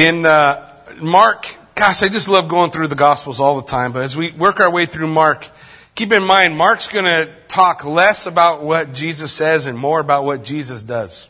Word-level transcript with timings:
In 0.00 0.24
uh, 0.24 0.66
Mark, 0.96 1.54
gosh, 1.74 2.02
I 2.02 2.08
just 2.08 2.26
love 2.26 2.48
going 2.48 2.70
through 2.70 2.86
the 2.86 2.94
Gospels 2.94 3.38
all 3.38 3.60
the 3.60 3.66
time, 3.66 3.92
but 3.92 4.02
as 4.02 4.16
we 4.16 4.30
work 4.30 4.58
our 4.58 4.70
way 4.70 4.86
through 4.86 5.08
Mark, 5.08 5.46
keep 5.94 6.10
in 6.10 6.22
mind, 6.22 6.56
Mark's 6.56 6.88
going 6.88 7.04
to 7.04 7.30
talk 7.48 7.84
less 7.84 8.24
about 8.24 8.62
what 8.62 8.94
Jesus 8.94 9.30
says 9.30 9.66
and 9.66 9.76
more 9.76 10.00
about 10.00 10.24
what 10.24 10.42
Jesus 10.42 10.80
does. 10.80 11.28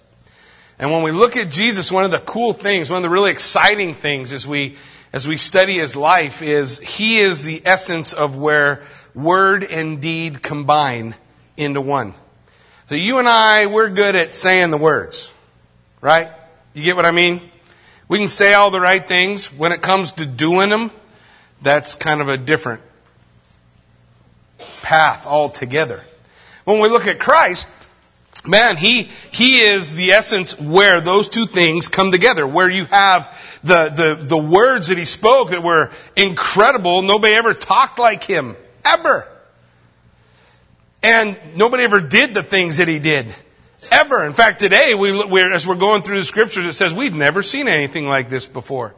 And 0.78 0.92
when 0.92 1.02
we 1.02 1.10
look 1.10 1.36
at 1.36 1.50
Jesus, 1.50 1.90
one 1.90 2.04
of 2.04 2.12
the 2.12 2.20
cool 2.20 2.52
things, 2.52 2.88
one 2.88 2.98
of 2.98 3.02
the 3.02 3.10
really 3.10 3.32
exciting 3.32 3.94
things 3.94 4.32
as 4.32 4.46
we, 4.46 4.76
as 5.12 5.26
we 5.26 5.36
study 5.36 5.78
his 5.78 5.96
life 5.96 6.40
is 6.40 6.78
he 6.78 7.18
is 7.18 7.42
the 7.42 7.60
essence 7.64 8.12
of 8.12 8.36
where 8.36 8.84
word 9.16 9.64
and 9.64 10.00
deed 10.00 10.44
combine 10.44 11.16
into 11.56 11.80
one. 11.80 12.14
So 12.88 12.94
you 12.94 13.18
and 13.18 13.28
I, 13.28 13.66
we're 13.66 13.90
good 13.90 14.14
at 14.14 14.32
saying 14.32 14.70
the 14.70 14.78
words, 14.78 15.32
right? 16.00 16.30
You 16.72 16.84
get 16.84 16.94
what 16.94 17.04
I 17.04 17.10
mean? 17.10 17.50
We 18.10 18.18
can 18.18 18.26
say 18.26 18.54
all 18.54 18.72
the 18.72 18.80
right 18.80 19.06
things. 19.06 19.52
When 19.52 19.70
it 19.70 19.82
comes 19.82 20.10
to 20.12 20.26
doing 20.26 20.68
them, 20.68 20.90
that's 21.62 21.94
kind 21.94 22.20
of 22.20 22.28
a 22.28 22.36
different 22.36 22.82
path 24.82 25.28
altogether. 25.28 26.02
When 26.64 26.80
we 26.80 26.88
look 26.88 27.06
at 27.06 27.20
Christ, 27.20 27.68
man, 28.44 28.76
he, 28.76 29.04
he 29.30 29.60
is 29.60 29.94
the 29.94 30.10
essence 30.10 30.58
where 30.58 31.00
those 31.00 31.28
two 31.28 31.46
things 31.46 31.86
come 31.86 32.10
together, 32.10 32.44
where 32.48 32.68
you 32.68 32.86
have 32.86 33.32
the, 33.62 33.90
the, 33.90 34.20
the 34.20 34.36
words 34.36 34.88
that 34.88 34.98
he 34.98 35.04
spoke 35.04 35.50
that 35.50 35.62
were 35.62 35.92
incredible. 36.16 37.02
Nobody 37.02 37.34
ever 37.34 37.54
talked 37.54 38.00
like 38.00 38.24
him. 38.24 38.56
Ever. 38.84 39.28
And 41.00 41.38
nobody 41.54 41.84
ever 41.84 42.00
did 42.00 42.34
the 42.34 42.42
things 42.42 42.78
that 42.78 42.88
he 42.88 42.98
did. 42.98 43.32
Ever. 43.90 44.24
In 44.24 44.32
fact, 44.32 44.60
today, 44.60 44.94
we, 44.94 45.24
we're, 45.24 45.52
as 45.52 45.66
we're 45.66 45.74
going 45.74 46.02
through 46.02 46.18
the 46.18 46.24
scriptures, 46.24 46.64
it 46.64 46.72
says 46.74 46.92
we've 46.92 47.14
never 47.14 47.42
seen 47.42 47.68
anything 47.68 48.06
like 48.06 48.28
this 48.28 48.46
before. 48.46 48.94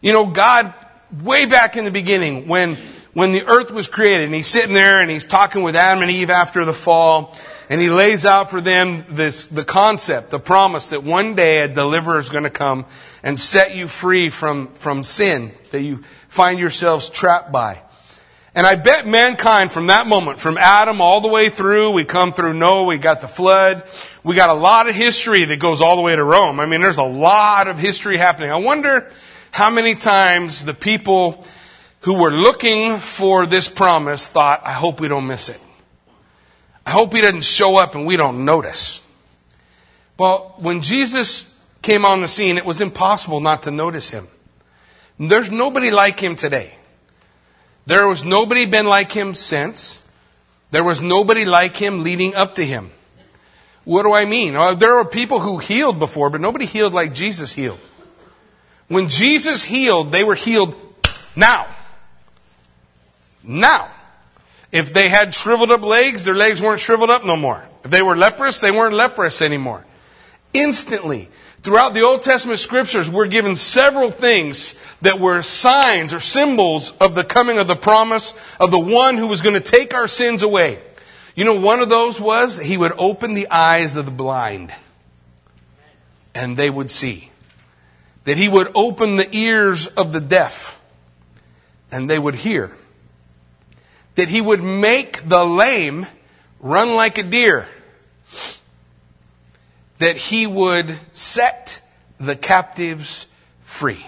You 0.00 0.12
know, 0.12 0.26
God, 0.26 0.74
way 1.22 1.46
back 1.46 1.76
in 1.76 1.84
the 1.84 1.90
beginning, 1.90 2.48
when, 2.48 2.76
when 3.12 3.32
the 3.32 3.46
earth 3.46 3.70
was 3.70 3.88
created, 3.88 4.24
and 4.24 4.34
he's 4.34 4.48
sitting 4.48 4.74
there 4.74 5.00
and 5.00 5.10
he's 5.10 5.24
talking 5.24 5.62
with 5.62 5.76
Adam 5.76 6.02
and 6.02 6.10
Eve 6.10 6.30
after 6.30 6.64
the 6.64 6.74
fall, 6.74 7.36
and 7.70 7.80
he 7.80 7.88
lays 7.88 8.26
out 8.26 8.50
for 8.50 8.60
them 8.60 9.04
this, 9.08 9.46
the 9.46 9.64
concept, 9.64 10.30
the 10.30 10.38
promise 10.38 10.90
that 10.90 11.02
one 11.02 11.34
day 11.34 11.60
a 11.60 11.68
deliverer 11.68 12.18
is 12.18 12.28
going 12.28 12.44
to 12.44 12.50
come 12.50 12.84
and 13.22 13.38
set 13.38 13.74
you 13.74 13.88
free 13.88 14.28
from, 14.28 14.68
from 14.74 15.04
sin 15.04 15.52
that 15.70 15.80
you 15.80 16.02
find 16.28 16.58
yourselves 16.58 17.08
trapped 17.08 17.52
by. 17.52 17.80
And 18.56 18.66
I 18.66 18.76
bet 18.76 19.04
mankind 19.04 19.72
from 19.72 19.88
that 19.88 20.06
moment, 20.06 20.38
from 20.38 20.56
Adam 20.58 21.00
all 21.00 21.20
the 21.20 21.28
way 21.28 21.50
through, 21.50 21.90
we 21.90 22.04
come 22.04 22.32
through 22.32 22.54
Noah, 22.54 22.84
we 22.84 22.98
got 22.98 23.20
the 23.20 23.26
flood, 23.26 23.82
we 24.22 24.36
got 24.36 24.48
a 24.48 24.54
lot 24.54 24.88
of 24.88 24.94
history 24.94 25.44
that 25.44 25.58
goes 25.58 25.80
all 25.80 25.96
the 25.96 26.02
way 26.02 26.14
to 26.14 26.22
Rome. 26.22 26.60
I 26.60 26.66
mean, 26.66 26.80
there's 26.80 26.98
a 26.98 27.02
lot 27.02 27.66
of 27.66 27.80
history 27.80 28.16
happening. 28.16 28.52
I 28.52 28.58
wonder 28.58 29.10
how 29.50 29.70
many 29.70 29.96
times 29.96 30.64
the 30.64 30.74
people 30.74 31.44
who 32.00 32.20
were 32.20 32.30
looking 32.30 32.98
for 32.98 33.44
this 33.44 33.68
promise 33.68 34.28
thought, 34.28 34.62
I 34.64 34.72
hope 34.72 35.00
we 35.00 35.08
don't 35.08 35.26
miss 35.26 35.48
it. 35.48 35.60
I 36.86 36.90
hope 36.90 37.12
he 37.12 37.22
doesn't 37.22 37.44
show 37.44 37.76
up 37.76 37.96
and 37.96 38.06
we 38.06 38.16
don't 38.16 38.44
notice. 38.44 39.00
Well, 40.16 40.54
when 40.58 40.82
Jesus 40.82 41.58
came 41.82 42.04
on 42.04 42.20
the 42.20 42.28
scene, 42.28 42.56
it 42.56 42.64
was 42.64 42.80
impossible 42.80 43.40
not 43.40 43.64
to 43.64 43.72
notice 43.72 44.10
him. 44.10 44.28
There's 45.18 45.50
nobody 45.50 45.90
like 45.90 46.20
him 46.20 46.36
today. 46.36 46.74
There 47.86 48.06
was 48.06 48.24
nobody 48.24 48.66
been 48.66 48.86
like 48.86 49.12
him 49.12 49.34
since. 49.34 50.02
There 50.70 50.84
was 50.84 51.02
nobody 51.02 51.44
like 51.44 51.76
him 51.76 52.02
leading 52.02 52.34
up 52.34 52.56
to 52.56 52.64
him. 52.64 52.90
What 53.84 54.04
do 54.04 54.14
I 54.14 54.24
mean? 54.24 54.56
Uh, 54.56 54.74
there 54.74 54.94
were 54.94 55.04
people 55.04 55.38
who 55.38 55.58
healed 55.58 55.98
before, 55.98 56.30
but 56.30 56.40
nobody 56.40 56.64
healed 56.64 56.94
like 56.94 57.12
Jesus 57.12 57.52
healed. 57.52 57.78
When 58.88 59.08
Jesus 59.08 59.62
healed, 59.62 60.10
they 60.10 60.24
were 60.24 60.34
healed 60.34 60.74
now. 61.36 61.66
Now. 63.42 63.90
If 64.72 64.92
they 64.92 65.08
had 65.08 65.34
shriveled 65.34 65.70
up 65.70 65.82
legs, 65.82 66.24
their 66.24 66.34
legs 66.34 66.60
weren't 66.60 66.80
shriveled 66.80 67.10
up 67.10 67.24
no 67.24 67.36
more. 67.36 67.64
If 67.84 67.90
they 67.90 68.02
were 68.02 68.16
leprous, 68.16 68.58
they 68.58 68.72
weren't 68.72 68.94
leprous 68.94 69.40
anymore. 69.40 69.84
Instantly. 70.52 71.28
Throughout 71.64 71.94
the 71.94 72.02
Old 72.02 72.20
Testament 72.20 72.60
scriptures, 72.60 73.08
we're 73.08 73.26
given 73.26 73.56
several 73.56 74.10
things 74.10 74.74
that 75.00 75.18
were 75.18 75.40
signs 75.40 76.12
or 76.12 76.20
symbols 76.20 76.94
of 76.98 77.14
the 77.14 77.24
coming 77.24 77.56
of 77.56 77.66
the 77.66 77.74
promise 77.74 78.34
of 78.60 78.70
the 78.70 78.78
one 78.78 79.16
who 79.16 79.26
was 79.26 79.40
going 79.40 79.54
to 79.54 79.62
take 79.62 79.94
our 79.94 80.06
sins 80.06 80.42
away. 80.42 80.78
You 81.34 81.46
know, 81.46 81.58
one 81.58 81.80
of 81.80 81.88
those 81.88 82.20
was 82.20 82.58
he 82.58 82.76
would 82.76 82.92
open 82.98 83.32
the 83.32 83.48
eyes 83.48 83.96
of 83.96 84.04
the 84.04 84.10
blind 84.10 84.74
and 86.34 86.54
they 86.54 86.68
would 86.68 86.90
see. 86.90 87.30
That 88.24 88.36
he 88.36 88.50
would 88.50 88.70
open 88.74 89.16
the 89.16 89.34
ears 89.34 89.86
of 89.86 90.12
the 90.12 90.20
deaf 90.20 90.78
and 91.90 92.10
they 92.10 92.18
would 92.18 92.34
hear. 92.34 92.76
That 94.16 94.28
he 94.28 94.42
would 94.42 94.62
make 94.62 95.26
the 95.26 95.44
lame 95.46 96.06
run 96.60 96.94
like 96.94 97.16
a 97.16 97.22
deer 97.22 97.68
that 100.04 100.18
he 100.18 100.46
would 100.46 100.98
set 101.12 101.80
the 102.20 102.36
captives 102.36 103.26
free. 103.62 104.04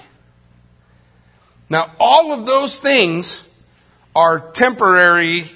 Now, 1.71 1.91
all 1.99 2.35
of 2.35 2.45
those 2.45 2.79
things 2.79 3.49
are 4.15 4.39
temporary 4.51 5.47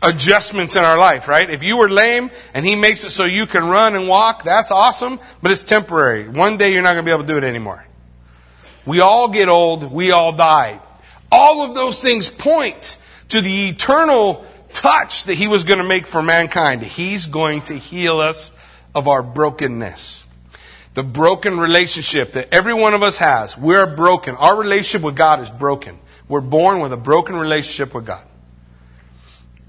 adjustments 0.00 0.76
in 0.76 0.84
our 0.84 0.96
life, 0.96 1.26
right? 1.26 1.50
If 1.50 1.64
you 1.64 1.78
were 1.78 1.90
lame 1.90 2.30
and 2.54 2.64
he 2.64 2.76
makes 2.76 3.02
it 3.02 3.10
so 3.10 3.24
you 3.24 3.46
can 3.46 3.64
run 3.64 3.96
and 3.96 4.06
walk, 4.06 4.44
that's 4.44 4.70
awesome, 4.70 5.18
but 5.42 5.50
it's 5.50 5.64
temporary. 5.64 6.28
One 6.28 6.56
day 6.56 6.72
you're 6.72 6.82
not 6.82 6.92
going 6.92 7.04
to 7.04 7.08
be 7.08 7.12
able 7.12 7.24
to 7.24 7.32
do 7.32 7.36
it 7.36 7.42
anymore. 7.42 7.84
We 8.86 9.00
all 9.00 9.26
get 9.26 9.48
old, 9.48 9.90
we 9.90 10.12
all 10.12 10.30
die. 10.30 10.78
All 11.32 11.62
of 11.62 11.74
those 11.74 12.00
things 12.00 12.30
point 12.30 12.98
to 13.30 13.40
the 13.40 13.70
eternal 13.70 14.46
touch 14.74 15.24
that 15.24 15.34
he 15.34 15.48
was 15.48 15.64
going 15.64 15.78
to 15.78 15.84
make 15.84 16.06
for 16.06 16.22
mankind. 16.22 16.84
He's 16.84 17.26
going 17.26 17.62
to 17.62 17.74
heal 17.76 18.20
us 18.20 18.52
of 18.94 19.08
our 19.08 19.22
brokenness. 19.22 20.26
The 20.94 21.02
broken 21.02 21.58
relationship 21.58 22.32
that 22.32 22.48
every 22.52 22.74
one 22.74 22.94
of 22.94 23.02
us 23.02 23.18
has. 23.18 23.58
We're 23.58 23.86
broken. 23.86 24.36
Our 24.36 24.56
relationship 24.56 25.02
with 25.02 25.16
God 25.16 25.40
is 25.40 25.50
broken. 25.50 25.98
We're 26.28 26.40
born 26.40 26.80
with 26.80 26.92
a 26.92 26.96
broken 26.96 27.36
relationship 27.36 27.94
with 27.94 28.06
God. 28.06 28.24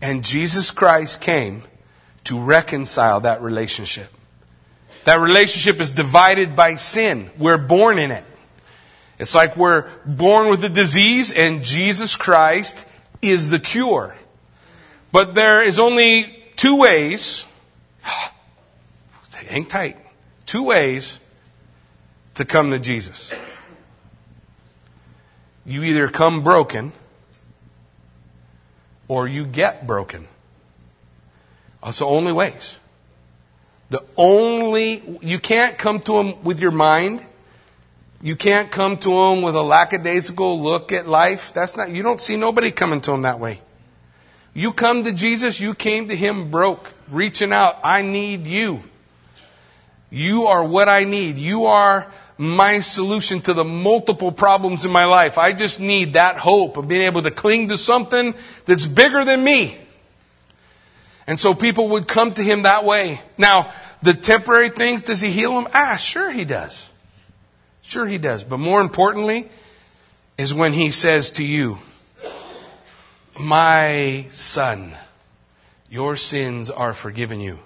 And 0.01 0.23
Jesus 0.23 0.71
Christ 0.71 1.19
came 1.21 1.63
to 2.25 2.39
reconcile 2.39 3.21
that 3.21 3.41
relationship. 3.41 4.07
That 5.05 5.19
relationship 5.19 5.79
is 5.79 5.91
divided 5.91 6.55
by 6.55 6.75
sin. 6.75 7.29
We're 7.37 7.57
born 7.57 7.97
in 7.99 8.11
it. 8.11 8.23
It's 9.17 9.33
like 9.33 9.55
we're 9.55 9.89
born 10.05 10.49
with 10.49 10.63
a 10.63 10.69
disease 10.69 11.31
and 11.31 11.63
Jesus 11.63 12.15
Christ 12.15 12.85
is 13.21 13.49
the 13.49 13.59
cure. 13.59 14.15
But 15.11 15.33
there 15.33 15.63
is 15.63 15.79
only 15.79 16.43
two 16.55 16.77
ways 16.77 17.45
hang 19.55 19.65
tight. 19.65 19.97
Two 20.45 20.63
ways 20.63 21.17
to 22.33 22.43
come 22.43 22.71
to 22.71 22.79
Jesus. 22.79 23.33
You 25.65 25.81
either 25.83 26.09
come 26.09 26.43
broken 26.43 26.91
or 29.07 29.29
you 29.29 29.45
get 29.45 29.87
broken. 29.87 30.27
That's 31.81 31.99
the 31.99 32.05
only 32.05 32.33
ways. 32.33 32.75
The 33.91 34.03
only, 34.17 35.01
you 35.21 35.39
can't 35.39 35.77
come 35.77 36.01
to 36.01 36.19
Him 36.19 36.43
with 36.43 36.59
your 36.59 36.71
mind. 36.71 37.25
You 38.21 38.35
can't 38.35 38.69
come 38.69 38.97
to 38.97 39.09
Him 39.09 39.41
with 39.41 39.55
a 39.55 39.61
lackadaisical 39.61 40.61
look 40.61 40.91
at 40.91 41.07
life. 41.07 41.53
That's 41.53 41.77
not, 41.77 41.91
you 41.91 42.03
don't 42.03 42.19
see 42.19 42.35
nobody 42.35 42.71
coming 42.71 42.99
to 43.01 43.13
Him 43.13 43.21
that 43.21 43.39
way. 43.39 43.61
You 44.53 44.73
come 44.73 45.05
to 45.05 45.13
Jesus, 45.13 45.61
you 45.61 45.73
came 45.73 46.09
to 46.09 46.15
Him 46.15 46.51
broke, 46.51 46.91
reaching 47.09 47.53
out. 47.53 47.77
I 47.85 48.01
need 48.01 48.47
you. 48.47 48.83
You 50.09 50.47
are 50.47 50.63
what 50.63 50.87
I 50.89 51.03
need. 51.03 51.37
You 51.37 51.65
are 51.65 52.07
my 52.37 52.79
solution 52.79 53.41
to 53.41 53.53
the 53.53 53.63
multiple 53.63 54.31
problems 54.31 54.85
in 54.85 54.91
my 54.91 55.05
life. 55.05 55.37
I 55.37 55.53
just 55.53 55.79
need 55.79 56.13
that 56.13 56.37
hope 56.37 56.77
of 56.77 56.87
being 56.87 57.03
able 57.03 57.23
to 57.23 57.31
cling 57.31 57.69
to 57.69 57.77
something 57.77 58.35
that's 58.65 58.85
bigger 58.85 59.23
than 59.23 59.43
me. 59.43 59.77
And 61.27 61.39
so 61.39 61.53
people 61.53 61.89
would 61.89 62.07
come 62.07 62.33
to 62.33 62.43
him 62.43 62.63
that 62.63 62.83
way. 62.83 63.19
Now, 63.37 63.71
the 64.01 64.13
temporary 64.13 64.69
things, 64.69 65.01
does 65.01 65.21
he 65.21 65.31
heal 65.31 65.55
them? 65.55 65.67
Ah, 65.73 65.95
sure 65.95 66.29
he 66.29 66.45
does. 66.45 66.89
Sure 67.81 68.05
he 68.05 68.17
does. 68.17 68.43
But 68.43 68.57
more 68.57 68.81
importantly, 68.81 69.49
is 70.37 70.53
when 70.53 70.73
he 70.73 70.91
says 70.91 71.31
to 71.31 71.43
you, 71.43 71.77
My 73.39 74.25
son, 74.29 74.93
your 75.89 76.15
sins 76.15 76.69
are 76.69 76.93
forgiven 76.93 77.39
you. 77.39 77.59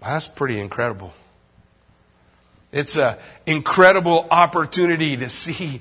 That's 0.00 0.28
pretty 0.28 0.60
incredible. 0.60 1.12
It's 2.74 2.98
an 2.98 3.14
incredible 3.46 4.26
opportunity 4.32 5.16
to 5.18 5.28
see 5.28 5.80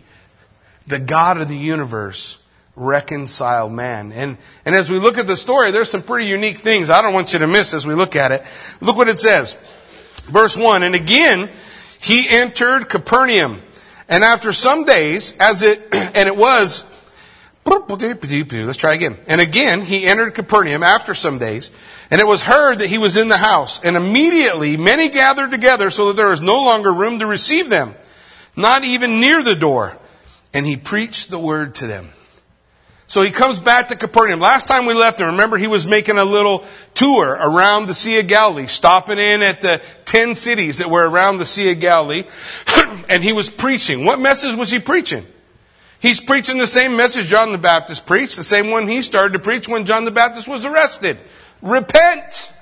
the 0.85 0.99
God 0.99 1.39
of 1.39 1.49
the 1.49 1.57
universe 1.57 2.37
reconcile 2.75 3.67
man. 3.67 4.11
And, 4.11 4.37
and 4.63 4.75
as 4.75 4.91
we 4.91 4.99
look 4.99 5.17
at 5.17 5.25
the 5.25 5.35
story, 5.35 5.71
there's 5.71 5.89
some 5.89 6.03
pretty 6.03 6.27
unique 6.27 6.59
things 6.59 6.91
I 6.91 7.01
don't 7.01 7.13
want 7.13 7.33
you 7.33 7.39
to 7.39 7.47
miss 7.47 7.73
as 7.73 7.87
we 7.87 7.95
look 7.95 8.15
at 8.15 8.31
it. 8.31 8.43
Look 8.79 8.95
what 8.95 9.09
it 9.09 9.17
says. 9.17 9.57
Verse 10.25 10.55
1, 10.55 10.83
and 10.83 10.93
again, 10.93 11.49
he 11.99 12.29
entered 12.29 12.89
Capernaum. 12.89 13.59
And 14.07 14.23
after 14.23 14.53
some 14.53 14.85
days, 14.85 15.35
as 15.39 15.63
it, 15.63 15.87
and 15.91 16.27
it 16.27 16.37
was, 16.37 16.83
let's 18.67 18.77
try 18.77 18.93
again. 18.93 19.17
And 19.27 19.41
again, 19.41 19.81
he 19.81 20.05
entered 20.05 20.35
Capernaum 20.35 20.83
after 20.83 21.15
some 21.15 21.39
days, 21.39 21.71
and 22.13 22.21
it 22.21 22.27
was 22.27 22.43
heard 22.43 22.77
that 22.77 22.89
he 22.89 22.99
was 22.99 23.17
in 23.17 23.27
the 23.27 23.37
house. 23.37 23.83
And 23.83 23.97
immediately 23.97 24.77
many 24.77 25.09
gathered 25.09 25.49
together 25.49 25.89
so 25.89 26.09
that 26.09 26.15
there 26.15 26.27
was 26.27 26.41
no 26.41 26.57
longer 26.57 26.93
room 26.93 27.17
to 27.17 27.25
receive 27.25 27.71
them, 27.71 27.95
not 28.55 28.83
even 28.83 29.19
near 29.19 29.41
the 29.41 29.55
door. 29.55 29.97
And 30.53 30.63
he 30.63 30.77
preached 30.77 31.31
the 31.31 31.39
word 31.39 31.73
to 31.75 31.87
them. 31.87 32.09
So 33.07 33.23
he 33.23 33.31
comes 33.31 33.57
back 33.57 33.87
to 33.87 33.95
Capernaum. 33.95 34.39
Last 34.39 34.67
time 34.67 34.85
we 34.85 34.93
left 34.93 35.19
him, 35.19 35.25
remember 35.25 35.57
he 35.57 35.65
was 35.65 35.87
making 35.87 36.19
a 36.19 36.23
little 36.23 36.63
tour 36.93 37.29
around 37.29 37.87
the 37.87 37.95
Sea 37.95 38.19
of 38.19 38.27
Galilee, 38.27 38.67
stopping 38.67 39.17
in 39.17 39.41
at 39.41 39.61
the 39.61 39.81
ten 40.05 40.35
cities 40.35 40.77
that 40.77 40.91
were 40.91 41.09
around 41.09 41.39
the 41.39 41.47
Sea 41.47 41.71
of 41.71 41.79
Galilee, 41.79 42.25
and 43.09 43.23
he 43.23 43.33
was 43.33 43.49
preaching. 43.49 44.05
What 44.05 44.19
message 44.19 44.53
was 44.53 44.69
he 44.69 44.77
preaching? 44.77 45.25
He's 45.99 46.19
preaching 46.19 46.59
the 46.59 46.67
same 46.67 46.95
message 46.95 47.25
John 47.25 47.51
the 47.51 47.57
Baptist 47.57 48.05
preached, 48.05 48.35
the 48.35 48.43
same 48.43 48.69
one 48.69 48.87
he 48.87 49.01
started 49.01 49.33
to 49.33 49.39
preach 49.39 49.67
when 49.67 49.85
John 49.85 50.05
the 50.05 50.11
Baptist 50.11 50.47
was 50.47 50.63
arrested. 50.63 51.17
Repent! 51.63 52.53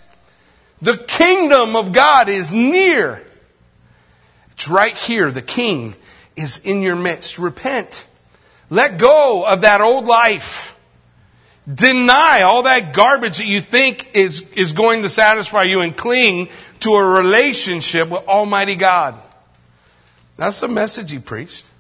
The 0.82 0.96
kingdom 0.96 1.76
of 1.76 1.92
God 1.92 2.30
is 2.30 2.54
near. 2.54 3.22
It's 4.52 4.70
right 4.70 4.96
here. 4.96 5.32
The 5.32 5.42
king 5.42 5.96
is 6.36 6.60
in 6.60 6.82
your 6.82 6.96
midst. 6.96 7.40
Repent. 7.40 8.08
Let 8.70 9.00
go 9.00 9.46
of 9.46 9.62
that 9.62 9.82
old 9.82 10.06
life. 10.06 10.78
Deny 11.72 12.44
all 12.44 12.64
that 12.64 12.94
garbage 12.94 13.38
that 13.38 13.48
you 13.48 13.60
think 13.60 14.12
is, 14.14 14.42
is 14.54 14.74
going 14.74 15.02
to 15.02 15.10
satisfy 15.10 15.64
you 15.64 15.82
and 15.82 15.98
cling 15.98 16.50
to 16.82 16.94
a 16.94 17.04
relationship 17.04 18.10
with 18.10 18.28
Almighty 18.28 18.76
God. 18.76 19.16
That's 20.38 20.60
the 20.60 20.68
message 20.68 21.12
he 21.12 21.20
preached. 21.20 21.71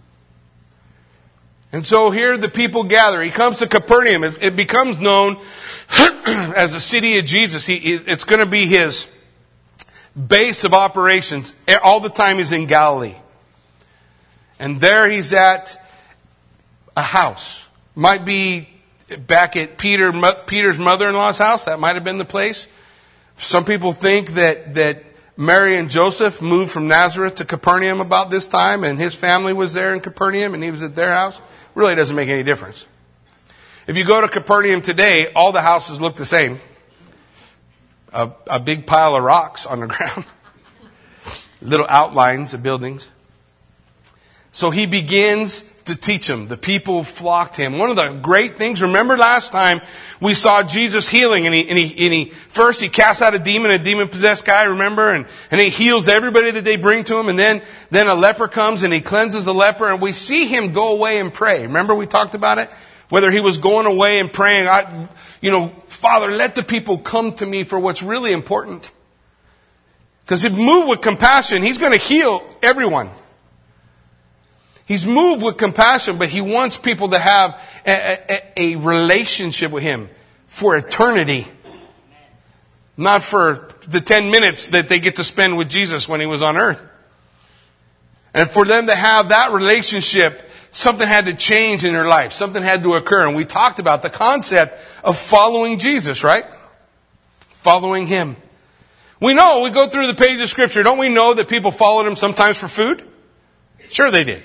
And 1.74 1.86
so 1.86 2.12
here 2.12 2.38
the 2.38 2.50
people 2.50 2.84
gather. 2.84 3.22
He 3.22 3.30
comes 3.30 3.60
to 3.60 3.68
Capernaum. 3.68 4.24
It 4.24 4.56
becomes 4.56 5.00
known 5.00 5.38
as 6.26 6.74
the 6.74 6.80
city 6.80 7.18
of 7.18 7.26
Jesus. 7.26 7.66
He, 7.66 7.76
it's 7.76 8.26
going 8.26 8.40
to 8.40 8.46
be 8.46 8.66
his 8.66 9.08
base 10.16 10.64
of 10.64 10.74
operations. 10.74 11.56
All 11.82 12.02
the 12.02 12.10
time 12.10 12.38
he's 12.38 12.52
in 12.52 12.66
Galilee. 12.66 13.16
And 14.60 14.80
there 14.82 15.10
he's 15.10 15.34
at 15.34 15.82
a 16.96 17.02
house. 17.02 17.68
Might 17.96 18.26
be 18.26 18.70
back 19.20 19.56
at 19.56 19.78
Peter, 19.78 20.14
Peter's 20.46 20.78
mother-in-law's 20.78 21.38
house. 21.38 21.66
That 21.66 21.80
might 21.80 21.96
have 21.96 22.04
been 22.04 22.18
the 22.18 22.26
place. 22.26 22.68
Some 23.38 23.66
people 23.66 23.94
think 23.94 24.32
that, 24.32 24.76
that 24.76 25.04
Mary 25.38 25.78
and 25.78 25.90
Joseph 25.90 26.42
moved 26.42 26.72
from 26.72 26.88
Nazareth 26.88 27.36
to 27.36 27.46
Capernaum 27.46 28.02
about 28.02 28.30
this 28.30 28.48
time 28.48 28.84
and 28.84 29.00
his 29.00 29.16
family 29.16 29.54
was 29.54 29.74
there 29.74 29.94
in 29.94 30.00
Capernaum 30.00 30.54
and 30.54 30.64
he 30.64 30.70
was 30.70 30.84
at 30.84 30.96
their 30.96 31.12
house. 31.12 31.42
Really 31.76 31.96
doesn't 31.96 32.16
make 32.16 32.30
any 32.30 32.44
difference. 32.44 32.86
If 33.88 33.98
you 33.98 34.06
go 34.06 34.22
to 34.22 34.28
Capernaum 34.28 34.82
today, 34.82 35.32
all 35.34 35.52
the 35.52 35.62
houses 35.62 36.00
look 36.00 36.16
the 36.16 36.26
same. 36.26 36.60
A, 38.14 38.32
a 38.48 38.60
big 38.60 38.86
pile 38.86 39.16
of 39.16 39.24
rocks 39.24 39.66
on 39.66 39.80
the 39.80 39.88
ground. 39.96 40.26
Little 41.62 41.88
outlines 41.88 42.54
of 42.54 42.62
buildings. 42.62 43.08
So 44.52 44.70
he 44.70 44.86
begins 44.86 45.71
to 45.86 45.96
teach 45.96 46.30
him. 46.30 46.48
The 46.48 46.58
people 46.58 47.04
flocked 47.04 47.56
him. 47.56 47.78
One 47.78 47.90
of 47.90 47.96
the 47.96 48.14
great 48.22 48.56
things, 48.56 48.82
remember 48.82 49.18
last 49.18 49.52
time 49.52 49.82
we 50.20 50.34
saw 50.34 50.64
Jesus 50.64 51.08
healing 51.10 51.46
and 51.46 51.56
he, 51.56 51.68
and 51.68 51.78
he, 51.78 52.06
and 52.06 52.14
he 52.14 52.26
first 52.26 52.82
he 52.82 52.90
casts 52.90 53.22
out 53.22 53.34
a 53.34 53.40
demon, 53.40 53.72
a 53.72 53.80
demon 53.80 54.08
possessed 54.08 54.46
guy, 54.46 54.64
remember? 54.64 55.12
And, 55.12 55.26
and 55.50 55.60
he 55.60 55.70
heals 55.70 56.08
everybody 56.08 56.52
that 56.52 56.64
they 56.64 56.76
bring 56.76 57.04
to 57.06 57.18
him. 57.18 57.30
And 57.30 57.38
then, 57.38 57.62
then 57.90 58.08
a 58.08 58.14
leper 58.14 58.48
comes 58.48 58.84
and 58.84 58.94
he 58.94 59.02
cleanses 59.02 59.46
the 59.46 59.54
leper 59.54 59.90
and 59.90 60.02
we 60.02 60.14
see 60.14 60.48
him 60.48 60.74
go 60.74 60.94
away 60.94 61.20
and 61.20 61.34
pray. 61.34 61.64
Remember 61.64 61.96
we 61.96 62.06
talked 62.06 62.36
about 62.36 62.58
it? 62.58 62.70
Whether 63.10 63.32
he 63.32 63.42
was 63.42 63.58
going 63.58 63.88
away 63.88 64.20
and 64.20 64.32
praying, 64.32 64.68
I, 64.68 65.08
you 65.42 65.52
know, 65.52 65.70
Father, 65.88 66.32
let 66.32 66.56
the 66.56 66.64
people 66.64 66.98
come 66.98 67.34
to 67.36 67.46
me 67.46 67.64
for 67.64 67.80
what's 67.80 68.02
really 68.02 68.32
important. 68.32 68.92
Because 70.22 70.46
if 70.46 70.54
moved 70.54 70.88
with 70.88 71.02
compassion, 71.02 71.62
he's 71.62 71.78
going 71.78 71.92
to 71.92 71.98
heal 71.98 72.42
everyone. 72.64 73.10
He's 74.92 75.06
moved 75.06 75.42
with 75.42 75.56
compassion, 75.56 76.18
but 76.18 76.28
he 76.28 76.42
wants 76.42 76.76
people 76.76 77.12
to 77.12 77.18
have 77.18 77.58
a, 77.88 78.18
a, 78.30 78.42
a 78.58 78.76
relationship 78.76 79.72
with 79.72 79.84
him 79.84 80.10
for 80.48 80.76
eternity. 80.76 81.48
Not 82.98 83.24
for 83.24 83.70
the 83.88 84.02
10 84.02 84.32
minutes 84.32 84.68
that 84.72 84.90
they 84.90 85.00
get 85.00 85.16
to 85.16 85.24
spend 85.24 85.58
with 85.58 85.70
Jesus 85.70 86.10
when 86.10 86.20
he 86.20 86.26
was 86.26 86.42
on 86.42 86.58
earth. 86.58 86.82
And 88.34 88.52
for 88.52 88.66
them 88.66 88.88
to 88.88 88.94
have 88.94 89.30
that 89.30 89.54
relationship, 89.54 90.50
something 90.72 91.08
had 91.08 91.24
to 91.28 91.36
change 91.36 91.86
in 91.86 91.94
their 91.94 92.10
life. 92.10 92.34
Something 92.34 92.62
had 92.62 92.84
to 92.84 92.96
occur. 92.96 93.26
And 93.26 93.34
we 93.34 93.46
talked 93.46 93.80
about 93.80 94.02
the 94.02 94.10
concept 94.10 94.78
of 95.06 95.18
following 95.18 95.80
Jesus, 95.80 96.22
right? 96.22 96.44
Following 97.52 98.08
him. 98.08 98.36
We 99.22 99.36
know, 99.36 99.62
we 99.62 99.70
go 99.70 99.88
through 99.88 100.08
the 100.08 100.16
page 100.16 100.42
of 100.42 100.50
scripture, 100.50 100.84
don't 100.84 100.98
we 100.98 101.08
know 101.08 101.34
that 101.34 101.48
people 101.48 101.72
followed 101.72 102.08
him 102.08 102.18
sometimes 102.18 102.58
for 102.58 102.68
food? 102.68 103.08
Sure 103.90 104.12
they 104.12 104.26
did. 104.26 104.44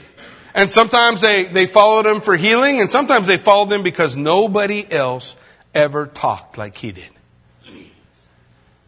And 0.56 0.70
sometimes 0.70 1.20
they, 1.20 1.44
they 1.44 1.66
followed 1.66 2.06
him 2.06 2.22
for 2.22 2.34
healing, 2.34 2.80
and 2.80 2.90
sometimes 2.90 3.26
they 3.26 3.36
followed 3.36 3.70
him 3.70 3.82
because 3.82 4.16
nobody 4.16 4.90
else 4.90 5.36
ever 5.74 6.06
talked 6.06 6.56
like 6.56 6.78
he 6.78 6.92
did. 6.92 7.10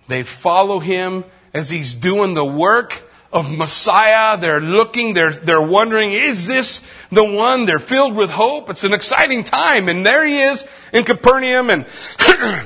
They 0.08 0.22
follow 0.22 0.78
him 0.78 1.24
as 1.52 1.68
he's 1.68 1.94
doing 1.94 2.32
the 2.32 2.44
work 2.44 3.02
of 3.30 3.54
Messiah. 3.54 4.38
They're 4.38 4.62
looking, 4.62 5.12
they're, 5.12 5.34
they're 5.34 5.60
wondering, 5.60 6.12
is 6.12 6.46
this 6.46 6.90
the 7.12 7.22
one? 7.22 7.66
They're 7.66 7.78
filled 7.78 8.14
with 8.14 8.30
hope. 8.30 8.70
It's 8.70 8.84
an 8.84 8.94
exciting 8.94 9.44
time. 9.44 9.90
And 9.90 10.06
there 10.06 10.24
he 10.24 10.40
is 10.40 10.66
in 10.94 11.04
Capernaum, 11.04 11.68
and 11.68 11.84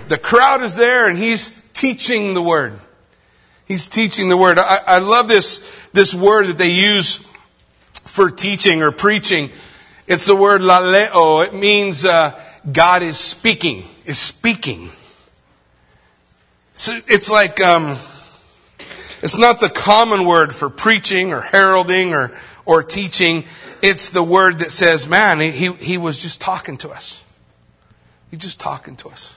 the 0.06 0.20
crowd 0.22 0.62
is 0.62 0.76
there, 0.76 1.08
and 1.08 1.18
he's 1.18 1.60
teaching 1.74 2.34
the 2.34 2.42
word. 2.42 2.78
He's 3.66 3.88
teaching 3.88 4.28
the 4.28 4.36
word. 4.36 4.60
I, 4.60 4.76
I 4.76 4.98
love 5.00 5.26
this, 5.26 5.88
this 5.92 6.14
word 6.14 6.46
that 6.46 6.58
they 6.58 6.70
use 6.70 7.28
for 8.04 8.30
teaching 8.30 8.82
or 8.82 8.92
preaching. 8.92 9.50
It's 10.06 10.26
the 10.26 10.36
word 10.36 10.60
laleo. 10.60 11.46
It 11.46 11.54
means 11.54 12.04
uh, 12.04 12.40
God 12.70 13.02
is 13.02 13.18
speaking, 13.18 13.84
is 14.04 14.18
speaking. 14.18 14.90
So 16.74 16.98
it's 17.06 17.30
like, 17.30 17.60
um, 17.60 17.96
it's 19.22 19.38
not 19.38 19.60
the 19.60 19.68
common 19.68 20.24
word 20.24 20.54
for 20.54 20.68
preaching 20.68 21.32
or 21.32 21.40
heralding 21.40 22.14
or, 22.14 22.32
or 22.64 22.82
teaching. 22.82 23.44
It's 23.82 24.10
the 24.10 24.22
word 24.22 24.58
that 24.58 24.70
says, 24.70 25.08
man, 25.08 25.40
he, 25.40 25.72
he 25.72 25.98
was 25.98 26.18
just 26.18 26.40
talking 26.40 26.76
to 26.78 26.90
us. 26.90 27.22
He's 28.30 28.40
just 28.40 28.60
talking 28.60 28.96
to 28.96 29.08
us. 29.08 29.34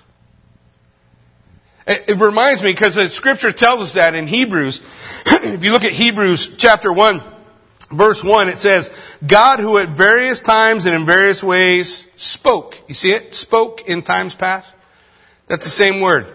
It, 1.88 2.06
it 2.08 2.18
reminds 2.18 2.64
me 2.64 2.72
because 2.72 2.96
the 2.96 3.10
scripture 3.10 3.52
tells 3.52 3.82
us 3.82 3.94
that 3.94 4.16
in 4.16 4.28
Hebrews. 4.28 4.82
if 5.26 5.64
you 5.64 5.72
look 5.72 5.84
at 5.84 5.92
Hebrews 5.92 6.56
chapter 6.58 6.92
1, 6.92 7.22
verse 7.92 8.24
1, 8.24 8.50
it 8.50 8.58
says, 8.58 8.92
God 9.26 9.60
who 9.60 9.78
at 9.78 9.90
various 9.90 10.42
times 10.42 10.86
and 10.86 10.96
in 10.96 11.06
various 11.06 11.44
ways 11.44 12.10
spoke. 12.16 12.78
You 12.88 12.96
see 12.96 13.12
it? 13.12 13.34
Spoke 13.34 13.88
in 13.88 14.02
times 14.02 14.36
past. 14.36 14.74
That's 15.48 15.66
the 15.66 15.72
same 15.72 16.00
word. 16.00 16.28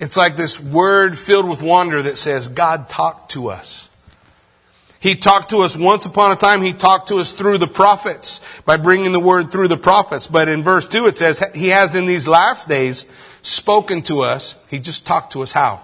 It's 0.00 0.16
like 0.16 0.36
this 0.36 0.58
word 0.58 1.18
filled 1.18 1.48
with 1.48 1.62
wonder 1.62 2.02
that 2.02 2.18
says, 2.18 2.48
God 2.48 2.88
talked 2.88 3.32
to 3.32 3.48
us. 3.48 3.88
He 4.98 5.14
talked 5.14 5.50
to 5.50 5.58
us 5.58 5.76
once 5.76 6.04
upon 6.04 6.32
a 6.32 6.36
time. 6.36 6.60
He 6.60 6.74
talked 6.74 7.08
to 7.08 7.16
us 7.16 7.32
through 7.32 7.58
the 7.58 7.66
prophets 7.66 8.42
by 8.66 8.76
bringing 8.76 9.12
the 9.12 9.20
word 9.20 9.50
through 9.50 9.68
the 9.68 9.78
prophets. 9.78 10.26
But 10.26 10.48
in 10.48 10.62
verse 10.62 10.86
2 10.86 11.06
it 11.06 11.16
says, 11.16 11.42
He 11.54 11.68
has 11.68 11.94
in 11.94 12.04
these 12.04 12.28
last 12.28 12.68
days 12.68 13.06
spoken 13.40 14.02
to 14.02 14.20
us. 14.20 14.56
He 14.68 14.78
just 14.78 15.06
talked 15.06 15.32
to 15.32 15.42
us 15.42 15.52
how? 15.52 15.80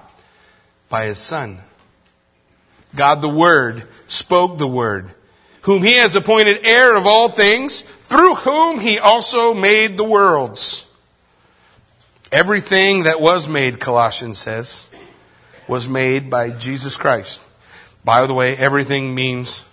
By 0.90 1.06
His 1.06 1.18
Son. 1.18 1.60
God 2.94 3.22
the 3.22 3.28
Word 3.28 3.86
spoke 4.06 4.58
the 4.58 4.66
Word, 4.66 5.10
whom 5.62 5.82
He 5.82 5.94
has 5.94 6.16
appointed 6.16 6.64
heir 6.64 6.96
of 6.96 7.06
all 7.06 7.28
things, 7.28 7.82
through 7.82 8.34
whom 8.36 8.80
He 8.80 8.98
also 8.98 9.54
made 9.54 9.96
the 9.96 10.04
worlds. 10.04 10.82
Everything 12.32 13.04
that 13.04 13.20
was 13.20 13.48
made, 13.48 13.80
Colossians 13.80 14.38
says, 14.38 14.88
was 15.68 15.88
made 15.88 16.30
by 16.30 16.50
Jesus 16.50 16.96
Christ. 16.96 17.40
By 18.04 18.26
the 18.26 18.34
way, 18.34 18.56
everything 18.56 19.14
means 19.14 19.64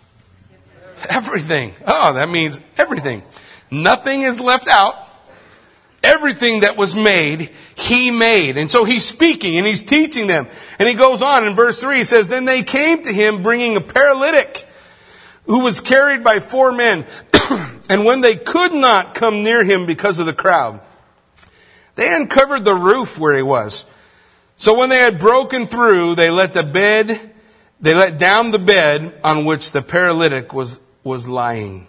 everything. 1.10 1.74
Oh, 1.86 2.13
that 2.13 2.30
means 2.30 2.60
everything. 2.78 3.22
Nothing 3.70 4.24
is 4.24 4.40
left 4.40 4.68
out. 4.68 5.02
Everything 6.03 6.62
that 6.62 6.75
was 6.75 6.95
made, 6.95 7.50
he 7.75 8.12
made. 8.12 8.57
And 8.57 8.69
so 8.69 8.83
he's 8.83 9.05
speaking 9.05 9.57
and 9.57 9.65
he's 9.65 9.83
teaching 9.83 10.27
them. 10.27 10.48
And 10.77 10.89
he 10.89 10.95
goes 10.95 11.22
on 11.22 11.48
in 11.48 11.55
verse 11.55 11.81
3, 11.81 11.98
he 11.98 12.03
says, 12.03 12.27
Then 12.27 12.45
they 12.45 12.62
came 12.63 13.03
to 13.03 13.13
him 13.13 13.41
bringing 13.41 13.77
a 13.77 13.81
paralytic 13.81 14.67
who 15.45 15.63
was 15.63 15.79
carried 15.79 16.24
by 16.24 16.39
four 16.39 16.72
men. 16.72 17.05
and 17.89 18.05
when 18.05 18.22
they 18.22 18.36
could 18.36 18.74
not 18.74 19.15
come 19.15 19.43
near 19.43 19.63
him 19.63 19.86
because 19.86 20.19
of 20.19 20.25
the 20.25 20.33
crowd, 20.33 20.81
they 21.95 22.13
uncovered 22.13 22.65
the 22.65 22.75
roof 22.75 23.17
where 23.17 23.36
he 23.36 23.43
was. 23.43 23.86
So 24.55 24.77
when 24.77 24.89
they 24.89 25.00
had 25.00 25.19
broken 25.19 25.67
through, 25.67 26.15
they 26.15 26.29
let 26.29 26.53
the 26.53 26.63
bed, 26.63 27.31
they 27.79 27.93
let 27.93 28.19
down 28.19 28.51
the 28.51 28.60
bed 28.60 29.19
on 29.24 29.45
which 29.45 29.72
the 29.72 29.81
paralytic 29.81 30.53
was 30.53 30.79
was 31.03 31.27
lying. 31.27 31.88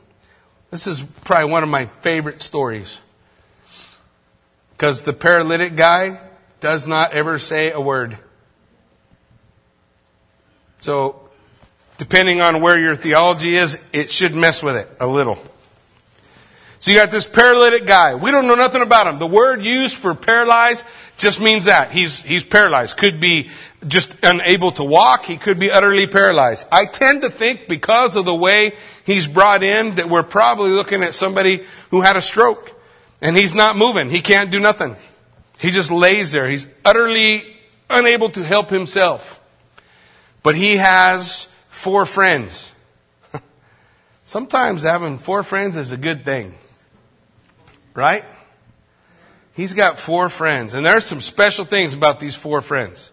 This 0.70 0.86
is 0.86 1.00
probably 1.22 1.50
one 1.50 1.62
of 1.62 1.68
my 1.68 1.86
favorite 1.86 2.42
stories. 2.42 2.98
Because 4.84 5.00
the 5.00 5.14
paralytic 5.14 5.76
guy 5.76 6.20
does 6.60 6.86
not 6.86 7.14
ever 7.14 7.38
say 7.38 7.70
a 7.70 7.80
word. 7.80 8.18
So, 10.82 11.30
depending 11.96 12.42
on 12.42 12.60
where 12.60 12.78
your 12.78 12.94
theology 12.94 13.54
is, 13.54 13.78
it 13.94 14.10
should 14.10 14.34
mess 14.34 14.62
with 14.62 14.76
it 14.76 14.86
a 15.00 15.06
little. 15.06 15.42
So 16.80 16.90
you 16.90 16.98
got 16.98 17.10
this 17.10 17.26
paralytic 17.26 17.86
guy. 17.86 18.16
We 18.16 18.30
don't 18.30 18.46
know 18.46 18.56
nothing 18.56 18.82
about 18.82 19.06
him. 19.06 19.18
The 19.18 19.26
word 19.26 19.64
used 19.64 19.96
for 19.96 20.14
paralyzed 20.14 20.84
just 21.16 21.40
means 21.40 21.64
that. 21.64 21.90
He's, 21.90 22.20
he's 22.20 22.44
paralyzed. 22.44 22.98
Could 22.98 23.20
be 23.20 23.48
just 23.88 24.14
unable 24.22 24.72
to 24.72 24.84
walk. 24.84 25.24
He 25.24 25.38
could 25.38 25.58
be 25.58 25.70
utterly 25.70 26.06
paralyzed. 26.06 26.68
I 26.70 26.84
tend 26.84 27.22
to 27.22 27.30
think 27.30 27.68
because 27.68 28.16
of 28.16 28.26
the 28.26 28.34
way 28.34 28.74
he's 29.06 29.26
brought 29.26 29.62
in 29.62 29.94
that 29.94 30.10
we're 30.10 30.24
probably 30.24 30.72
looking 30.72 31.02
at 31.02 31.14
somebody 31.14 31.64
who 31.88 32.02
had 32.02 32.16
a 32.16 32.20
stroke 32.20 32.73
and 33.24 33.34
he's 33.34 33.54
not 33.54 33.74
moving. 33.74 34.10
He 34.10 34.20
can't 34.20 34.50
do 34.50 34.60
nothing. 34.60 34.96
He 35.58 35.70
just 35.70 35.90
lays 35.90 36.32
there. 36.32 36.46
He's 36.46 36.66
utterly 36.84 37.42
unable 37.88 38.28
to 38.28 38.44
help 38.44 38.68
himself. 38.68 39.40
But 40.42 40.56
he 40.56 40.76
has 40.76 41.48
four 41.70 42.04
friends. 42.04 42.70
Sometimes 44.24 44.82
having 44.82 45.16
four 45.16 45.42
friends 45.42 45.78
is 45.78 45.90
a 45.90 45.96
good 45.96 46.26
thing. 46.26 46.54
Right? 47.94 48.26
He's 49.54 49.72
got 49.72 49.98
four 49.98 50.28
friends, 50.28 50.74
and 50.74 50.84
there's 50.84 51.06
some 51.06 51.22
special 51.22 51.64
things 51.64 51.94
about 51.94 52.20
these 52.20 52.36
four 52.36 52.60
friends. 52.60 53.10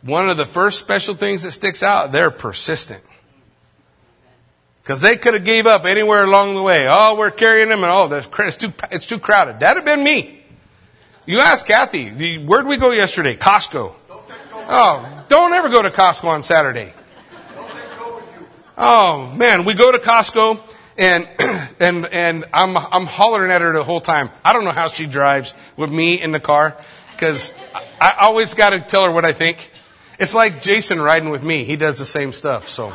One 0.00 0.30
of 0.30 0.38
the 0.38 0.46
first 0.46 0.78
special 0.78 1.14
things 1.14 1.42
that 1.42 1.50
sticks 1.50 1.82
out, 1.82 2.12
they're 2.12 2.30
persistent. 2.30 3.02
Because 4.86 5.00
they 5.00 5.16
could 5.16 5.34
have 5.34 5.42
gave 5.42 5.66
up 5.66 5.84
anywhere 5.84 6.22
along 6.22 6.54
the 6.54 6.62
way. 6.62 6.86
Oh, 6.88 7.16
we're 7.16 7.32
carrying 7.32 7.70
them, 7.70 7.82
and 7.82 7.90
oh, 7.90 8.08
it's 8.12 8.56
too, 8.56 8.72
it's 8.92 9.04
too 9.04 9.18
crowded. 9.18 9.58
That'd 9.58 9.78
have 9.78 9.84
been 9.84 10.04
me. 10.04 10.44
You 11.24 11.40
ask 11.40 11.66
Kathy, 11.66 12.38
where'd 12.44 12.68
we 12.68 12.76
go 12.76 12.92
yesterday? 12.92 13.34
Costco. 13.34 13.92
Oh, 14.68 15.24
don't 15.28 15.52
ever 15.52 15.70
go 15.70 15.82
to 15.82 15.90
Costco 15.90 16.28
on 16.28 16.44
Saturday. 16.44 16.92
Oh 18.78 19.34
man, 19.34 19.64
we 19.64 19.74
go 19.74 19.90
to 19.90 19.98
Costco 19.98 20.60
and, 20.96 21.28
and, 21.80 22.06
and 22.06 22.44
I'm, 22.52 22.76
I'm 22.76 23.06
hollering 23.06 23.50
at 23.50 23.62
her 23.62 23.72
the 23.72 23.82
whole 23.82 24.00
time. 24.00 24.30
I 24.44 24.52
don't 24.52 24.62
know 24.62 24.70
how 24.70 24.86
she 24.86 25.06
drives 25.06 25.52
with 25.76 25.90
me 25.90 26.22
in 26.22 26.30
the 26.30 26.38
car 26.38 26.76
because 27.10 27.52
I, 27.74 27.84
I 28.00 28.16
always 28.20 28.54
got 28.54 28.70
to 28.70 28.78
tell 28.78 29.02
her 29.02 29.10
what 29.10 29.24
I 29.24 29.32
think. 29.32 29.72
It's 30.20 30.34
like 30.34 30.62
Jason 30.62 31.02
riding 31.02 31.30
with 31.30 31.42
me. 31.42 31.64
He 31.64 31.74
does 31.74 31.98
the 31.98 32.06
same 32.06 32.32
stuff. 32.32 32.68
So, 32.68 32.92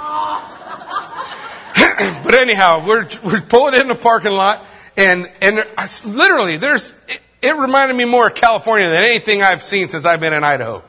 but 2.24 2.36
anyhow, 2.36 2.86
we're, 2.86 3.08
we're 3.24 3.42
pulling 3.42 3.80
in 3.80 3.88
the 3.88 3.96
parking 3.96 4.34
lot 4.34 4.66
and, 4.98 5.32
and 5.42 5.58
there, 5.58 5.66
literally 6.06 6.58
there's, 6.58 6.98
it, 7.08 7.22
it 7.42 7.56
reminded 7.56 7.96
me 7.96 8.06
more 8.06 8.28
of 8.28 8.36
California 8.36 8.90
than 8.90 9.04
anything 9.04 9.42
I've 9.42 9.64
seen 9.64 9.90
since 9.90 10.06
I've 10.06 10.20
been 10.20 10.34
in 10.34 10.44
Idaho. 10.44 10.84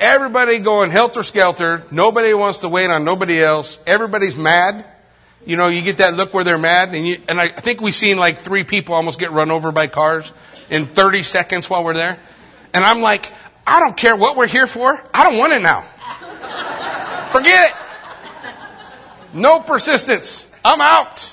Everybody 0.00 0.58
going 0.58 0.90
helter 0.90 1.22
skelter. 1.22 1.84
Nobody 1.90 2.34
wants 2.34 2.60
to 2.60 2.68
wait 2.68 2.90
on 2.90 3.04
nobody 3.04 3.40
else. 3.40 3.78
Everybody's 3.86 4.34
mad. 4.34 4.84
You 5.46 5.56
know, 5.56 5.68
you 5.68 5.82
get 5.82 5.98
that 5.98 6.14
look 6.14 6.34
where 6.34 6.42
they're 6.42 6.58
mad, 6.58 6.94
and 6.94 7.06
you, 7.06 7.22
and 7.28 7.40
I, 7.40 7.44
I 7.44 7.60
think 7.60 7.80
we've 7.80 7.94
seen 7.94 8.18
like 8.18 8.38
three 8.38 8.64
people 8.64 8.96
almost 8.96 9.20
get 9.20 9.30
run 9.30 9.52
over 9.52 9.70
by 9.70 9.86
cars 9.86 10.32
in 10.68 10.86
30 10.86 11.22
seconds 11.22 11.70
while 11.70 11.84
we're 11.84 11.94
there. 11.94 12.18
And 12.74 12.84
I'm 12.84 13.02
like, 13.02 13.32
I 13.66 13.78
don't 13.78 13.96
care 13.96 14.16
what 14.16 14.36
we're 14.36 14.48
here 14.48 14.66
for. 14.66 15.00
I 15.14 15.28
don't 15.28 15.38
want 15.38 15.52
it 15.52 15.62
now. 15.62 15.82
Forget 17.32 17.70
it. 17.70 17.87
No 19.38 19.60
persistence. 19.60 20.50
I'm 20.64 20.80
out. 20.80 21.32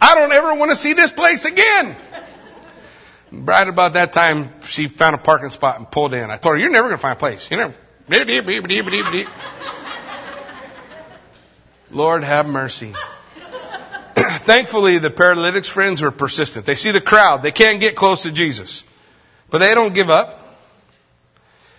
I 0.00 0.14
don't 0.14 0.32
ever 0.32 0.54
want 0.54 0.70
to 0.70 0.76
see 0.76 0.94
this 0.94 1.10
place 1.10 1.44
again. 1.44 1.94
Right 3.30 3.66
about 3.66 3.94
that 3.94 4.12
time, 4.12 4.52
she 4.64 4.88
found 4.88 5.14
a 5.14 5.18
parking 5.18 5.50
spot 5.50 5.78
and 5.78 5.90
pulled 5.90 6.12
in. 6.12 6.30
I 6.30 6.36
told 6.36 6.54
her, 6.54 6.58
"You're 6.58 6.70
never 6.70 6.88
going 6.88 6.98
to 6.98 7.02
find 7.02 7.16
a 7.16 7.18
place. 7.18 7.50
You 7.50 7.56
never." 7.56 7.74
Lord 11.90 12.24
have 12.24 12.46
mercy. 12.46 12.94
Thankfully, 14.16 14.98
the 14.98 15.10
paralytic's 15.10 15.68
friends 15.68 16.02
were 16.02 16.10
persistent. 16.10 16.66
They 16.66 16.74
see 16.74 16.90
the 16.90 17.00
crowd. 17.00 17.42
They 17.42 17.52
can't 17.52 17.80
get 17.80 17.96
close 17.96 18.24
to 18.24 18.32
Jesus. 18.32 18.84
But 19.50 19.58
they 19.58 19.74
don't 19.74 19.94
give 19.94 20.10
up. 20.10 20.58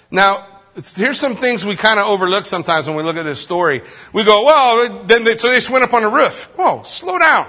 Now, 0.10 0.53
here's 0.96 1.20
some 1.20 1.36
things 1.36 1.66
we 1.66 1.76
kind 1.76 2.00
of 2.00 2.08
overlook 2.08 2.46
sometimes 2.46 2.88
when 2.88 2.96
we 2.96 3.04
look 3.04 3.16
at 3.16 3.24
this 3.24 3.40
story. 3.40 3.82
We 4.12 4.24
go, 4.24 4.44
well, 4.44 5.04
then 5.04 5.24
they, 5.24 5.38
so 5.38 5.50
they 5.50 5.58
just 5.58 5.70
went 5.70 5.84
up 5.84 5.94
on 5.94 6.02
the 6.02 6.10
roof. 6.10 6.50
Whoa, 6.56 6.82
slow 6.84 7.20
down. 7.20 7.48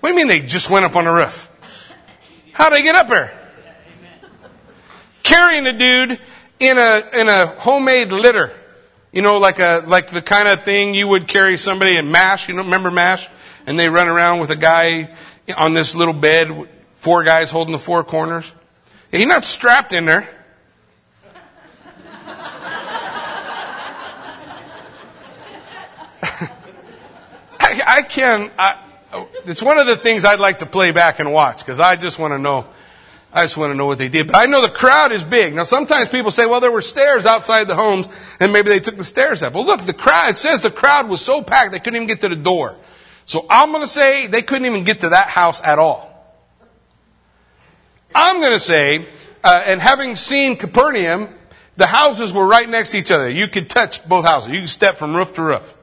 What 0.00 0.10
do 0.10 0.12
you 0.12 0.16
mean 0.16 0.28
they 0.28 0.46
just 0.46 0.70
went 0.70 0.84
up 0.84 0.96
on 0.96 1.04
the 1.04 1.10
roof? 1.10 1.50
How'd 2.52 2.72
they 2.72 2.82
get 2.82 2.94
up 2.94 3.08
there? 3.08 3.32
Carrying 5.22 5.66
a 5.66 5.72
dude 5.72 6.20
in 6.60 6.78
a, 6.78 7.02
in 7.14 7.28
a 7.28 7.46
homemade 7.46 8.12
litter. 8.12 8.52
You 9.12 9.22
know, 9.22 9.38
like 9.38 9.58
a, 9.58 9.82
like 9.86 10.10
the 10.10 10.22
kind 10.22 10.46
of 10.46 10.62
thing 10.62 10.94
you 10.94 11.08
would 11.08 11.26
carry 11.26 11.56
somebody 11.56 11.96
in 11.96 12.10
MASH, 12.10 12.48
you 12.48 12.54
know, 12.54 12.62
remember 12.62 12.90
MASH? 12.90 13.28
And 13.66 13.78
they 13.78 13.88
run 13.88 14.08
around 14.08 14.40
with 14.40 14.50
a 14.50 14.56
guy 14.56 15.08
on 15.56 15.72
this 15.72 15.94
little 15.94 16.14
bed, 16.14 16.68
four 16.94 17.24
guys 17.24 17.50
holding 17.50 17.72
the 17.72 17.78
four 17.78 18.04
corners. 18.04 18.52
He's 19.10 19.26
not 19.26 19.44
strapped 19.44 19.92
in 19.92 20.04
there. 20.04 20.28
I, 27.82 28.02
can, 28.02 28.50
I, 28.58 28.78
it's 29.46 29.62
one 29.62 29.78
of 29.78 29.86
the 29.86 29.96
things 29.96 30.24
I'd 30.24 30.40
like 30.40 30.60
to 30.60 30.66
play 30.66 30.92
back 30.92 31.20
and 31.20 31.32
watch 31.32 31.58
because 31.58 31.80
I 31.80 31.96
just 31.96 32.18
want 32.18 32.32
to 32.32 32.38
know 32.38 32.66
I 33.34 33.42
just 33.42 33.56
want 33.56 33.72
to 33.72 33.74
know 33.74 33.86
what 33.86 33.98
they 33.98 34.08
did. 34.08 34.28
But 34.28 34.36
I 34.36 34.46
know 34.46 34.62
the 34.62 34.68
crowd 34.68 35.10
is 35.10 35.24
big. 35.24 35.56
Now 35.56 35.64
sometimes 35.64 36.08
people 36.08 36.30
say, 36.30 36.46
well, 36.46 36.60
there 36.60 36.70
were 36.70 36.80
stairs 36.80 37.26
outside 37.26 37.64
the 37.66 37.74
homes 37.74 38.06
and 38.38 38.52
maybe 38.52 38.68
they 38.68 38.78
took 38.78 38.96
the 38.96 39.04
stairs 39.04 39.42
up. 39.42 39.54
Well, 39.54 39.66
look, 39.66 39.80
the 39.80 39.92
crowd, 39.92 40.30
it 40.30 40.38
says 40.38 40.62
the 40.62 40.70
crowd 40.70 41.08
was 41.08 41.20
so 41.20 41.42
packed 41.42 41.72
they 41.72 41.80
couldn't 41.80 41.96
even 41.96 42.06
get 42.06 42.20
to 42.20 42.28
the 42.28 42.36
door. 42.36 42.76
So 43.26 43.44
I'm 43.50 43.72
going 43.72 43.82
to 43.82 43.88
say 43.88 44.28
they 44.28 44.42
couldn't 44.42 44.66
even 44.66 44.84
get 44.84 45.00
to 45.00 45.08
that 45.08 45.26
house 45.26 45.60
at 45.64 45.80
all. 45.80 46.12
I'm 48.14 48.40
going 48.40 48.52
to 48.52 48.60
say, 48.60 49.04
uh, 49.42 49.62
and 49.66 49.80
having 49.80 50.14
seen 50.14 50.56
Capernaum, 50.56 51.28
the 51.76 51.86
houses 51.86 52.32
were 52.32 52.46
right 52.46 52.68
next 52.68 52.92
to 52.92 52.98
each 52.98 53.10
other. 53.10 53.28
You 53.28 53.48
could 53.48 53.68
touch 53.68 54.06
both 54.08 54.24
houses. 54.24 54.52
You 54.52 54.60
could 54.60 54.68
step 54.68 54.96
from 54.96 55.16
roof 55.16 55.34
to 55.34 55.42
roof. 55.42 55.74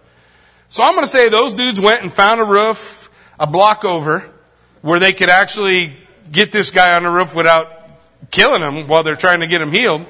So 0.71 0.83
I'm 0.83 0.93
going 0.93 1.03
to 1.03 1.11
say 1.11 1.27
those 1.27 1.53
dudes 1.53 1.81
went 1.81 2.01
and 2.01 2.13
found 2.13 2.39
a 2.39 2.45
roof 2.45 3.09
a 3.37 3.45
block 3.45 3.83
over 3.83 4.23
where 4.81 5.01
they 5.01 5.11
could 5.11 5.29
actually 5.29 5.97
get 6.31 6.53
this 6.53 6.71
guy 6.71 6.95
on 6.95 7.03
the 7.03 7.09
roof 7.09 7.35
without 7.35 7.69
killing 8.31 8.61
him 8.61 8.87
while 8.87 9.03
they're 9.03 9.15
trying 9.15 9.41
to 9.41 9.47
get 9.47 9.61
him 9.61 9.73
healed. 9.73 10.05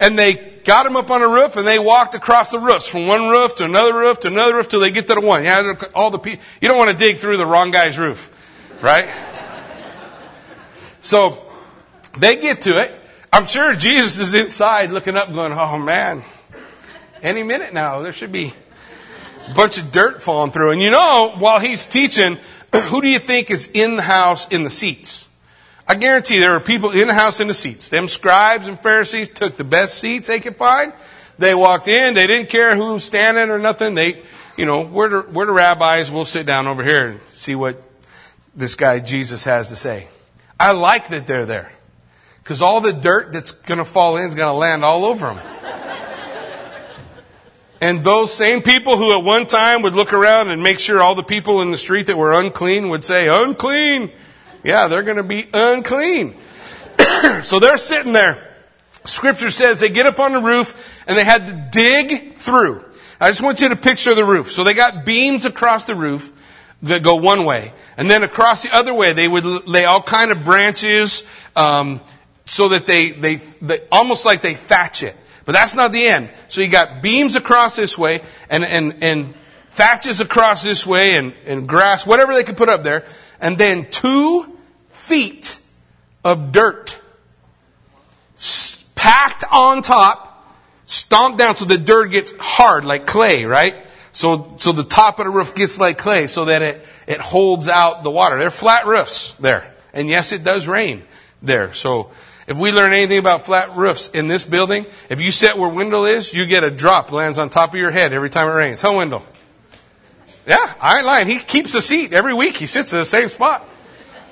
And 0.00 0.18
they 0.18 0.32
got 0.64 0.86
him 0.86 0.96
up 0.96 1.10
on 1.10 1.20
the 1.20 1.28
roof 1.28 1.56
and 1.56 1.66
they 1.66 1.78
walked 1.78 2.14
across 2.14 2.52
the 2.52 2.58
roofs 2.58 2.88
from 2.88 3.06
one 3.06 3.28
roof 3.28 3.56
to 3.56 3.66
another 3.66 3.94
roof 3.94 4.20
to 4.20 4.28
another 4.28 4.54
roof 4.54 4.68
till 4.68 4.80
they 4.80 4.90
get 4.90 5.08
to 5.08 5.14
the 5.14 5.20
one. 5.20 5.44
Yeah, 5.44 5.74
all 5.94 6.10
the 6.10 6.18
people, 6.18 6.42
you 6.62 6.68
don't 6.68 6.78
want 6.78 6.90
to 6.90 6.96
dig 6.96 7.18
through 7.18 7.36
the 7.36 7.46
wrong 7.46 7.70
guy's 7.70 7.98
roof, 7.98 8.30
right? 8.80 9.10
so 11.02 11.52
they 12.16 12.36
get 12.36 12.62
to 12.62 12.80
it. 12.80 12.98
I'm 13.30 13.46
sure 13.46 13.74
Jesus 13.74 14.20
is 14.20 14.32
inside 14.32 14.90
looking 14.90 15.16
up 15.16 15.30
going, 15.34 15.52
oh 15.52 15.76
man, 15.76 16.22
any 17.22 17.42
minute 17.42 17.74
now 17.74 18.00
there 18.00 18.12
should 18.12 18.32
be 18.32 18.46
a 18.46 18.52
bunch 19.54 19.78
of 19.78 19.92
dirt 19.92 20.22
falling 20.22 20.52
through. 20.52 20.70
And 20.70 20.82
you 20.82 20.90
know, 20.90 21.34
while 21.38 21.60
he's 21.60 21.86
teaching, 21.86 22.38
who 22.74 23.02
do 23.02 23.08
you 23.08 23.18
think 23.18 23.50
is 23.50 23.68
in 23.72 23.96
the 23.96 24.02
house 24.02 24.48
in 24.48 24.64
the 24.64 24.70
seats? 24.70 25.28
I 25.86 25.94
guarantee 25.94 26.38
there 26.38 26.54
are 26.54 26.60
people 26.60 26.90
in 26.90 27.08
the 27.08 27.14
house 27.14 27.40
in 27.40 27.48
the 27.48 27.54
seats. 27.54 27.88
Them 27.88 28.08
scribes 28.08 28.68
and 28.68 28.78
Pharisees 28.80 29.28
took 29.28 29.56
the 29.56 29.64
best 29.64 29.98
seats 29.98 30.28
they 30.28 30.40
could 30.40 30.56
find. 30.56 30.92
They 31.38 31.54
walked 31.54 31.88
in. 31.88 32.14
They 32.14 32.26
didn't 32.26 32.50
care 32.50 32.76
who 32.76 32.94
was 32.94 33.04
standing 33.04 33.50
or 33.50 33.58
nothing. 33.58 33.94
They, 33.94 34.22
you 34.56 34.64
know, 34.64 34.82
we're 34.82 35.08
the, 35.08 35.30
we're 35.30 35.46
the 35.46 35.52
rabbis. 35.52 36.10
We'll 36.10 36.24
sit 36.24 36.46
down 36.46 36.66
over 36.66 36.84
here 36.84 37.08
and 37.10 37.20
see 37.26 37.54
what 37.54 37.82
this 38.54 38.74
guy 38.74 39.00
Jesus 39.00 39.44
has 39.44 39.68
to 39.68 39.76
say. 39.76 40.08
I 40.58 40.72
like 40.72 41.08
that 41.08 41.26
they're 41.26 41.46
there. 41.46 41.72
Because 42.42 42.62
all 42.62 42.80
the 42.80 42.92
dirt 42.92 43.32
that's 43.32 43.52
going 43.52 43.78
to 43.78 43.84
fall 43.84 44.16
in 44.16 44.26
is 44.26 44.34
going 44.34 44.48
to 44.48 44.54
land 44.54 44.84
all 44.84 45.04
over 45.04 45.26
them. 45.26 45.51
And 47.82 48.04
those 48.04 48.32
same 48.32 48.62
people 48.62 48.96
who 48.96 49.12
at 49.12 49.24
one 49.24 49.44
time 49.44 49.82
would 49.82 49.94
look 49.94 50.12
around 50.12 50.50
and 50.50 50.62
make 50.62 50.78
sure 50.78 51.02
all 51.02 51.16
the 51.16 51.24
people 51.24 51.62
in 51.62 51.72
the 51.72 51.76
street 51.76 52.06
that 52.06 52.16
were 52.16 52.30
unclean 52.30 52.90
would 52.90 53.02
say, 53.02 53.26
unclean. 53.26 54.12
Yeah, 54.62 54.86
they're 54.86 55.02
going 55.02 55.16
to 55.16 55.24
be 55.24 55.48
unclean. 55.52 56.36
so 57.42 57.58
they're 57.58 57.76
sitting 57.78 58.12
there. 58.12 58.38
Scripture 59.04 59.50
says 59.50 59.80
they 59.80 59.88
get 59.88 60.06
up 60.06 60.20
on 60.20 60.32
the 60.32 60.40
roof 60.40 61.02
and 61.08 61.18
they 61.18 61.24
had 61.24 61.48
to 61.48 61.68
dig 61.72 62.34
through. 62.34 62.84
I 63.20 63.28
just 63.30 63.42
want 63.42 63.60
you 63.60 63.70
to 63.70 63.76
picture 63.76 64.14
the 64.14 64.24
roof. 64.24 64.52
So 64.52 64.62
they 64.62 64.74
got 64.74 65.04
beams 65.04 65.44
across 65.44 65.84
the 65.84 65.96
roof 65.96 66.32
that 66.84 67.02
go 67.02 67.16
one 67.16 67.44
way. 67.44 67.72
And 67.96 68.08
then 68.08 68.22
across 68.22 68.62
the 68.62 68.72
other 68.72 68.94
way, 68.94 69.12
they 69.12 69.26
would 69.26 69.66
lay 69.66 69.86
all 69.86 70.02
kind 70.02 70.30
of 70.30 70.44
branches, 70.44 71.28
um, 71.56 72.00
so 72.44 72.68
that 72.68 72.86
they, 72.86 73.10
they, 73.10 73.36
they, 73.60 73.80
almost 73.90 74.24
like 74.24 74.40
they 74.40 74.54
thatch 74.54 75.02
it. 75.02 75.16
But 75.44 75.52
that's 75.52 75.74
not 75.74 75.92
the 75.92 76.06
end. 76.06 76.30
So 76.48 76.60
you 76.60 76.68
got 76.68 77.02
beams 77.02 77.36
across 77.36 77.76
this 77.76 77.98
way 77.98 78.20
and, 78.48 78.64
and, 78.64 79.02
and 79.02 79.34
thatches 79.70 80.20
across 80.20 80.62
this 80.62 80.86
way 80.86 81.16
and, 81.16 81.32
and 81.46 81.68
grass, 81.68 82.06
whatever 82.06 82.34
they 82.34 82.44
could 82.44 82.56
put 82.56 82.68
up 82.68 82.82
there, 82.82 83.04
and 83.40 83.58
then 83.58 83.90
two 83.90 84.58
feet 84.90 85.58
of 86.24 86.52
dirt 86.52 86.96
packed 88.94 89.42
on 89.50 89.82
top, 89.82 90.46
stomped 90.86 91.38
down 91.38 91.56
so 91.56 91.64
the 91.64 91.76
dirt 91.76 92.06
gets 92.06 92.32
hard 92.38 92.84
like 92.84 93.04
clay, 93.04 93.44
right? 93.44 93.74
So, 94.12 94.54
so 94.58 94.72
the 94.72 94.84
top 94.84 95.18
of 95.18 95.24
the 95.24 95.30
roof 95.30 95.54
gets 95.54 95.80
like 95.80 95.98
clay 95.98 96.28
so 96.28 96.44
that 96.44 96.62
it, 96.62 96.86
it 97.06 97.18
holds 97.18 97.68
out 97.68 98.04
the 98.04 98.10
water. 98.10 98.38
They're 98.38 98.50
flat 98.50 98.86
roofs 98.86 99.34
there. 99.36 99.74
And 99.92 100.08
yes, 100.08 100.30
it 100.30 100.44
does 100.44 100.68
rain 100.68 101.02
there. 101.40 101.72
So 101.72 102.12
if 102.46 102.56
we 102.56 102.72
learn 102.72 102.92
anything 102.92 103.18
about 103.18 103.44
flat 103.44 103.76
roofs 103.76 104.08
in 104.08 104.28
this 104.28 104.44
building, 104.44 104.86
if 105.08 105.20
you 105.20 105.30
sit 105.30 105.56
where 105.56 105.68
Wendell 105.68 106.06
is, 106.06 106.34
you 106.34 106.46
get 106.46 106.64
a 106.64 106.70
drop 106.70 107.12
lands 107.12 107.38
on 107.38 107.50
top 107.50 107.70
of 107.70 107.78
your 107.78 107.90
head 107.90 108.12
every 108.12 108.30
time 108.30 108.48
it 108.48 108.52
rains. 108.52 108.82
Huh, 108.82 108.92
Wendell? 108.92 109.24
Yeah, 110.46 110.74
I 110.80 110.98
ain't 110.98 111.06
lying. 111.06 111.28
He 111.28 111.38
keeps 111.38 111.74
a 111.74 111.82
seat 111.82 112.12
every 112.12 112.34
week. 112.34 112.56
He 112.56 112.66
sits 112.66 112.92
in 112.92 112.98
the 112.98 113.04
same 113.04 113.28
spot. 113.28 113.64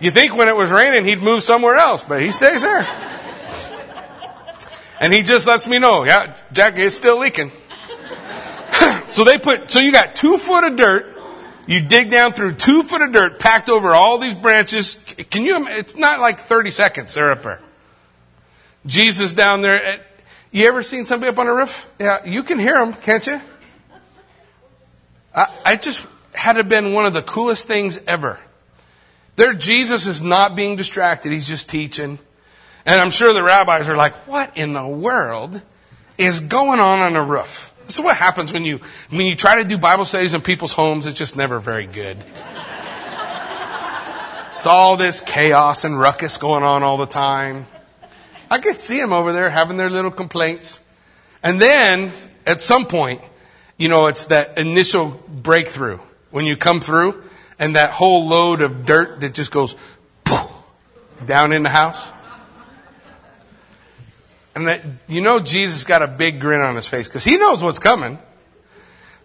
You 0.01 0.11
think 0.11 0.35
when 0.35 0.49
it 0.49 0.57
was 0.57 0.71
raining 0.71 1.05
he'd 1.05 1.23
move 1.23 1.43
somewhere 1.43 1.77
else, 1.77 2.03
but 2.03 2.21
he 2.21 2.33
stays 2.33 2.63
there. 2.63 2.87
And 5.03 5.15
he 5.15 5.23
just 5.23 5.47
lets 5.47 5.67
me 5.67 5.79
know, 5.79 6.05
yeah, 6.05 6.37
Jack, 6.53 6.75
it's 6.77 6.95
still 6.95 7.19
leaking. 7.19 7.51
so 9.09 9.25
they 9.25 9.39
put, 9.39 9.71
so 9.71 9.81
you 9.81 9.93
got 9.93 10.15
two 10.15 10.37
foot 10.37 10.63
of 10.63 10.77
dirt. 10.77 11.19
You 11.67 11.81
dig 11.81 12.11
down 12.11 12.33
through 12.33 12.57
two 12.57 12.83
foot 12.83 13.01
of 13.01 13.11
dirt 13.11 13.39
packed 13.39 13.71
over 13.71 13.95
all 13.95 14.19
these 14.19 14.35
branches. 14.35 15.03
Can 15.31 15.47
you, 15.47 15.67
it's 15.69 15.97
not 15.97 16.21
like 16.21 16.41
30 16.41 16.71
seconds 16.71 17.15
they're 17.15 17.31
up 17.31 17.43
there. 17.43 17.61
Jesus 18.87 19.35
down 19.35 19.63
there. 19.63 20.01
You 20.53 20.67
ever 20.67 20.83
seen 20.83 21.07
somebody 21.07 21.31
up 21.31 21.39
on 21.39 21.47
a 21.47 21.55
roof? 21.55 21.89
Yeah, 21.99 22.25
you 22.25 22.43
can 22.43 22.59
hear 22.59 22.75
them, 22.75 22.93
can't 22.93 23.27
you? 23.27 23.41
I, 25.35 25.55
I 25.65 25.77
just 25.77 26.07
had 26.35 26.55
to 26.55 26.65
been 26.65 26.93
one 26.93 27.07
of 27.07 27.13
the 27.13 27.23
coolest 27.23 27.69
things 27.69 28.01
ever. 28.07 28.41
There, 29.37 29.55
Jesus 29.55 30.07
is 30.07 30.23
not 30.23 30.57
being 30.57 30.77
distracted. 30.77 31.33
He's 31.33 31.47
just 31.47 31.69
teaching. 31.69 32.19
And 32.85 33.01
I'm 33.01 33.11
sure 33.11 33.33
the 33.33 33.43
rabbis 33.43 33.89
are 33.89 33.97
like, 33.97 34.15
what 34.27 34.57
in 34.57 34.73
the 34.73 34.87
world 34.87 35.61
is 36.19 36.41
going 36.41 36.81
on 36.81 36.99
on 37.01 37.17
a 37.17 37.23
roof? 37.23 37.73
This 37.87 37.99
is 37.99 38.05
what 38.05 38.17
happens 38.17 38.53
when 38.53 38.65
you, 38.65 38.81
when 39.11 39.27
you 39.27 39.37
try 39.37 39.63
to 39.63 39.69
do 39.69 39.79
Bible 39.79 40.05
studies 40.05 40.35
in 40.35 40.41
people's 40.41 40.73
homes. 40.73 41.07
It's 41.07 41.19
just 41.19 41.37
never 41.37 41.59
very 41.59 41.87
good. 41.87 42.17
it's 44.57 44.67
all 44.67 44.97
this 44.97 45.21
chaos 45.21 45.85
and 45.85 45.99
ruckus 45.99 46.37
going 46.39 46.63
on 46.63 46.83
all 46.83 46.97
the 46.97 47.07
time. 47.07 47.67
I 48.51 48.59
could 48.59 48.81
see 48.81 48.99
them 48.99 49.13
over 49.13 49.33
there 49.33 49.49
having 49.49 49.77
their 49.77 49.89
little 49.89 50.11
complaints. 50.11 50.81
And 51.43 51.61
then, 51.61 52.11
at 52.47 52.63
some 52.63 52.87
point, 52.87 53.23
you 53.77 53.89
know, 53.89 54.07
it's 54.07 54.27
that 54.27 54.59
initial 54.59 55.09
breakthrough 55.29 56.01
when 56.31 56.45
you 56.45 56.57
come 56.57 56.81
through 56.81 57.23
and 57.59 57.77
that 57.77 57.91
whole 57.91 58.27
load 58.27 58.61
of 58.61 58.85
dirt 58.85 59.21
that 59.21 59.35
just 59.35 59.51
goes 59.51 59.77
poof, 60.25 60.51
down 61.25 61.53
in 61.53 61.63
the 61.63 61.69
house. 61.69 62.09
And 64.55 64.67
that, 64.67 64.83
you 65.07 65.21
know, 65.21 65.39
Jesus 65.39 65.85
got 65.85 66.03
a 66.03 66.09
big 66.09 66.41
grin 66.41 66.61
on 66.61 66.75
his 66.75 66.89
face 66.89 67.09
because 67.09 67.25
he 67.25 67.37
knows 67.37 67.63
what's 67.63 67.79
coming. 67.79 68.19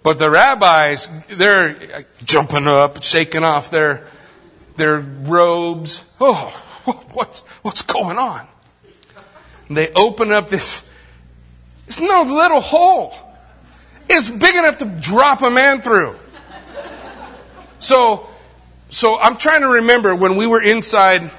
But 0.04 0.20
the 0.20 0.30
rabbis, 0.30 1.10
they're 1.30 2.06
jumping 2.24 2.68
up, 2.68 3.02
shaking 3.02 3.44
off 3.44 3.72
their, 3.72 4.06
their 4.76 5.00
robes. 5.00 6.06
Oh, 6.22 6.50
what's, 7.14 7.40
what's 7.64 7.82
going 7.82 8.20
on? 8.20 8.48
And 9.68 9.78
they 9.78 9.92
open 9.94 10.32
up 10.32 10.50
this, 10.50 10.88
it's 11.88 12.00
no 12.00 12.22
little 12.24 12.62
hole. 12.62 13.14
It's 14.08 14.30
big 14.30 14.56
enough 14.56 14.78
to 14.80 14.86
drop 14.86 15.42
a 15.42 15.50
man 15.50 15.82
through. 15.82 16.16
So, 17.80 18.28
so 18.90 19.20
I'm 19.20 19.38
trying 19.38 19.62
to 19.62 19.68
remember 19.68 20.16
when 20.16 20.38
we 20.38 20.48
were 20.48 20.62
inside 20.62 21.32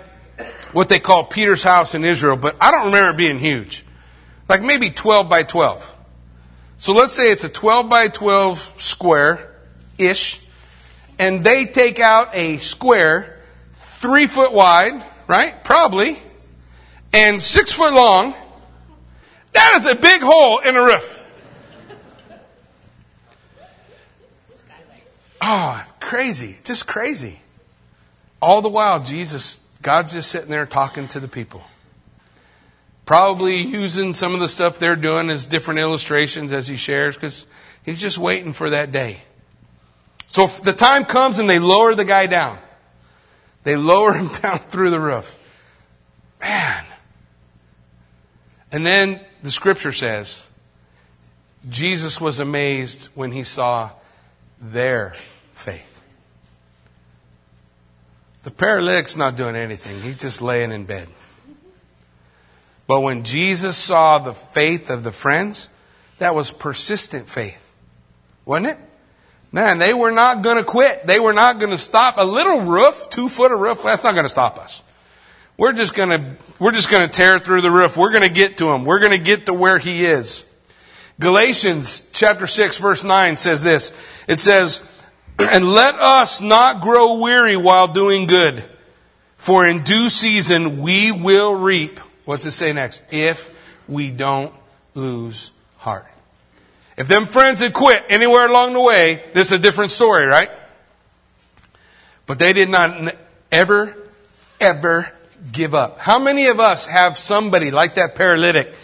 what 0.72 0.88
they 0.88 1.00
call 1.00 1.24
Peter's 1.24 1.62
house 1.62 1.94
in 1.94 2.04
Israel, 2.04 2.36
but 2.36 2.56
I 2.60 2.70
don't 2.70 2.86
remember 2.86 3.10
it 3.10 3.16
being 3.16 3.38
huge. 3.38 3.84
Like 4.48 4.62
maybe 4.62 4.90
12 4.90 5.28
by 5.28 5.42
12. 5.42 5.94
So 6.78 6.92
let's 6.92 7.12
say 7.12 7.32
it's 7.32 7.44
a 7.44 7.48
12 7.48 7.88
by 7.88 8.08
12 8.08 8.74
square 8.76 9.54
ish, 9.98 10.40
and 11.18 11.42
they 11.42 11.64
take 11.64 11.98
out 11.98 12.30
a 12.34 12.58
square 12.58 13.40
three 13.74 14.26
foot 14.26 14.52
wide, 14.52 15.02
right? 15.26 15.64
Probably, 15.64 16.18
and 17.16 17.42
six 17.42 17.72
foot 17.72 17.94
long. 17.94 18.34
That 19.52 19.74
is 19.76 19.86
a 19.86 19.94
big 19.94 20.20
hole 20.20 20.58
in 20.58 20.74
the 20.74 20.82
roof. 20.82 21.18
Oh, 25.40 25.82
crazy. 25.98 26.56
Just 26.64 26.86
crazy. 26.86 27.40
All 28.42 28.60
the 28.60 28.68
while, 28.68 29.02
Jesus, 29.02 29.64
God's 29.80 30.12
just 30.12 30.30
sitting 30.30 30.50
there 30.50 30.66
talking 30.66 31.08
to 31.08 31.20
the 31.20 31.28
people. 31.28 31.64
Probably 33.06 33.56
using 33.56 34.12
some 34.12 34.34
of 34.34 34.40
the 34.40 34.48
stuff 34.48 34.78
they're 34.78 34.96
doing 34.96 35.30
as 35.30 35.46
different 35.46 35.80
illustrations 35.80 36.52
as 36.52 36.68
he 36.68 36.76
shares 36.76 37.16
because 37.16 37.46
he's 37.82 38.00
just 38.00 38.18
waiting 38.18 38.52
for 38.52 38.70
that 38.70 38.92
day. 38.92 39.20
So 40.28 40.44
if 40.44 40.60
the 40.60 40.72
time 40.74 41.06
comes 41.06 41.38
and 41.38 41.48
they 41.48 41.60
lower 41.60 41.94
the 41.94 42.04
guy 42.04 42.26
down, 42.26 42.58
they 43.62 43.76
lower 43.76 44.12
him 44.18 44.28
down 44.28 44.58
through 44.58 44.90
the 44.90 45.00
roof. 45.00 45.34
Man, 46.40 46.85
and 48.72 48.86
then 48.86 49.20
the 49.42 49.50
scripture 49.50 49.92
says, 49.92 50.42
Jesus 51.68 52.20
was 52.20 52.38
amazed 52.38 53.08
when 53.14 53.32
he 53.32 53.44
saw 53.44 53.90
their 54.60 55.14
faith. 55.54 56.00
The 58.44 58.50
paralytic's 58.50 59.16
not 59.16 59.36
doing 59.36 59.56
anything. 59.56 60.00
He's 60.00 60.18
just 60.18 60.40
laying 60.40 60.70
in 60.70 60.84
bed. 60.84 61.08
But 62.86 63.00
when 63.00 63.24
Jesus 63.24 63.76
saw 63.76 64.20
the 64.20 64.34
faith 64.34 64.90
of 64.90 65.02
the 65.02 65.10
friends, 65.10 65.68
that 66.18 66.34
was 66.34 66.52
persistent 66.52 67.28
faith. 67.28 67.62
Wasn't 68.44 68.68
it? 68.68 68.78
Man, 69.50 69.78
they 69.78 69.92
were 69.92 70.12
not 70.12 70.42
going 70.42 70.58
to 70.58 70.64
quit. 70.64 71.06
They 71.06 71.18
were 71.18 71.32
not 71.32 71.58
going 71.58 71.70
to 71.70 71.78
stop. 71.78 72.14
A 72.18 72.24
little 72.24 72.60
roof, 72.60 73.08
two 73.10 73.28
foot 73.28 73.50
of 73.50 73.58
roof, 73.58 73.82
that's 73.82 74.04
not 74.04 74.12
going 74.12 74.24
to 74.24 74.30
stop 74.30 74.58
us. 74.58 74.82
We're 75.56 75.72
just 75.72 75.94
gonna, 75.94 76.36
we're 76.58 76.72
just 76.72 76.90
gonna 76.90 77.08
tear 77.08 77.38
through 77.38 77.62
the 77.62 77.70
roof. 77.70 77.96
We're 77.96 78.12
gonna 78.12 78.28
get 78.28 78.58
to 78.58 78.70
him. 78.70 78.84
We're 78.84 79.00
gonna 79.00 79.18
get 79.18 79.46
to 79.46 79.54
where 79.54 79.78
he 79.78 80.04
is. 80.04 80.44
Galatians 81.18 82.10
chapter 82.12 82.46
6 82.46 82.76
verse 82.78 83.02
9 83.02 83.36
says 83.38 83.62
this. 83.62 83.92
It 84.28 84.38
says, 84.38 84.82
and 85.38 85.66
let 85.72 85.94
us 85.94 86.40
not 86.40 86.82
grow 86.82 87.20
weary 87.20 87.56
while 87.56 87.88
doing 87.88 88.26
good, 88.26 88.62
for 89.38 89.66
in 89.66 89.82
due 89.82 90.10
season 90.10 90.82
we 90.82 91.12
will 91.12 91.54
reap. 91.54 92.00
What's 92.26 92.44
it 92.44 92.50
say 92.52 92.72
next? 92.72 93.02
If 93.10 93.54
we 93.88 94.10
don't 94.10 94.52
lose 94.94 95.52
heart. 95.78 96.06
If 96.96 97.08
them 97.08 97.26
friends 97.26 97.60
had 97.60 97.72
quit 97.72 98.04
anywhere 98.08 98.46
along 98.46 98.72
the 98.72 98.80
way, 98.80 99.22
this 99.32 99.48
is 99.48 99.52
a 99.52 99.58
different 99.58 99.90
story, 99.90 100.26
right? 100.26 100.50
But 102.26 102.38
they 102.38 102.52
did 102.52 102.68
not 102.68 103.14
ever, 103.52 103.94
ever 104.60 105.12
give 105.50 105.74
up. 105.74 105.98
How 105.98 106.18
many 106.18 106.46
of 106.46 106.60
us 106.60 106.86
have 106.86 107.18
somebody 107.18 107.70
like 107.70 107.96
that 107.96 108.14
paralytic 108.14 108.74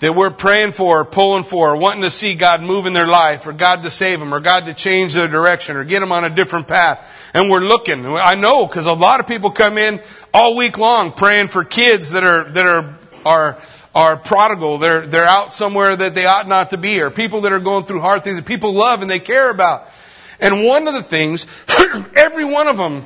that 0.00 0.14
we're 0.14 0.30
praying 0.30 0.72
for, 0.72 1.02
or 1.02 1.04
pulling 1.04 1.44
for, 1.44 1.72
or 1.72 1.76
wanting 1.76 2.02
to 2.02 2.10
see 2.10 2.34
God 2.34 2.62
move 2.62 2.86
in 2.86 2.94
their 2.94 3.06
life, 3.06 3.46
or 3.46 3.52
God 3.52 3.82
to 3.82 3.90
save 3.90 4.18
them, 4.18 4.32
or 4.32 4.40
God 4.40 4.64
to 4.64 4.74
change 4.74 5.12
their 5.12 5.28
direction, 5.28 5.76
or 5.76 5.84
get 5.84 6.00
them 6.00 6.10
on 6.10 6.24
a 6.24 6.30
different 6.30 6.66
path? 6.66 7.06
And 7.34 7.50
we're 7.50 7.60
looking. 7.60 8.06
I 8.06 8.34
know 8.34 8.66
because 8.66 8.86
a 8.86 8.94
lot 8.94 9.20
of 9.20 9.26
people 9.26 9.50
come 9.50 9.76
in 9.76 10.00
all 10.32 10.56
week 10.56 10.78
long 10.78 11.12
praying 11.12 11.48
for 11.48 11.64
kids 11.64 12.12
that 12.12 12.24
are 12.24 12.44
that 12.44 12.66
are 12.66 12.98
are 13.26 13.62
are 13.94 14.16
prodigal. 14.16 14.78
They're 14.78 15.06
they're 15.06 15.26
out 15.26 15.52
somewhere 15.52 15.94
that 15.94 16.14
they 16.14 16.24
ought 16.24 16.48
not 16.48 16.70
to 16.70 16.78
be, 16.78 17.02
or 17.02 17.10
people 17.10 17.42
that 17.42 17.52
are 17.52 17.60
going 17.60 17.84
through 17.84 18.00
hard 18.00 18.24
things 18.24 18.36
that 18.36 18.46
people 18.46 18.72
love 18.72 19.02
and 19.02 19.10
they 19.10 19.20
care 19.20 19.50
about. 19.50 19.90
And 20.40 20.64
one 20.64 20.88
of 20.88 20.94
the 20.94 21.02
things, 21.02 21.44
every 22.16 22.46
one 22.46 22.66
of 22.66 22.78
them 22.78 23.04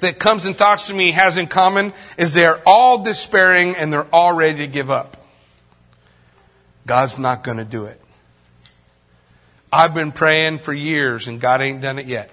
that 0.00 0.18
comes 0.18 0.46
and 0.46 0.56
talks 0.56 0.86
to 0.88 0.94
me 0.94 1.12
has 1.12 1.36
in 1.36 1.46
common 1.46 1.92
is 2.16 2.34
they're 2.34 2.60
all 2.66 3.02
despairing 3.02 3.76
and 3.76 3.92
they're 3.92 4.06
all 4.12 4.32
ready 4.32 4.58
to 4.58 4.66
give 4.66 4.90
up. 4.90 5.16
God's 6.86 7.18
not 7.18 7.42
going 7.42 7.58
to 7.58 7.64
do 7.64 7.86
it. 7.86 8.00
I've 9.72 9.94
been 9.94 10.12
praying 10.12 10.58
for 10.58 10.72
years 10.72 11.26
and 11.26 11.40
God 11.40 11.60
ain't 11.60 11.80
done 11.80 11.98
it 11.98 12.06
yet. 12.06 12.30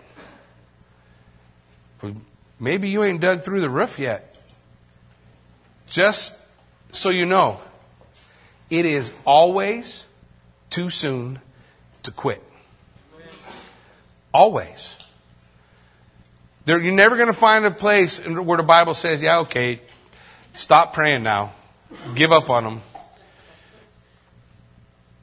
Maybe 2.59 2.89
you 2.89 3.03
ain't 3.03 3.21
dug 3.21 3.41
through 3.41 3.61
the 3.61 3.69
roof 3.69 3.97
yet. 3.97 4.39
Just 5.89 6.37
so 6.91 7.09
you 7.09 7.25
know, 7.25 7.59
it 8.69 8.85
is 8.85 9.11
always 9.25 10.05
too 10.69 10.89
soon 10.89 11.39
to 12.03 12.11
quit. 12.11 12.43
Always. 14.33 14.95
There, 16.65 16.79
you're 16.79 16.93
never 16.93 17.15
going 17.15 17.27
to 17.27 17.33
find 17.33 17.65
a 17.65 17.71
place 17.71 18.17
where 18.25 18.57
the 18.57 18.63
Bible 18.63 18.93
says, 18.93 19.21
yeah, 19.21 19.39
okay, 19.39 19.81
stop 20.53 20.93
praying 20.93 21.23
now. 21.23 21.53
Give 22.13 22.31
up 22.31 22.49
on 22.49 22.63
them. 22.63 22.81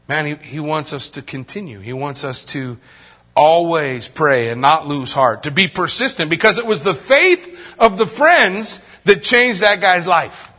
Man, 0.09 0.27
he, 0.27 0.35
he 0.35 0.61
wants 0.61 0.92
us 0.92 1.11
to 1.11 1.22
continue. 1.22 1.79
He 1.81 1.92
wants 1.92 2.24
us 2.24 2.44
to 2.46 2.79
always 3.37 4.09
pray 4.09 4.48
and 4.48 4.61
not 4.61 4.88
lose 4.88 5.12
heart, 5.12 5.44
to 5.44 5.53
be 5.53 5.68
persistent, 5.68 6.29
because 6.29 6.59
it 6.59 6.66
was 6.66 6.83
the 6.83 6.94
faith 6.94 7.61
of 7.79 7.98
the 7.98 8.07
friends 8.07 8.85
that 9.05 9.22
changed 9.22 9.61
that 9.61 9.81
guy's 9.81 10.07
life. 10.09 10.53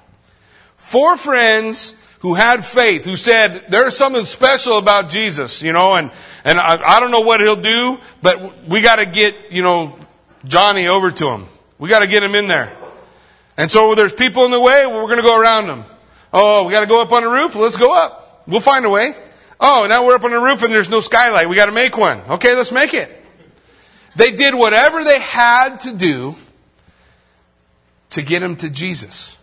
Four 0.78 1.18
friends 1.18 2.02
who 2.20 2.36
had 2.36 2.64
faith, 2.64 3.04
who 3.04 3.18
said, 3.18 3.66
there's 3.70 3.98
something 3.98 4.24
special 4.24 4.78
about 4.78 5.10
Jesus, 5.10 5.62
you 5.62 5.74
know, 5.74 5.96
and, 5.96 6.12
and 6.46 6.58
I, 6.58 6.80
I 6.82 7.00
don't 7.02 7.12
know 7.12 7.22
what 7.22 7.42
he'll 7.42 7.56
do, 7.56 7.98
but 8.22 8.66
we 8.66 8.82
gotta 8.82 9.06
get, 9.06 9.52
you 9.52 9.62
know, 9.62 9.99
Johnny 10.46 10.88
over 10.88 11.12
to 11.12 11.30
him. 11.30 11.46
We 11.78 11.90
gotta 11.90 12.08
get 12.08 12.24
him 12.24 12.36
in 12.36 12.48
there. 12.48 12.76
And 13.58 13.70
so 13.70 13.96
there's 13.96 14.14
people 14.14 14.46
in 14.46 14.52
the 14.52 14.60
way, 14.60 14.86
we're 14.88 15.08
gonna 15.08 15.22
go 15.22 15.40
around 15.40 15.68
them. 15.68 15.84
Oh, 16.32 16.66
we 16.66 16.72
gotta 16.72 16.88
go 16.88 17.02
up 17.02 17.12
on 17.12 17.24
the 17.24 17.30
roof? 17.30 17.56
Let's 17.56 17.78
go 17.78 17.96
up. 17.96 18.44
We'll 18.48 18.62
find 18.62 18.86
a 18.86 18.90
way. 18.90 19.16
Oh, 19.60 19.86
now 19.88 20.06
we're 20.06 20.16
up 20.16 20.24
on 20.24 20.32
the 20.32 20.40
roof 20.40 20.64
and 20.64 20.74
there's 20.74 20.90
no 20.90 21.02
skylight. 21.02 21.50
We 21.50 21.56
gotta 21.56 21.72
make 21.72 21.98
one. 21.98 22.20
Okay, 22.30 22.56
let's 22.56 22.72
make 22.72 22.94
it. 22.94 23.10
They 24.16 24.32
did 24.32 24.56
whatever 24.56 25.04
they 25.04 25.20
had 25.20 25.82
to 25.82 25.94
do 25.94 26.36
to 28.12 28.22
get 28.22 28.42
him 28.42 28.56
to 28.58 28.70
Jesus. 28.70 29.38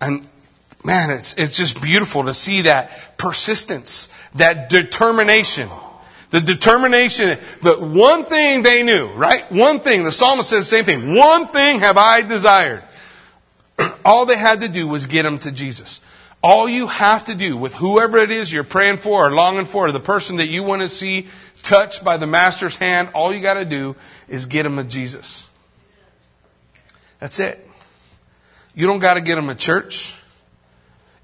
And 0.00 0.26
man, 0.84 1.10
it's, 1.10 1.34
it's 1.34 1.56
just 1.56 1.80
beautiful 1.80 2.24
to 2.24 2.34
see 2.34 2.62
that 2.62 3.18
persistence, 3.18 4.12
that 4.34 4.68
determination. 4.70 5.68
The 6.30 6.40
determination, 6.40 7.38
the 7.62 7.76
one 7.78 8.24
thing 8.24 8.62
they 8.62 8.82
knew, 8.82 9.08
right? 9.08 9.50
One 9.50 9.80
thing, 9.80 10.04
the 10.04 10.12
psalmist 10.12 10.50
says 10.50 10.64
the 10.64 10.76
same 10.76 10.84
thing. 10.84 11.14
One 11.14 11.46
thing 11.46 11.80
have 11.80 11.96
I 11.96 12.20
desired. 12.22 12.82
All 14.04 14.26
they 14.26 14.36
had 14.36 14.60
to 14.60 14.68
do 14.68 14.88
was 14.88 15.06
get 15.06 15.22
them 15.22 15.38
to 15.40 15.50
Jesus. 15.50 16.00
All 16.42 16.68
you 16.68 16.86
have 16.86 17.26
to 17.26 17.34
do 17.34 17.56
with 17.56 17.74
whoever 17.74 18.18
it 18.18 18.30
is 18.30 18.52
you're 18.52 18.62
praying 18.62 18.98
for 18.98 19.26
or 19.26 19.30
longing 19.30 19.64
for, 19.64 19.86
or 19.86 19.92
the 19.92 20.00
person 20.00 20.36
that 20.36 20.48
you 20.48 20.62
want 20.62 20.82
to 20.82 20.88
see 20.88 21.28
touched 21.62 22.04
by 22.04 22.16
the 22.16 22.26
Master's 22.26 22.76
hand, 22.76 23.08
all 23.14 23.32
you 23.32 23.40
got 23.40 23.54
to 23.54 23.64
do 23.64 23.96
is 24.28 24.46
get 24.46 24.62
them 24.62 24.76
to 24.76 24.84
Jesus. 24.84 25.48
That's 27.18 27.40
it. 27.40 27.66
You 28.74 28.86
don't 28.86 29.00
got 29.00 29.14
to 29.14 29.20
get 29.20 29.34
them 29.34 29.48
a 29.48 29.54
church. 29.54 30.14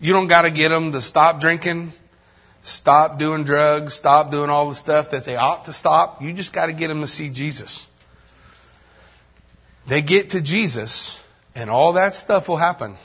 You 0.00 0.12
don't 0.12 0.26
got 0.26 0.42
to 0.42 0.50
get 0.50 0.70
them 0.70 0.92
to 0.92 1.00
stop 1.00 1.40
drinking, 1.40 1.92
stop 2.64 3.18
doing 3.18 3.44
drugs, 3.44 3.94
stop 3.94 4.30
doing 4.30 4.50
all 4.50 4.68
the 4.68 4.74
stuff 4.74 5.10
that 5.10 5.24
they 5.24 5.36
ought 5.36 5.66
to 5.66 5.72
stop. 5.72 6.20
You 6.20 6.32
just 6.32 6.52
got 6.52 6.66
to 6.66 6.72
get 6.72 6.88
them 6.88 7.02
to 7.02 7.06
see 7.06 7.28
Jesus. 7.28 7.86
They 9.86 10.00
get 10.00 10.30
to 10.30 10.40
Jesus, 10.40 11.22
and 11.54 11.68
all 11.70 11.92
that 11.92 12.14
stuff 12.14 12.48
will 12.48 12.56
happen. 12.56 12.96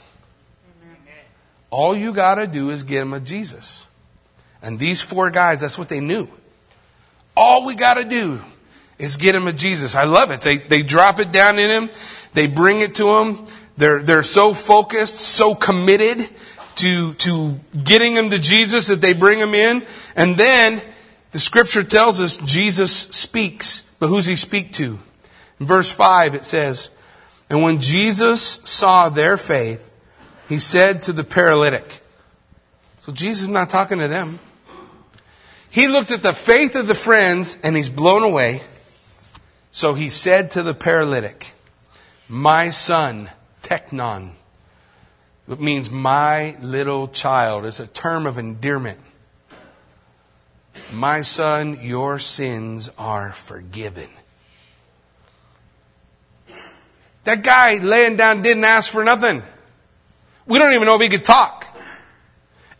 All 1.68 1.94
you 1.94 2.12
got 2.12 2.36
to 2.36 2.46
do 2.46 2.70
is 2.70 2.82
get 2.82 3.00
them 3.00 3.12
a 3.12 3.20
Jesus. 3.20 3.86
And 4.62 4.78
these 4.78 5.00
four 5.00 5.30
guys, 5.30 5.60
that's 5.60 5.78
what 5.78 5.88
they 5.88 6.00
knew. 6.00 6.28
All 7.36 7.64
we 7.64 7.74
got 7.74 7.94
to 7.94 8.04
do 8.04 8.40
is 8.98 9.18
get 9.18 9.32
them 9.32 9.46
a 9.46 9.52
Jesus. 9.52 9.94
I 9.94 10.04
love 10.04 10.30
it. 10.30 10.40
They, 10.40 10.56
they 10.56 10.82
drop 10.82 11.20
it 11.20 11.30
down 11.30 11.58
in 11.58 11.70
him. 11.70 11.90
They 12.32 12.46
bring 12.46 12.80
it 12.80 12.96
to 12.96 13.18
him. 13.18 13.46
They're, 13.76 14.02
they're 14.02 14.22
so 14.22 14.52
focused, 14.52 15.16
so 15.16 15.54
committed 15.54 16.28
to, 16.80 17.14
to 17.14 17.60
getting 17.84 18.14
them 18.14 18.30
to 18.30 18.38
Jesus 18.38 18.88
that 18.88 19.00
they 19.00 19.12
bring 19.12 19.38
him 19.38 19.54
in. 19.54 19.82
And 20.16 20.36
then 20.36 20.80
the 21.32 21.38
scripture 21.38 21.82
tells 21.82 22.20
us 22.20 22.36
Jesus 22.38 22.94
speaks. 22.94 23.82
But 23.98 24.08
who's 24.08 24.26
he 24.26 24.36
speak 24.36 24.72
to? 24.74 24.98
In 25.58 25.66
verse 25.66 25.90
5 25.90 26.34
it 26.34 26.44
says, 26.44 26.90
And 27.48 27.62
when 27.62 27.78
Jesus 27.78 28.42
saw 28.42 29.08
their 29.08 29.36
faith, 29.36 29.94
he 30.48 30.58
said 30.58 31.02
to 31.02 31.12
the 31.12 31.24
paralytic. 31.24 32.00
So 33.02 33.12
Jesus 33.12 33.44
is 33.44 33.48
not 33.48 33.70
talking 33.70 33.98
to 33.98 34.08
them. 34.08 34.38
He 35.70 35.86
looked 35.86 36.10
at 36.10 36.22
the 36.22 36.32
faith 36.32 36.74
of 36.74 36.88
the 36.88 36.94
friends 36.94 37.58
and 37.62 37.76
he's 37.76 37.88
blown 37.88 38.24
away. 38.24 38.62
So 39.72 39.94
he 39.94 40.10
said 40.10 40.50
to 40.52 40.62
the 40.62 40.74
paralytic, 40.74 41.52
My 42.28 42.70
son, 42.70 43.30
teknon, 43.62 44.32
it 45.50 45.60
means 45.60 45.90
my 45.90 46.56
little 46.60 47.08
child. 47.08 47.66
It's 47.66 47.80
a 47.80 47.86
term 47.86 48.26
of 48.26 48.38
endearment. 48.38 48.98
My 50.92 51.22
son, 51.22 51.78
your 51.82 52.18
sins 52.18 52.90
are 52.96 53.32
forgiven. 53.32 54.08
That 57.24 57.42
guy 57.42 57.78
laying 57.78 58.16
down 58.16 58.42
didn't 58.42 58.64
ask 58.64 58.90
for 58.90 59.04
nothing. 59.04 59.42
We 60.46 60.58
don't 60.58 60.72
even 60.72 60.86
know 60.86 60.94
if 60.94 61.00
he 61.00 61.08
could 61.08 61.24
talk. 61.24 61.66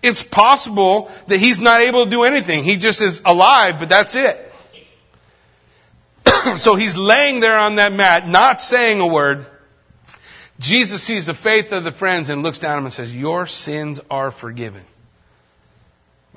It's 0.03 0.23
possible 0.23 1.11
that 1.27 1.39
he's 1.39 1.61
not 1.61 1.81
able 1.83 2.05
to 2.05 2.11
do 2.11 2.23
anything. 2.23 2.65
He 2.65 2.77
just 2.77 3.01
is 3.01 3.21
alive, 3.25 3.79
but 3.79 3.89
that's 3.89 4.15
it. 4.15 4.53
so 6.57 6.75
he's 6.75 6.97
laying 6.97 7.41
there 7.41 7.59
on 7.59 7.75
that 7.75 7.93
mat, 7.93 8.29
not 8.29 8.63
saying 8.63 9.01
a 9.01 9.07
word. 9.07 9.45
Jesus 10.61 11.03
sees 11.03 11.25
the 11.25 11.35
faith 11.35 11.73
of 11.73 11.85
the 11.85 11.91
friends 11.91 12.29
and 12.29 12.43
looks 12.43 12.59
down 12.59 12.73
at 12.73 12.79
him 12.79 12.85
and 12.85 12.93
says, 12.93 13.17
Your 13.17 13.47
sins 13.47 13.99
are 14.11 14.31
forgiven. 14.31 14.85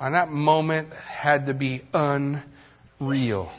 And 0.00 0.14
that 0.14 0.30
moment 0.30 0.92
had 0.94 1.46
to 1.46 1.54
be 1.54 1.82
unreal. 1.92 3.52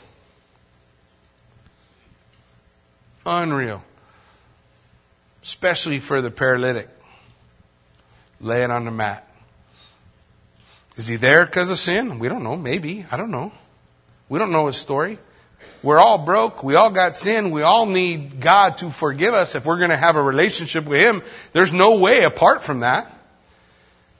Unreal. 3.24 3.82
Especially 5.40 6.00
for 6.00 6.20
the 6.20 6.32
paralytic 6.32 6.88
laying 8.40 8.72
on 8.72 8.84
the 8.84 8.90
mat. 8.90 9.26
Is 10.96 11.06
he 11.06 11.14
there 11.14 11.46
because 11.46 11.70
of 11.70 11.78
sin? 11.78 12.18
We 12.18 12.28
don't 12.28 12.42
know. 12.42 12.56
Maybe. 12.56 13.06
I 13.12 13.16
don't 13.16 13.30
know. 13.30 13.52
We 14.28 14.40
don't 14.40 14.50
know 14.50 14.66
his 14.66 14.76
story. 14.76 15.18
We're 15.86 16.00
all 16.00 16.18
broke. 16.18 16.64
We 16.64 16.74
all 16.74 16.90
got 16.90 17.16
sin. 17.16 17.52
We 17.52 17.62
all 17.62 17.86
need 17.86 18.40
God 18.40 18.78
to 18.78 18.90
forgive 18.90 19.34
us 19.34 19.54
if 19.54 19.64
we're 19.64 19.78
going 19.78 19.90
to 19.90 19.96
have 19.96 20.16
a 20.16 20.22
relationship 20.22 20.84
with 20.84 21.00
Him. 21.00 21.22
There's 21.52 21.72
no 21.72 22.00
way 22.00 22.24
apart 22.24 22.64
from 22.64 22.80
that. 22.80 23.16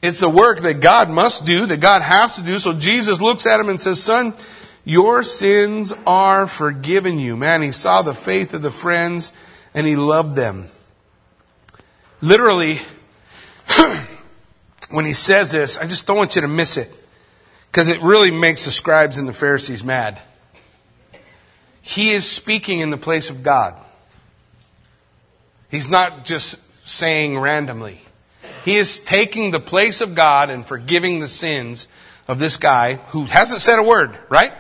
It's 0.01 0.23
a 0.23 0.29
work 0.29 0.61
that 0.61 0.79
God 0.79 1.11
must 1.11 1.45
do, 1.45 1.67
that 1.67 1.81
God 1.81 2.03
has 2.03 2.37
to 2.37 2.43
do. 2.43 2.61
So 2.61 2.73
Jesus 2.73 3.21
looks 3.21 3.47
at 3.47 3.59
him 3.59 3.69
and 3.69 3.83
says, 3.83 4.01
Son, 4.01 4.33
your 4.85 5.25
sins 5.25 5.93
are 6.07 6.47
forgiven 6.47 7.19
you. 7.19 7.37
Man, 7.37 7.63
he 7.63 7.73
saw 7.73 8.03
the 8.03 8.15
faith 8.15 8.55
of 8.55 8.63
the 8.63 8.71
friends 8.71 9.33
and 9.75 9.89
he 9.89 9.97
loved 9.97 10.37
them. 10.37 10.67
Literally, 12.21 12.79
when 14.93 15.05
he 15.05 15.15
says 15.15 15.51
this, 15.51 15.79
I 15.79 15.89
just 15.89 16.07
don't 16.07 16.17
want 16.17 16.37
you 16.37 16.43
to 16.43 16.49
miss 16.49 16.77
it 16.77 16.95
because 17.73 17.89
it 17.89 18.01
really 18.03 18.31
makes 18.31 18.67
the 18.67 18.71
scribes 18.71 19.19
and 19.19 19.29
the 19.29 19.33
Pharisees 19.33 19.83
mad. 19.83 20.21
He 21.87 22.11
is 22.11 22.29
speaking 22.29 22.81
in 22.81 22.91
the 22.91 22.97
place 22.97 23.31
of 23.31 23.45
God. 23.45 23.77
He's 25.71 25.89
not 25.89 26.25
just 26.25 26.59
saying 26.89 27.39
randomly. 27.39 28.01
He 28.65 28.77
is 28.77 28.99
taking 28.99 29.53
the 29.53 29.61
place 29.61 30.01
of 30.01 30.17
God 30.17 30.51
and 30.51 30.67
forgiving 30.67 31.21
the 31.21 31.29
sins 31.29 31.87
of 32.27 32.41
this 32.41 32.57
guy 32.57 32.95
who 32.95 33.27
hasn't 33.27 33.61
said 33.61 33.79
a 33.79 33.85
word, 33.85 34.19
right? 34.29 34.53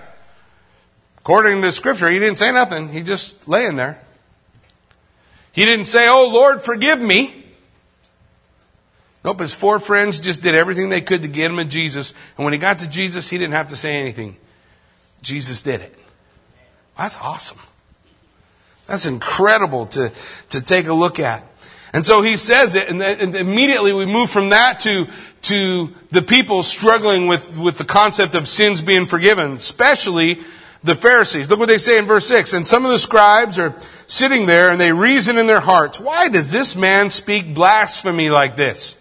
According 1.18 1.56
to 1.56 1.66
the 1.66 1.72
scripture, 1.72 2.08
he 2.08 2.20
didn't 2.20 2.38
say 2.38 2.52
nothing. 2.52 2.90
He 2.90 3.02
just 3.02 3.48
laying 3.48 3.74
there. 3.74 4.00
He 5.50 5.64
didn't 5.64 5.86
say, 5.86 6.06
Oh 6.06 6.28
Lord, 6.28 6.62
forgive 6.62 7.00
me. 7.00 7.44
Nope, 9.24 9.40
his 9.40 9.52
four 9.52 9.80
friends 9.80 10.20
just 10.20 10.42
did 10.42 10.54
everything 10.54 10.90
they 10.90 11.00
could 11.00 11.22
to 11.22 11.28
get 11.28 11.50
him 11.50 11.56
to 11.56 11.64
Jesus. 11.64 12.14
And 12.38 12.44
when 12.44 12.52
he 12.52 12.60
got 12.60 12.78
to 12.78 12.88
Jesus, 12.88 13.28
he 13.28 13.36
didn't 13.36 13.54
have 13.54 13.70
to 13.70 13.76
say 13.76 13.96
anything. 13.96 14.36
Jesus 15.22 15.64
did 15.64 15.80
it. 15.80 15.98
That's 16.96 17.18
awesome. 17.18 17.58
That's 18.86 19.06
incredible 19.06 19.86
to, 19.86 20.12
to 20.50 20.60
take 20.60 20.86
a 20.86 20.94
look 20.94 21.18
at. 21.18 21.44
And 21.92 22.04
so 22.04 22.22
he 22.22 22.36
says 22.36 22.74
it, 22.74 22.88
and, 22.88 23.00
then, 23.00 23.20
and 23.20 23.36
immediately 23.36 23.92
we 23.92 24.06
move 24.06 24.30
from 24.30 24.50
that 24.50 24.80
to, 24.80 25.06
to 25.42 25.94
the 26.10 26.22
people 26.22 26.62
struggling 26.62 27.26
with, 27.26 27.58
with 27.58 27.78
the 27.78 27.84
concept 27.84 28.34
of 28.34 28.48
sins 28.48 28.82
being 28.82 29.06
forgiven, 29.06 29.54
especially 29.54 30.40
the 30.84 30.94
Pharisees. 30.94 31.48
Look 31.48 31.58
what 31.58 31.68
they 31.68 31.78
say 31.78 31.98
in 31.98 32.04
verse 32.04 32.26
6. 32.26 32.52
And 32.52 32.66
some 32.66 32.84
of 32.84 32.90
the 32.90 32.98
scribes 32.98 33.58
are 33.58 33.74
sitting 34.06 34.46
there 34.46 34.70
and 34.70 34.80
they 34.80 34.92
reason 34.92 35.38
in 35.38 35.46
their 35.46 35.60
hearts, 35.60 35.98
why 35.98 36.28
does 36.28 36.52
this 36.52 36.76
man 36.76 37.10
speak 37.10 37.54
blasphemy 37.54 38.30
like 38.30 38.56
this? 38.56 38.96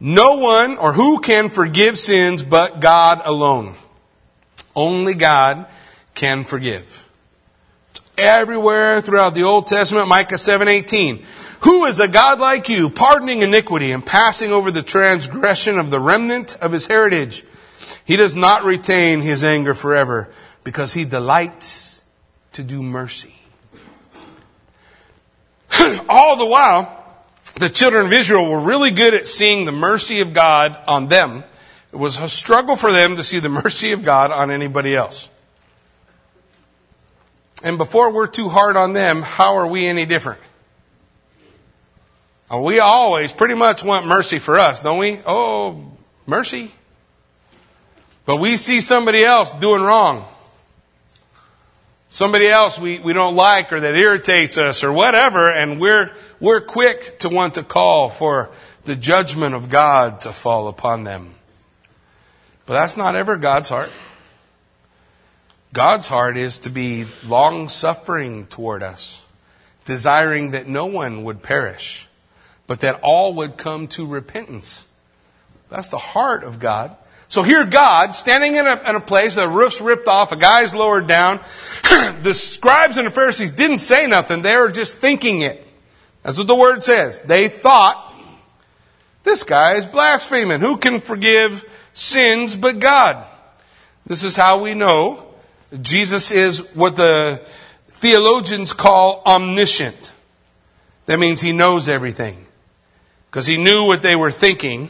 No 0.00 0.36
one 0.36 0.76
or 0.76 0.92
who 0.92 1.20
can 1.20 1.48
forgive 1.48 1.98
sins 1.98 2.42
but 2.42 2.80
God 2.80 3.22
alone. 3.24 3.74
Only 4.74 5.14
God 5.14 5.66
can 6.14 6.44
forgive. 6.44 7.04
Everywhere 8.16 9.00
throughout 9.00 9.34
the 9.34 9.42
Old 9.42 9.66
Testament, 9.66 10.08
Micah 10.08 10.38
7:18. 10.38 11.24
Who 11.60 11.86
is 11.86 11.98
a 11.98 12.08
God 12.08 12.40
like 12.40 12.68
you, 12.68 12.90
pardoning 12.90 13.42
iniquity 13.42 13.90
and 13.90 14.04
passing 14.04 14.52
over 14.52 14.70
the 14.70 14.82
transgression 14.82 15.78
of 15.78 15.90
the 15.90 15.98
remnant 15.98 16.56
of 16.60 16.72
his 16.72 16.86
heritage? 16.86 17.42
He 18.04 18.16
does 18.16 18.34
not 18.34 18.64
retain 18.64 19.22
his 19.22 19.42
anger 19.42 19.74
forever 19.74 20.28
because 20.62 20.92
he 20.92 21.04
delights 21.04 22.02
to 22.52 22.62
do 22.62 22.82
mercy. 22.82 23.34
All 26.08 26.36
the 26.36 26.46
while, 26.46 27.04
the 27.54 27.70
children 27.70 28.06
of 28.06 28.12
Israel 28.12 28.50
were 28.50 28.60
really 28.60 28.90
good 28.90 29.14
at 29.14 29.28
seeing 29.28 29.64
the 29.64 29.72
mercy 29.72 30.20
of 30.20 30.32
God 30.32 30.76
on 30.86 31.08
them. 31.08 31.44
It 31.92 31.96
was 31.96 32.18
a 32.18 32.28
struggle 32.28 32.76
for 32.76 32.92
them 32.92 33.16
to 33.16 33.22
see 33.22 33.38
the 33.38 33.48
mercy 33.64 33.92
of 33.92 34.04
God 34.04 34.30
on 34.30 34.50
anybody 34.50 34.94
else. 34.94 35.28
And 37.64 37.78
before 37.78 38.10
we're 38.10 38.26
too 38.26 38.50
hard 38.50 38.76
on 38.76 38.92
them, 38.92 39.22
how 39.22 39.56
are 39.56 39.66
we 39.66 39.86
any 39.86 40.04
different? 40.04 40.38
Uh, 42.52 42.58
we 42.58 42.78
always 42.78 43.32
pretty 43.32 43.54
much 43.54 43.82
want 43.82 44.06
mercy 44.06 44.38
for 44.38 44.58
us, 44.58 44.82
don't 44.82 44.98
we? 44.98 45.18
Oh, 45.24 45.90
mercy. 46.26 46.70
But 48.26 48.36
we 48.36 48.58
see 48.58 48.82
somebody 48.82 49.24
else 49.24 49.50
doing 49.52 49.80
wrong. 49.80 50.26
Somebody 52.10 52.48
else 52.48 52.78
we, 52.78 52.98
we 52.98 53.14
don't 53.14 53.34
like 53.34 53.72
or 53.72 53.80
that 53.80 53.96
irritates 53.96 54.58
us 54.58 54.84
or 54.84 54.92
whatever, 54.92 55.50
and 55.50 55.80
we're, 55.80 56.12
we're 56.40 56.60
quick 56.60 57.18
to 57.20 57.30
want 57.30 57.54
to 57.54 57.62
call 57.62 58.10
for 58.10 58.50
the 58.84 58.94
judgment 58.94 59.54
of 59.54 59.70
God 59.70 60.20
to 60.20 60.32
fall 60.32 60.68
upon 60.68 61.04
them. 61.04 61.34
But 62.66 62.74
that's 62.74 62.98
not 62.98 63.16
ever 63.16 63.38
God's 63.38 63.70
heart. 63.70 63.90
God's 65.74 66.06
heart 66.06 66.36
is 66.36 66.60
to 66.60 66.70
be 66.70 67.04
long 67.26 67.68
suffering 67.68 68.46
toward 68.46 68.84
us, 68.84 69.20
desiring 69.84 70.52
that 70.52 70.68
no 70.68 70.86
one 70.86 71.24
would 71.24 71.42
perish, 71.42 72.06
but 72.68 72.80
that 72.80 73.00
all 73.02 73.34
would 73.34 73.56
come 73.56 73.88
to 73.88 74.06
repentance. 74.06 74.86
That's 75.70 75.88
the 75.88 75.98
heart 75.98 76.44
of 76.44 76.60
God. 76.60 76.96
So 77.26 77.42
here 77.42 77.66
God, 77.66 78.14
standing 78.14 78.54
in 78.54 78.68
a, 78.68 78.88
in 78.88 78.94
a 78.94 79.00
place, 79.00 79.34
the 79.34 79.48
roof's 79.48 79.80
ripped 79.80 80.06
off, 80.06 80.30
a 80.30 80.36
guy's 80.36 80.72
lowered 80.72 81.08
down. 81.08 81.40
the 82.22 82.34
scribes 82.34 82.96
and 82.96 83.08
the 83.08 83.10
Pharisees 83.10 83.50
didn't 83.50 83.78
say 83.78 84.06
nothing, 84.06 84.42
they 84.42 84.56
were 84.56 84.70
just 84.70 84.94
thinking 84.94 85.40
it. 85.40 85.66
That's 86.22 86.38
what 86.38 86.46
the 86.46 86.54
word 86.54 86.84
says. 86.84 87.22
They 87.22 87.48
thought, 87.48 88.14
this 89.24 89.42
guy 89.42 89.74
is 89.74 89.86
blaspheming. 89.86 90.60
Who 90.60 90.76
can 90.76 91.00
forgive 91.00 91.64
sins 91.94 92.54
but 92.54 92.78
God? 92.78 93.26
This 94.06 94.22
is 94.22 94.36
how 94.36 94.62
we 94.62 94.74
know 94.74 95.23
Jesus 95.80 96.30
is 96.30 96.60
what 96.74 96.96
the 96.96 97.40
theologians 97.88 98.72
call 98.72 99.22
omniscient. 99.26 100.12
That 101.06 101.18
means 101.18 101.40
he 101.40 101.52
knows 101.52 101.88
everything. 101.88 102.36
Because 103.30 103.46
he 103.46 103.56
knew 103.56 103.86
what 103.86 104.02
they 104.02 104.16
were 104.16 104.30
thinking. 104.30 104.88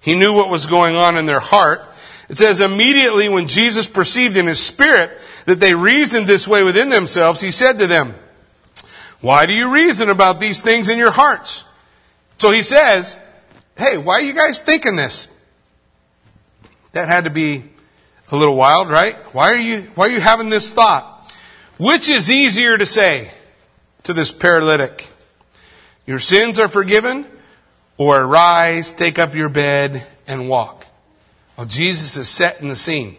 He 0.00 0.14
knew 0.14 0.34
what 0.34 0.48
was 0.48 0.66
going 0.66 0.96
on 0.96 1.16
in 1.16 1.26
their 1.26 1.40
heart. 1.40 1.82
It 2.28 2.38
says 2.38 2.60
immediately 2.60 3.28
when 3.28 3.46
Jesus 3.46 3.86
perceived 3.86 4.36
in 4.36 4.46
his 4.46 4.60
spirit 4.60 5.18
that 5.44 5.60
they 5.60 5.74
reasoned 5.74 6.26
this 6.26 6.48
way 6.48 6.62
within 6.62 6.88
themselves, 6.88 7.40
he 7.40 7.50
said 7.50 7.78
to 7.78 7.86
them, 7.86 8.14
why 9.20 9.46
do 9.46 9.52
you 9.52 9.72
reason 9.72 10.10
about 10.10 10.40
these 10.40 10.60
things 10.60 10.88
in 10.88 10.98
your 10.98 11.10
hearts? 11.10 11.64
So 12.38 12.50
he 12.50 12.62
says, 12.62 13.16
hey, 13.76 13.98
why 13.98 14.14
are 14.14 14.22
you 14.22 14.32
guys 14.32 14.60
thinking 14.60 14.96
this? 14.96 15.28
That 16.92 17.08
had 17.08 17.24
to 17.24 17.30
be 17.30 17.64
a 18.30 18.36
little 18.36 18.56
wild, 18.56 18.88
right? 18.88 19.14
Why 19.32 19.52
are 19.52 19.56
you, 19.56 19.82
why 19.94 20.06
are 20.06 20.10
you 20.10 20.20
having 20.20 20.48
this 20.48 20.70
thought? 20.70 21.32
Which 21.78 22.08
is 22.08 22.30
easier 22.30 22.78
to 22.78 22.86
say 22.86 23.30
to 24.04 24.12
this 24.12 24.32
paralytic? 24.32 25.08
Your 26.06 26.18
sins 26.18 26.58
are 26.58 26.68
forgiven 26.68 27.26
or 27.96 28.20
arise, 28.20 28.92
take 28.92 29.18
up 29.18 29.34
your 29.34 29.48
bed 29.48 30.06
and 30.26 30.48
walk. 30.48 30.86
Well, 31.56 31.66
Jesus 31.66 32.16
is 32.16 32.28
setting 32.28 32.68
the 32.68 32.76
scene. 32.76 33.16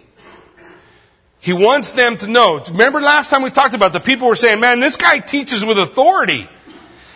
He 1.39 1.53
wants 1.53 1.91
them 1.91 2.17
to 2.17 2.27
know. 2.27 2.61
Remember 2.71 2.99
last 2.99 3.29
time 3.29 3.43
we 3.43 3.51
talked 3.51 3.75
about 3.75 3.93
the 3.93 3.99
people 3.99 4.27
were 4.27 4.35
saying, 4.35 4.59
man, 4.59 4.79
this 4.79 4.97
guy 4.97 5.19
teaches 5.19 5.63
with 5.63 5.77
authority. 5.77 6.49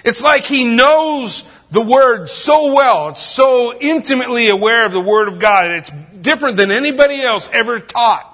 It's 0.04 0.24
like 0.24 0.44
he 0.44 0.66
knows 0.66 1.52
the 1.72 1.82
word 1.82 2.30
so 2.30 2.74
well. 2.74 3.10
It's 3.10 3.22
so 3.22 3.78
intimately 3.80 4.50
aware 4.50 4.86
of 4.86 4.92
the 4.92 5.02
word 5.02 5.28
of 5.28 5.40
God. 5.40 5.72
It's 5.72 5.92
different 6.22 6.58
than 6.58 6.72
anybody 6.72 7.22
else 7.22 7.50
ever 7.52 7.80
taught. 7.80 8.26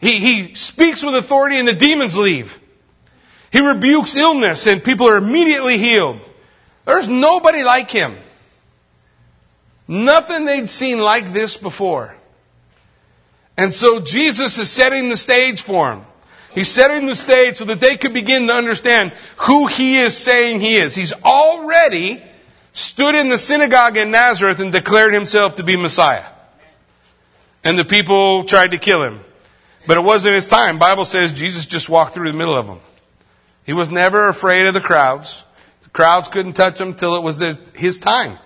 He, 0.00 0.18
he 0.18 0.54
speaks 0.54 1.02
with 1.02 1.14
authority 1.14 1.58
and 1.58 1.66
the 1.66 1.72
demons 1.72 2.16
leave. 2.16 2.60
He 3.50 3.60
rebukes 3.60 4.16
illness 4.16 4.66
and 4.66 4.82
people 4.82 5.08
are 5.08 5.16
immediately 5.16 5.78
healed. 5.78 6.20
There's 6.84 7.08
nobody 7.08 7.62
like 7.64 7.90
him. 7.90 8.16
Nothing 9.88 10.44
they'd 10.44 10.68
seen 10.68 10.98
like 10.98 11.32
this 11.32 11.56
before. 11.56 12.14
And 13.56 13.72
so 13.72 14.00
Jesus 14.00 14.58
is 14.58 14.70
setting 14.70 15.08
the 15.08 15.16
stage 15.16 15.62
for 15.62 15.90
them. 15.90 16.04
He's 16.52 16.68
setting 16.68 17.06
the 17.06 17.14
stage 17.14 17.56
so 17.56 17.64
that 17.66 17.80
they 17.80 17.96
could 17.96 18.14
begin 18.14 18.46
to 18.48 18.54
understand 18.54 19.12
who 19.36 19.66
he 19.66 19.98
is 19.98 20.16
saying 20.16 20.60
he 20.60 20.76
is. 20.76 20.94
He's 20.94 21.12
already 21.12 22.22
stood 22.72 23.14
in 23.14 23.28
the 23.28 23.38
synagogue 23.38 23.96
in 23.96 24.10
Nazareth 24.10 24.58
and 24.60 24.72
declared 24.72 25.14
himself 25.14 25.56
to 25.56 25.62
be 25.62 25.76
Messiah. 25.76 26.24
And 27.66 27.76
the 27.76 27.84
people 27.84 28.44
tried 28.44 28.70
to 28.70 28.78
kill 28.78 29.02
him. 29.02 29.20
But 29.88 29.96
it 29.96 30.04
wasn't 30.04 30.36
his 30.36 30.46
time. 30.46 30.78
Bible 30.78 31.04
says 31.04 31.32
Jesus 31.32 31.66
just 31.66 31.88
walked 31.88 32.14
through 32.14 32.30
the 32.30 32.38
middle 32.38 32.56
of 32.56 32.68
them. 32.68 32.80
He 33.64 33.72
was 33.72 33.90
never 33.90 34.28
afraid 34.28 34.66
of 34.66 34.74
the 34.74 34.80
crowds. 34.80 35.42
The 35.82 35.90
crowds 35.90 36.28
couldn't 36.28 36.52
touch 36.52 36.80
him 36.80 36.94
till 36.94 37.16
it 37.16 37.24
was 37.24 37.38
the, 37.38 37.58
his 37.74 37.98
time. 37.98 38.38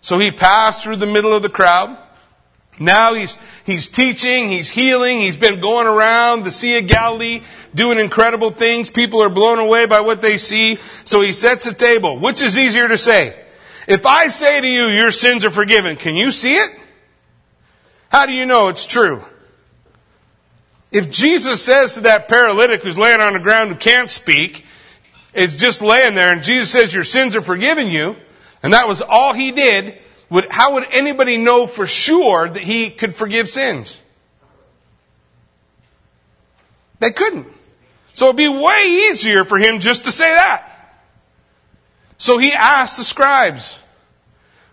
So 0.00 0.20
he 0.20 0.30
passed 0.30 0.84
through 0.84 0.96
the 0.96 1.08
middle 1.08 1.34
of 1.34 1.42
the 1.42 1.48
crowd. 1.48 1.98
Now 2.78 3.14
he's, 3.14 3.36
he's 3.64 3.88
teaching, 3.88 4.48
he's 4.48 4.70
healing, 4.70 5.18
he's 5.18 5.36
been 5.36 5.58
going 5.58 5.88
around 5.88 6.44
the 6.44 6.52
Sea 6.52 6.78
of 6.78 6.86
Galilee 6.86 7.42
doing 7.74 7.98
incredible 7.98 8.52
things. 8.52 8.90
People 8.90 9.24
are 9.24 9.28
blown 9.28 9.58
away 9.58 9.86
by 9.86 10.02
what 10.02 10.22
they 10.22 10.38
see. 10.38 10.78
So 11.04 11.20
he 11.20 11.32
sets 11.32 11.66
a 11.66 11.74
table. 11.74 12.20
Which 12.20 12.42
is 12.42 12.56
easier 12.56 12.86
to 12.86 12.96
say? 12.96 13.34
If 13.88 14.06
I 14.06 14.28
say 14.28 14.60
to 14.60 14.68
you, 14.68 14.86
your 14.86 15.10
sins 15.10 15.44
are 15.44 15.50
forgiven, 15.50 15.96
can 15.96 16.14
you 16.14 16.30
see 16.30 16.54
it? 16.54 16.70
How 18.16 18.24
do 18.24 18.32
you 18.32 18.46
know 18.46 18.68
it's 18.68 18.86
true? 18.86 19.22
If 20.90 21.10
Jesus 21.10 21.62
says 21.62 21.96
to 21.96 22.00
that 22.00 22.28
paralytic 22.28 22.80
who's 22.80 22.96
laying 22.96 23.20
on 23.20 23.34
the 23.34 23.38
ground 23.38 23.68
who 23.68 23.76
can't 23.76 24.08
speak, 24.08 24.64
is 25.34 25.54
just 25.54 25.82
laying 25.82 26.14
there 26.14 26.32
and 26.32 26.42
Jesus 26.42 26.70
says 26.70 26.94
your 26.94 27.04
sins 27.04 27.36
are 27.36 27.42
forgiven 27.42 27.88
you, 27.88 28.16
and 28.62 28.72
that 28.72 28.88
was 28.88 29.02
all 29.02 29.34
he 29.34 29.52
did, 29.52 29.98
would, 30.30 30.50
how 30.50 30.72
would 30.72 30.86
anybody 30.92 31.36
know 31.36 31.66
for 31.66 31.84
sure 31.84 32.48
that 32.48 32.62
he 32.62 32.88
could 32.88 33.14
forgive 33.14 33.50
sins? 33.50 34.00
They 37.00 37.10
couldn't. 37.10 37.48
So 38.14 38.28
it'd 38.28 38.38
be 38.38 38.48
way 38.48 39.10
easier 39.10 39.44
for 39.44 39.58
him 39.58 39.78
just 39.78 40.04
to 40.04 40.10
say 40.10 40.32
that. 40.32 40.96
So 42.16 42.38
he 42.38 42.54
asked 42.54 42.96
the 42.96 43.04
scribes, 43.04 43.78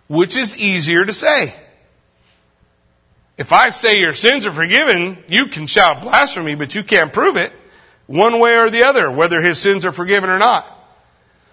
which 0.07 0.37
is 0.37 0.57
easier 0.57 1.03
to 1.03 1.11
say? 1.11 1.53
If 3.37 3.51
I 3.51 3.69
say 3.69 3.99
your 3.99 4.13
sins 4.13 4.45
are 4.45 4.53
forgiven, 4.53 5.23
you 5.27 5.47
can 5.47 5.67
shout 5.67 6.01
blasphemy, 6.01 6.55
but 6.55 6.75
you 6.75 6.83
can't 6.83 7.11
prove 7.11 7.35
it 7.35 7.51
one 8.05 8.39
way 8.39 8.57
or 8.57 8.69
the 8.69 8.83
other, 8.83 9.09
whether 9.09 9.41
his 9.41 9.59
sins 9.59 9.85
are 9.85 9.91
forgiven 9.91 10.29
or 10.29 10.37
not. 10.37 10.67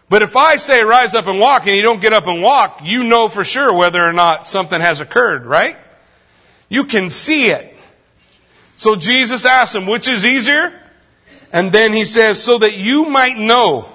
But 0.09 0.23
if 0.23 0.37
I 0.37 0.57
say 0.57 0.83
rise 0.83 1.14
up 1.14 1.27
and 1.27 1.38
walk 1.38 1.66
and 1.66 1.77
you 1.77 1.83
don't 1.83 2.01
get 2.01 2.12
up 2.12 2.27
and 2.27 2.43
walk, 2.43 2.81
you 2.83 3.05
know 3.05 3.29
for 3.29 3.45
sure 3.45 3.73
whether 3.73 4.03
or 4.03 4.12
not 4.12 4.49
something 4.49 4.81
has 4.81 5.01
occurred, 5.01 5.47
right? 5.47 5.77
You 6.69 6.85
can 6.85 7.11
see 7.11 7.51
it. 7.51 7.77
So 8.77 8.97
Jesus 8.97 9.47
asks 9.47 9.75
him, 9.75 9.87
which 9.87 10.09
is 10.09 10.27
easier? 10.27 10.73
And 11.53 11.71
then 11.71 11.93
he 11.93 12.05
says, 12.05 12.43
so 12.43 12.59
that 12.59 12.77
you 12.77 13.07
might 13.07 13.38
know. 13.38 13.88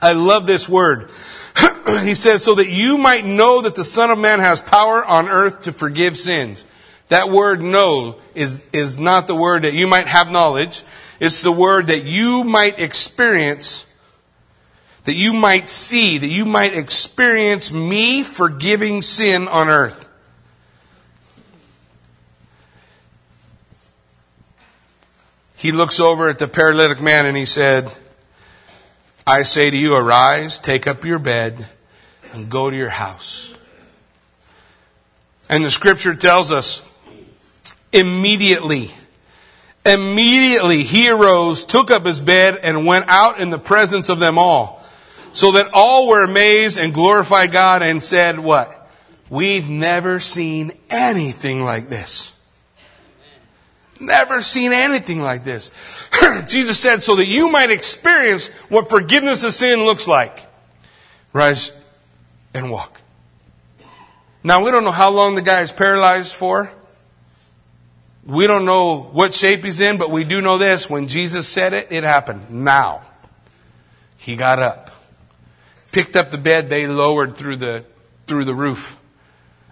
I 0.00 0.12
love 0.12 0.46
this 0.46 0.68
word. 0.68 1.10
he 2.02 2.14
says, 2.14 2.44
so 2.44 2.54
that 2.56 2.68
you 2.68 2.98
might 2.98 3.24
know 3.24 3.62
that 3.62 3.74
the 3.74 3.84
Son 3.84 4.10
of 4.10 4.18
Man 4.18 4.40
has 4.40 4.60
power 4.60 5.04
on 5.04 5.28
earth 5.28 5.62
to 5.62 5.72
forgive 5.72 6.16
sins. 6.16 6.64
That 7.14 7.30
word 7.30 7.62
know 7.62 8.16
is, 8.34 8.60
is 8.72 8.98
not 8.98 9.28
the 9.28 9.36
word 9.36 9.62
that 9.62 9.72
you 9.72 9.86
might 9.86 10.08
have 10.08 10.32
knowledge. 10.32 10.82
It's 11.20 11.42
the 11.42 11.52
word 11.52 11.86
that 11.86 12.02
you 12.02 12.42
might 12.42 12.80
experience 12.80 13.88
that 15.04 15.14
you 15.14 15.32
might 15.32 15.68
see, 15.68 16.18
that 16.18 16.26
you 16.26 16.44
might 16.44 16.76
experience 16.76 17.70
me 17.70 18.24
forgiving 18.24 19.00
sin 19.00 19.46
on 19.46 19.68
earth. 19.68 20.08
He 25.54 25.70
looks 25.70 26.00
over 26.00 26.28
at 26.28 26.40
the 26.40 26.48
paralytic 26.48 27.00
man 27.00 27.26
and 27.26 27.36
he 27.36 27.46
said, 27.46 27.96
I 29.24 29.44
say 29.44 29.70
to 29.70 29.76
you, 29.76 29.94
arise, 29.94 30.58
take 30.58 30.88
up 30.88 31.04
your 31.04 31.20
bed, 31.20 31.64
and 32.32 32.50
go 32.50 32.70
to 32.70 32.76
your 32.76 32.88
house. 32.88 33.54
And 35.48 35.64
the 35.64 35.70
scripture 35.70 36.16
tells 36.16 36.50
us, 36.50 36.90
immediately, 37.94 38.90
immediately 39.86 40.82
he 40.82 41.08
arose, 41.08 41.64
took 41.64 41.90
up 41.90 42.04
his 42.04 42.20
bed, 42.20 42.58
and 42.62 42.84
went 42.84 43.06
out 43.08 43.40
in 43.40 43.48
the 43.48 43.58
presence 43.58 44.10
of 44.10 44.18
them 44.18 44.38
all 44.38 44.84
so 45.32 45.52
that 45.52 45.70
all 45.72 46.08
were 46.08 46.22
amazed 46.22 46.78
and 46.78 46.92
glorified 46.92 47.52
God 47.52 47.82
and 47.82 48.02
said, 48.02 48.38
What? 48.38 48.88
We've 49.30 49.68
never 49.68 50.20
seen 50.20 50.72
anything 50.90 51.64
like 51.64 51.88
this. 51.88 52.30
Never 54.00 54.42
seen 54.42 54.72
anything 54.72 55.20
like 55.20 55.44
this. 55.44 55.72
Jesus 56.46 56.78
said, 56.78 57.02
so 57.02 57.16
that 57.16 57.26
you 57.26 57.48
might 57.48 57.70
experience 57.70 58.48
what 58.68 58.90
forgiveness 58.90 59.44
of 59.44 59.52
sin 59.52 59.84
looks 59.84 60.06
like. 60.06 60.44
Rise 61.32 61.72
and 62.52 62.70
walk. 62.70 63.00
Now, 64.42 64.62
we 64.62 64.70
don't 64.70 64.84
know 64.84 64.92
how 64.92 65.10
long 65.10 65.36
the 65.36 65.42
guy 65.42 65.60
is 65.60 65.72
paralyzed 65.72 66.34
for. 66.34 66.70
We 68.26 68.46
don't 68.46 68.64
know 68.64 69.00
what 69.00 69.34
shape 69.34 69.64
he's 69.64 69.80
in, 69.80 69.98
but 69.98 70.10
we 70.10 70.24
do 70.24 70.40
know 70.40 70.56
this. 70.56 70.88
When 70.88 71.08
Jesus 71.08 71.46
said 71.46 71.74
it, 71.74 71.88
it 71.90 72.04
happened. 72.04 72.50
Now. 72.50 73.02
He 74.16 74.36
got 74.36 74.58
up. 74.58 74.90
Picked 75.92 76.16
up 76.16 76.30
the 76.30 76.38
bed 76.38 76.70
they 76.70 76.86
lowered 76.86 77.36
through 77.36 77.56
the, 77.56 77.84
through 78.26 78.46
the 78.46 78.54
roof. 78.54 78.96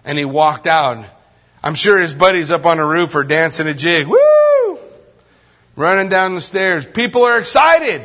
And 0.05 0.17
he 0.17 0.25
walked 0.25 0.67
out. 0.67 1.05
I'm 1.63 1.75
sure 1.75 1.99
his 1.99 2.13
buddies 2.13 2.51
up 2.51 2.65
on 2.65 2.77
the 2.77 2.85
roof 2.85 3.15
are 3.15 3.23
dancing 3.23 3.67
a 3.67 3.73
jig. 3.73 4.05
Woo! 4.05 4.79
Running 5.75 6.09
down 6.09 6.35
the 6.35 6.41
stairs. 6.41 6.85
People 6.85 7.23
are 7.23 7.39
excited. 7.39 8.03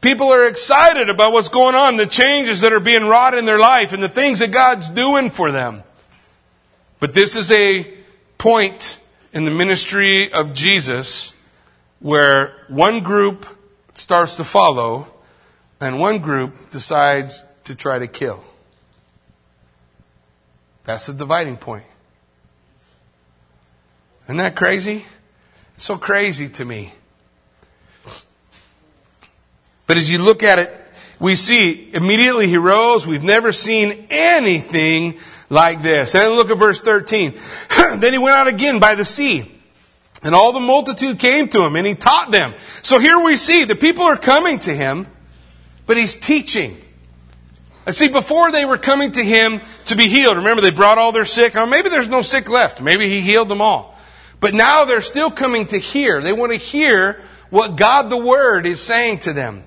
People 0.00 0.32
are 0.32 0.46
excited 0.46 1.08
about 1.08 1.32
what's 1.32 1.48
going 1.48 1.76
on, 1.76 1.96
the 1.96 2.06
changes 2.06 2.62
that 2.62 2.72
are 2.72 2.80
being 2.80 3.04
wrought 3.04 3.34
in 3.34 3.44
their 3.44 3.58
life, 3.58 3.92
and 3.92 4.02
the 4.02 4.08
things 4.08 4.40
that 4.40 4.50
God's 4.50 4.88
doing 4.88 5.30
for 5.30 5.52
them. 5.52 5.84
But 6.98 7.14
this 7.14 7.36
is 7.36 7.52
a 7.52 7.92
point 8.38 8.98
in 9.36 9.44
the 9.44 9.50
ministry 9.50 10.32
of 10.32 10.54
Jesus 10.54 11.34
where 12.00 12.54
one 12.68 13.00
group 13.00 13.44
starts 13.92 14.36
to 14.36 14.44
follow 14.44 15.12
and 15.78 16.00
one 16.00 16.20
group 16.20 16.70
decides 16.70 17.44
to 17.64 17.74
try 17.74 17.98
to 17.98 18.06
kill. 18.06 18.42
That's 20.84 21.04
the 21.04 21.12
dividing 21.12 21.58
point. 21.58 21.84
Isn't 24.24 24.38
that 24.38 24.56
crazy? 24.56 25.04
It's 25.74 25.84
so 25.84 25.98
crazy 25.98 26.48
to 26.48 26.64
me. 26.64 26.94
But 29.86 29.98
as 29.98 30.10
you 30.10 30.16
look 30.16 30.42
at 30.42 30.58
it, 30.58 30.74
we 31.20 31.34
see 31.34 31.90
immediately 31.92 32.46
he 32.46 32.56
rose. 32.56 33.06
We've 33.06 33.22
never 33.22 33.52
seen 33.52 34.06
anything 34.08 35.18
like 35.48 35.82
this. 35.82 36.14
And 36.14 36.32
look 36.34 36.50
at 36.50 36.58
verse 36.58 36.80
13. 36.80 37.32
then 37.98 38.12
he 38.12 38.18
went 38.18 38.34
out 38.34 38.48
again 38.48 38.78
by 38.78 38.94
the 38.94 39.04
sea. 39.04 39.52
And 40.22 40.34
all 40.34 40.52
the 40.52 40.60
multitude 40.60 41.18
came 41.18 41.48
to 41.48 41.62
him 41.64 41.76
and 41.76 41.86
he 41.86 41.94
taught 41.94 42.30
them. 42.30 42.54
So 42.82 42.98
here 42.98 43.18
we 43.20 43.36
see 43.36 43.64
the 43.64 43.76
people 43.76 44.04
are 44.04 44.16
coming 44.16 44.58
to 44.60 44.74
him, 44.74 45.06
but 45.86 45.96
he's 45.96 46.16
teaching. 46.16 46.76
And 47.84 47.94
see, 47.94 48.08
before 48.08 48.50
they 48.50 48.64
were 48.64 48.78
coming 48.78 49.12
to 49.12 49.24
him 49.24 49.60
to 49.86 49.96
be 49.96 50.08
healed, 50.08 50.38
remember 50.38 50.62
they 50.62 50.72
brought 50.72 50.98
all 50.98 51.12
their 51.12 51.24
sick. 51.24 51.54
Or 51.54 51.66
maybe 51.66 51.88
there's 51.88 52.08
no 52.08 52.22
sick 52.22 52.48
left. 52.48 52.82
Maybe 52.82 53.08
he 53.08 53.20
healed 53.20 53.48
them 53.48 53.60
all. 53.60 53.96
But 54.40 54.54
now 54.54 54.84
they're 54.84 55.02
still 55.02 55.30
coming 55.30 55.66
to 55.68 55.78
hear. 55.78 56.20
They 56.20 56.32
want 56.32 56.52
to 56.52 56.58
hear 56.58 57.20
what 57.50 57.76
God 57.76 58.10
the 58.10 58.16
Word 58.16 58.66
is 58.66 58.80
saying 58.80 59.20
to 59.20 59.32
them 59.32 59.62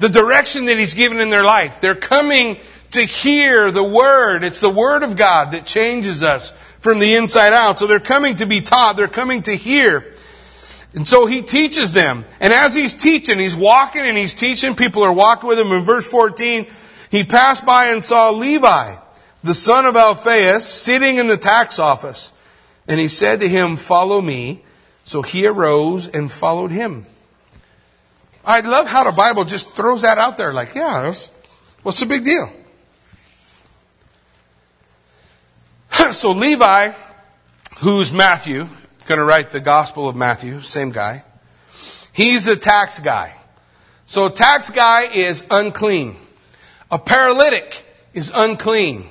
the 0.00 0.08
direction 0.08 0.64
that 0.64 0.78
He's 0.78 0.94
given 0.94 1.20
in 1.20 1.30
their 1.30 1.44
life. 1.44 1.80
They're 1.80 1.94
coming 1.94 2.58
to 2.92 3.04
hear 3.04 3.70
the 3.70 3.84
Word. 3.84 4.44
It's 4.44 4.60
the 4.60 4.70
Word 4.70 5.02
of 5.02 5.16
God 5.16 5.52
that 5.52 5.64
changes 5.64 6.22
us 6.22 6.50
from 6.80 6.98
the 6.98 7.14
inside 7.14 7.52
out. 7.52 7.78
So 7.78 7.86
they're 7.86 8.00
coming 8.00 8.36
to 8.36 8.46
be 8.46 8.60
taught. 8.60 8.96
They're 8.96 9.08
coming 9.08 9.42
to 9.42 9.56
hear. 9.56 10.14
And 10.94 11.06
so 11.06 11.26
he 11.26 11.42
teaches 11.42 11.92
them. 11.92 12.24
And 12.40 12.52
as 12.52 12.74
he's 12.74 12.94
teaching, 12.94 13.38
he's 13.38 13.56
walking 13.56 14.02
and 14.02 14.18
he's 14.18 14.34
teaching. 14.34 14.74
People 14.74 15.02
are 15.02 15.12
walking 15.12 15.48
with 15.48 15.58
him. 15.58 15.70
In 15.72 15.84
verse 15.84 16.08
14, 16.08 16.66
he 17.10 17.24
passed 17.24 17.64
by 17.64 17.86
and 17.86 18.04
saw 18.04 18.30
Levi, 18.30 18.96
the 19.44 19.54
son 19.54 19.86
of 19.86 19.96
Alphaeus, 19.96 20.66
sitting 20.66 21.18
in 21.18 21.28
the 21.28 21.36
tax 21.36 21.78
office. 21.78 22.32
And 22.88 22.98
he 22.98 23.08
said 23.08 23.40
to 23.40 23.48
him, 23.48 23.76
Follow 23.76 24.20
me. 24.20 24.64
So 25.04 25.22
he 25.22 25.46
arose 25.46 26.08
and 26.08 26.30
followed 26.30 26.70
him. 26.70 27.06
I 28.44 28.60
love 28.60 28.86
how 28.86 29.04
the 29.04 29.12
Bible 29.12 29.44
just 29.44 29.70
throws 29.70 30.02
that 30.02 30.18
out 30.18 30.38
there 30.38 30.52
like, 30.52 30.74
yeah, 30.74 31.12
what's 31.82 32.00
the 32.00 32.06
big 32.06 32.24
deal? 32.24 32.52
so 36.12 36.32
Levi, 36.32 36.92
who's 37.78 38.12
Matthew, 38.12 38.68
going 39.06 39.18
to 39.18 39.24
write 39.24 39.50
the 39.50 39.60
Gospel 39.60 40.08
of 40.08 40.16
Matthew, 40.16 40.60
same 40.60 40.90
guy, 40.90 41.24
he's 42.12 42.46
a 42.46 42.56
tax 42.56 43.00
guy. 43.00 43.34
So 44.06 44.26
a 44.26 44.30
tax 44.30 44.70
guy 44.70 45.02
is 45.02 45.44
unclean. 45.50 46.16
A 46.90 46.98
paralytic 46.98 47.84
is 48.12 48.32
unclean. 48.34 49.04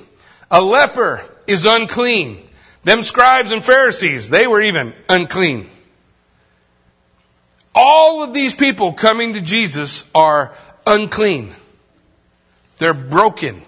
A 0.50 0.60
leper 0.60 1.22
is 1.46 1.64
unclean. 1.64 2.46
Them 2.84 3.02
scribes 3.02 3.52
and 3.52 3.64
Pharisees, 3.64 4.30
they 4.30 4.46
were 4.46 4.62
even 4.62 4.94
unclean. 5.08 5.68
All 7.74 8.22
of 8.22 8.34
these 8.34 8.54
people 8.54 8.92
coming 8.92 9.34
to 9.34 9.40
Jesus 9.40 10.10
are 10.14 10.54
unclean. 10.86 11.54
They're 12.78 12.94
broken. 12.94 13.62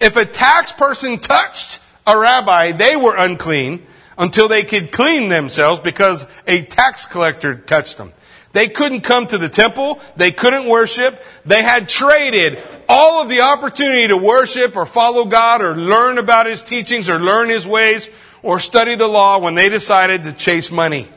If 0.00 0.16
a 0.16 0.24
tax 0.24 0.72
person 0.72 1.18
touched 1.18 1.80
a 2.06 2.18
rabbi, 2.18 2.72
they 2.72 2.96
were 2.96 3.16
unclean 3.16 3.84
until 4.18 4.48
they 4.48 4.64
could 4.64 4.92
clean 4.92 5.28
themselves 5.28 5.80
because 5.80 6.26
a 6.46 6.62
tax 6.62 7.04
collector 7.04 7.54
touched 7.54 7.98
them. 7.98 8.12
They 8.52 8.68
couldn't 8.68 9.02
come 9.02 9.26
to 9.26 9.36
the 9.36 9.50
temple. 9.50 10.00
They 10.16 10.32
couldn't 10.32 10.66
worship. 10.66 11.20
They 11.44 11.62
had 11.62 11.90
traded 11.90 12.58
all 12.88 13.22
of 13.22 13.28
the 13.28 13.42
opportunity 13.42 14.08
to 14.08 14.16
worship 14.16 14.76
or 14.76 14.86
follow 14.86 15.26
God 15.26 15.60
or 15.60 15.76
learn 15.76 16.16
about 16.16 16.46
His 16.46 16.62
teachings 16.62 17.10
or 17.10 17.18
learn 17.18 17.50
His 17.50 17.66
ways 17.66 18.08
or 18.42 18.58
study 18.58 18.94
the 18.94 19.08
law 19.08 19.38
when 19.38 19.56
they 19.56 19.68
decided 19.68 20.22
to 20.22 20.32
chase 20.32 20.70
money. 20.70 21.08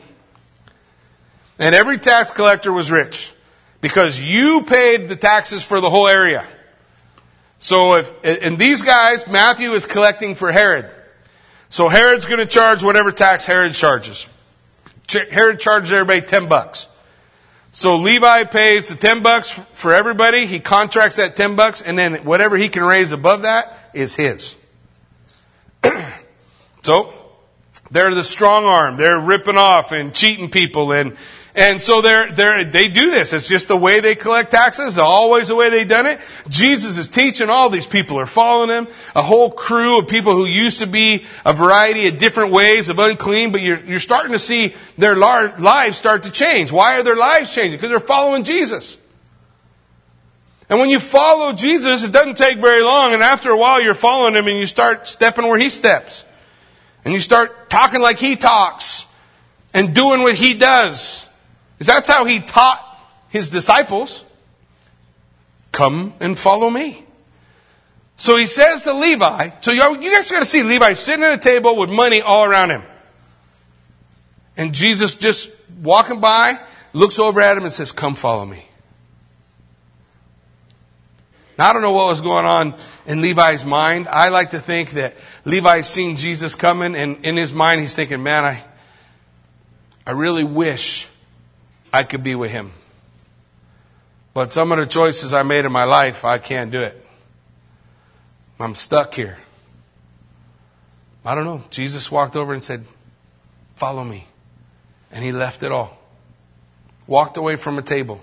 And 1.58 1.74
every 1.74 1.98
tax 1.98 2.30
collector 2.30 2.72
was 2.72 2.90
rich 2.90 3.32
because 3.80 4.20
you 4.20 4.62
paid 4.62 5.08
the 5.08 5.16
taxes 5.16 5.62
for 5.62 5.80
the 5.80 5.88
whole 5.88 6.08
area. 6.08 6.46
So 7.60 7.96
if, 7.96 8.12
and 8.24 8.58
these 8.58 8.82
guys, 8.82 9.28
Matthew 9.28 9.72
is 9.72 9.86
collecting 9.86 10.34
for 10.34 10.50
Herod. 10.50 10.90
So 11.68 11.88
Herod's 11.88 12.26
going 12.26 12.40
to 12.40 12.46
charge 12.46 12.82
whatever 12.82 13.12
tax 13.12 13.46
Herod 13.46 13.74
charges. 13.74 14.26
Herod 15.08 15.60
charges 15.60 15.92
everybody 15.92 16.22
10 16.22 16.48
bucks. 16.48 16.88
So 17.72 17.96
Levi 17.96 18.44
pays 18.44 18.88
the 18.88 18.96
10 18.96 19.22
bucks 19.22 19.50
for 19.50 19.92
everybody. 19.92 20.46
He 20.46 20.58
contracts 20.58 21.16
that 21.16 21.36
10 21.36 21.54
bucks 21.54 21.82
and 21.82 21.96
then 21.98 22.16
whatever 22.24 22.56
he 22.56 22.68
can 22.68 22.82
raise 22.82 23.12
above 23.12 23.42
that 23.42 23.78
is 23.94 24.16
his. 24.16 24.56
so 26.82 27.14
they're 27.90 28.14
the 28.14 28.24
strong 28.24 28.64
arm. 28.64 28.96
They're 28.96 29.20
ripping 29.20 29.56
off 29.56 29.92
and 29.92 30.14
cheating 30.14 30.50
people 30.50 30.92
and 30.92 31.16
and 31.54 31.82
so 31.82 32.00
they're, 32.00 32.30
they're, 32.30 32.64
they 32.64 32.88
do 32.88 33.10
this. 33.10 33.32
It's 33.32 33.48
just 33.48 33.68
the 33.68 33.76
way 33.76 34.00
they 34.00 34.14
collect 34.14 34.52
taxes, 34.52 34.98
always 34.98 35.48
the 35.48 35.56
way 35.56 35.68
they've 35.68 35.88
done 35.88 36.06
it. 36.06 36.20
Jesus 36.48 36.96
is 36.96 37.08
teaching, 37.08 37.50
all 37.50 37.70
these 37.70 37.86
people 37.86 38.18
are 38.20 38.26
following 38.26 38.70
him. 38.70 38.88
A 39.16 39.22
whole 39.22 39.50
crew 39.50 39.98
of 39.98 40.08
people 40.08 40.34
who 40.34 40.46
used 40.46 40.78
to 40.78 40.86
be 40.86 41.24
a 41.44 41.52
variety 41.52 42.06
of 42.06 42.18
different 42.18 42.52
ways 42.52 42.88
of 42.88 42.98
unclean, 42.98 43.50
but 43.50 43.60
you're, 43.60 43.80
you're 43.80 43.98
starting 43.98 44.32
to 44.32 44.38
see 44.38 44.74
their 44.96 45.16
lives 45.16 45.96
start 45.96 46.22
to 46.22 46.30
change. 46.30 46.70
Why 46.70 46.98
are 46.98 47.02
their 47.02 47.16
lives 47.16 47.52
changing? 47.52 47.78
Because 47.78 47.90
they're 47.90 48.00
following 48.00 48.44
Jesus. 48.44 48.96
And 50.68 50.78
when 50.78 50.88
you 50.88 51.00
follow 51.00 51.52
Jesus, 51.52 52.04
it 52.04 52.12
doesn't 52.12 52.36
take 52.36 52.58
very 52.58 52.84
long, 52.84 53.12
and 53.12 53.24
after 53.24 53.50
a 53.50 53.56
while 53.56 53.82
you're 53.82 53.92
following 53.92 54.36
him 54.36 54.46
and 54.46 54.56
you 54.56 54.66
start 54.66 55.08
stepping 55.08 55.48
where 55.48 55.58
he 55.58 55.68
steps. 55.68 56.24
And 57.04 57.12
you 57.12 57.18
start 57.18 57.70
talking 57.70 58.00
like 58.00 58.18
he 58.18 58.36
talks 58.36 59.04
and 59.74 59.94
doing 59.94 60.22
what 60.22 60.36
he 60.36 60.54
does. 60.54 61.26
That's 61.80 62.08
how 62.08 62.24
he 62.24 62.40
taught 62.40 62.86
his 63.28 63.48
disciples. 63.48 64.24
Come 65.72 66.12
and 66.20 66.38
follow 66.38 66.68
me. 66.68 67.04
So 68.16 68.36
he 68.36 68.46
says 68.46 68.84
to 68.84 68.92
Levi, 68.92 69.50
so 69.62 69.72
you 69.72 70.10
guys 70.10 70.30
got 70.30 70.40
to 70.40 70.44
see 70.44 70.62
Levi 70.62 70.92
sitting 70.92 71.24
at 71.24 71.32
a 71.32 71.38
table 71.38 71.74
with 71.76 71.88
money 71.88 72.20
all 72.20 72.44
around 72.44 72.70
him. 72.70 72.82
And 74.58 74.74
Jesus 74.74 75.14
just 75.14 75.50
walking 75.80 76.20
by, 76.20 76.58
looks 76.92 77.18
over 77.18 77.40
at 77.40 77.56
him 77.56 77.62
and 77.62 77.72
says, 77.72 77.92
come 77.92 78.14
follow 78.14 78.44
me. 78.44 78.62
Now, 81.56 81.70
I 81.70 81.72
don't 81.72 81.82
know 81.82 81.92
what 81.92 82.08
was 82.08 82.20
going 82.20 82.44
on 82.44 82.74
in 83.06 83.22
Levi's 83.22 83.64
mind. 83.64 84.06
I 84.08 84.28
like 84.28 84.50
to 84.50 84.60
think 84.60 84.90
that 84.92 85.14
Levi's 85.46 85.86
seeing 85.86 86.16
Jesus 86.16 86.54
coming 86.54 86.94
and 86.94 87.24
in 87.24 87.36
his 87.36 87.54
mind 87.54 87.80
he's 87.80 87.94
thinking, 87.94 88.22
man, 88.22 88.44
I, 88.44 88.64
I 90.06 90.10
really 90.10 90.44
wish 90.44 91.08
I 91.92 92.02
could 92.04 92.22
be 92.22 92.34
with 92.34 92.50
him. 92.50 92.72
But 94.32 94.52
some 94.52 94.70
of 94.72 94.78
the 94.78 94.86
choices 94.86 95.32
I 95.34 95.42
made 95.42 95.64
in 95.64 95.72
my 95.72 95.84
life, 95.84 96.24
I 96.24 96.38
can't 96.38 96.70
do 96.70 96.80
it. 96.80 97.04
I'm 98.58 98.74
stuck 98.74 99.14
here. 99.14 99.38
I 101.24 101.34
don't 101.34 101.44
know. 101.44 101.62
Jesus 101.70 102.10
walked 102.10 102.36
over 102.36 102.52
and 102.52 102.62
said, 102.62 102.84
Follow 103.76 104.04
me. 104.04 104.26
And 105.10 105.24
he 105.24 105.32
left 105.32 105.62
it 105.62 105.72
all. 105.72 105.98
Walked 107.06 107.36
away 107.36 107.56
from 107.56 107.78
a 107.78 107.82
table. 107.82 108.20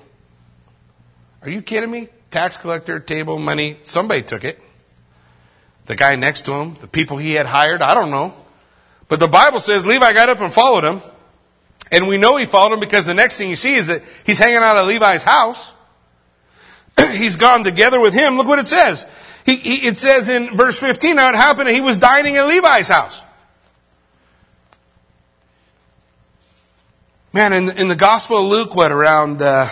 Are 1.41 1.49
you 1.49 1.61
kidding 1.61 1.91
me? 1.91 2.09
Tax 2.31 2.57
collector, 2.57 2.99
table, 2.99 3.39
money. 3.39 3.77
Somebody 3.83 4.21
took 4.21 4.43
it. 4.43 4.59
The 5.87 5.95
guy 5.95 6.15
next 6.15 6.43
to 6.43 6.53
him, 6.53 6.75
the 6.75 6.87
people 6.87 7.17
he 7.17 7.33
had 7.33 7.45
hired, 7.45 7.81
I 7.81 7.93
don't 7.93 8.11
know. 8.11 8.33
But 9.07 9.19
the 9.19 9.27
Bible 9.27 9.59
says 9.59 9.85
Levi 9.85 10.13
got 10.13 10.29
up 10.29 10.41
and 10.41 10.53
followed 10.53 10.83
him. 10.83 11.01
And 11.91 12.07
we 12.07 12.17
know 12.17 12.35
he 12.37 12.45
followed 12.45 12.73
him 12.73 12.79
because 12.79 13.05
the 13.05 13.13
next 13.13 13.37
thing 13.37 13.49
you 13.49 13.55
see 13.55 13.75
is 13.75 13.87
that 13.87 14.03
he's 14.25 14.39
hanging 14.39 14.57
out 14.57 14.77
at 14.77 14.85
Levi's 14.85 15.23
house. 15.23 15.73
he's 17.11 17.35
gone 17.35 17.63
together 17.63 17.99
with 17.99 18.13
him. 18.13 18.37
Look 18.37 18.47
what 18.47 18.59
it 18.59 18.67
says. 18.67 19.05
He, 19.45 19.55
he, 19.55 19.87
it 19.87 19.97
says 19.97 20.27
in 20.27 20.57
verse 20.57 20.77
15, 20.77 21.15
now 21.15 21.29
it 21.29 21.35
happened 21.35 21.69
he 21.69 21.81
was 21.81 21.97
dining 21.97 22.35
at 22.35 22.47
Levi's 22.47 22.89
house. 22.89 23.23
Man, 27.31 27.53
in, 27.53 27.69
in 27.77 27.87
the 27.87 27.95
Gospel 27.95 28.37
of 28.37 28.45
Luke, 28.45 28.75
what, 28.75 28.91
around, 28.91 29.41
uh, 29.41 29.69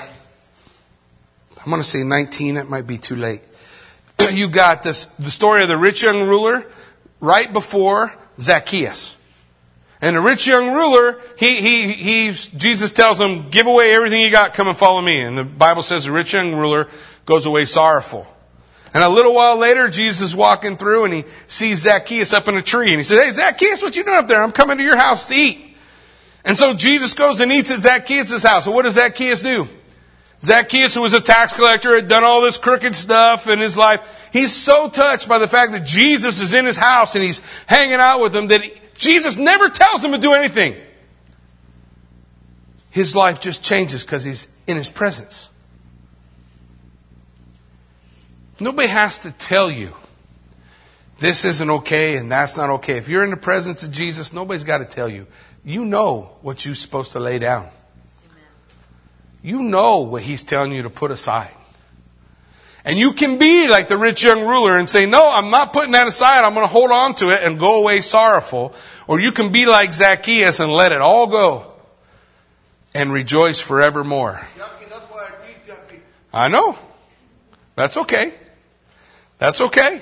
I'm 1.57 1.69
going 1.69 1.81
to 1.81 1.87
say 1.87 2.03
19, 2.03 2.57
it 2.57 2.69
might 2.69 2.85
be 2.85 2.97
too 2.97 3.15
late. 3.15 3.41
you 4.31 4.47
got 4.47 4.83
this, 4.83 5.05
the 5.19 5.31
story 5.31 5.63
of 5.63 5.67
the 5.67 5.77
rich 5.77 6.03
young 6.03 6.27
ruler 6.27 6.65
right 7.19 7.51
before 7.51 8.13
Zacchaeus. 8.39 9.14
And 10.01 10.15
the 10.15 10.21
rich 10.21 10.45
young 10.45 10.73
ruler, 10.73 11.19
he, 11.37 11.61
he, 11.61 11.93
he, 11.93 12.31
Jesus 12.31 12.91
tells 12.91 13.19
him, 13.19 13.49
give 13.49 13.65
away 13.65 13.95
everything 13.95 14.21
you 14.21 14.29
got, 14.29 14.53
come 14.53 14.67
and 14.67 14.77
follow 14.77 15.01
me. 15.01 15.21
And 15.21 15.37
the 15.37 15.43
Bible 15.43 15.81
says 15.81 16.05
the 16.05 16.11
rich 16.11 16.33
young 16.33 16.53
ruler 16.53 16.89
goes 17.25 17.45
away 17.45 17.65
sorrowful. 17.65 18.27
And 18.93 19.03
a 19.03 19.09
little 19.09 19.33
while 19.33 19.57
later, 19.57 19.89
Jesus 19.89 20.21
is 20.21 20.35
walking 20.35 20.77
through 20.77 21.05
and 21.05 21.13
he 21.13 21.25
sees 21.47 21.81
Zacchaeus 21.81 22.33
up 22.33 22.47
in 22.47 22.55
a 22.55 22.61
tree. 22.61 22.89
And 22.89 22.97
he 22.97 23.03
says, 23.03 23.25
Hey, 23.25 23.31
Zacchaeus, 23.31 23.81
what 23.81 23.95
you 23.97 24.03
doing 24.03 24.17
up 24.17 24.27
there? 24.27 24.41
I'm 24.41 24.53
coming 24.53 24.77
to 24.77 24.83
your 24.83 24.95
house 24.95 25.27
to 25.27 25.35
eat. 25.35 25.75
And 26.45 26.57
so 26.57 26.73
Jesus 26.73 27.13
goes 27.13 27.41
and 27.41 27.51
eats 27.51 27.71
at 27.71 27.79
Zacchaeus' 27.79 28.43
house. 28.43 28.65
So 28.65 28.71
what 28.71 28.83
does 28.83 28.93
Zacchaeus 28.93 29.41
do? 29.41 29.67
Zacchaeus, 30.41 30.93
who 30.93 31.01
was 31.01 31.13
a 31.13 31.19
tax 31.19 31.51
collector, 31.51 31.95
had 31.95 32.07
done 32.07 32.23
all 32.23 32.41
this 32.41 32.57
crooked 32.57 32.95
stuff 32.95 33.47
in 33.47 33.59
his 33.59 33.75
life. 33.75 34.29
He's 34.31 34.53
so 34.53 34.89
touched 34.89 35.27
by 35.27 35.39
the 35.39 35.47
fact 35.47 35.71
that 35.71 35.85
Jesus 35.85 36.39
is 36.39 36.53
in 36.53 36.65
his 36.65 36.77
house 36.77 37.15
and 37.15 37.23
he's 37.23 37.41
hanging 37.65 37.95
out 37.95 38.21
with 38.21 38.35
him 38.35 38.47
that 38.47 38.61
he, 38.61 38.73
Jesus 38.95 39.37
never 39.37 39.69
tells 39.69 40.03
him 40.03 40.11
to 40.13 40.17
do 40.17 40.33
anything. 40.33 40.75
His 42.89 43.15
life 43.15 43.41
just 43.41 43.61
changes 43.63 44.03
because 44.03 44.23
he's 44.23 44.47
in 44.67 44.77
his 44.77 44.89
presence. 44.89 45.49
Nobody 48.59 48.87
has 48.87 49.23
to 49.23 49.31
tell 49.31 49.69
you 49.69 49.93
this 51.19 51.43
isn't 51.43 51.69
okay 51.69 52.15
and 52.17 52.31
that's 52.31 52.57
not 52.57 52.69
okay. 52.69 52.97
If 52.97 53.09
you're 53.09 53.23
in 53.23 53.31
the 53.31 53.37
presence 53.37 53.83
of 53.83 53.91
Jesus, 53.91 54.31
nobody's 54.31 54.63
got 54.63 54.77
to 54.77 54.85
tell 54.85 55.09
you. 55.09 55.27
You 55.63 55.83
know 55.83 56.37
what 56.41 56.65
you're 56.65 56.75
supposed 56.75 57.11
to 57.13 57.19
lay 57.19 57.39
down. 57.39 57.69
You 59.41 59.61
know 59.61 59.99
what 59.99 60.23
he's 60.23 60.43
telling 60.43 60.71
you 60.71 60.83
to 60.83 60.89
put 60.89 61.11
aside. 61.11 61.51
And 62.85 62.99
you 62.99 63.13
can 63.13 63.39
be 63.39 63.67
like 63.67 63.87
the 63.87 63.97
rich 63.97 64.23
young 64.23 64.45
ruler 64.45 64.77
and 64.77 64.87
say, 64.87 65.07
no, 65.07 65.27
I'm 65.27 65.49
not 65.49 65.73
putting 65.73 65.93
that 65.93 66.07
aside. 66.07 66.45
I'm 66.45 66.53
going 66.53 66.67
to 66.67 66.71
hold 66.71 66.91
on 66.91 67.15
to 67.15 67.29
it 67.29 67.41
and 67.41 67.59
go 67.59 67.81
away 67.81 68.01
sorrowful. 68.01 68.75
Or 69.07 69.19
you 69.19 69.31
can 69.31 69.51
be 69.51 69.65
like 69.65 69.91
Zacchaeus 69.91 70.59
and 70.59 70.71
let 70.71 70.91
it 70.91 71.01
all 71.01 71.25
go 71.25 71.73
and 72.93 73.11
rejoice 73.11 73.59
forevermore. 73.59 74.47
I 76.31 76.47
know. 76.47 76.77
That's 77.75 77.97
okay. 77.97 78.33
That's 79.39 79.61
okay. 79.61 80.01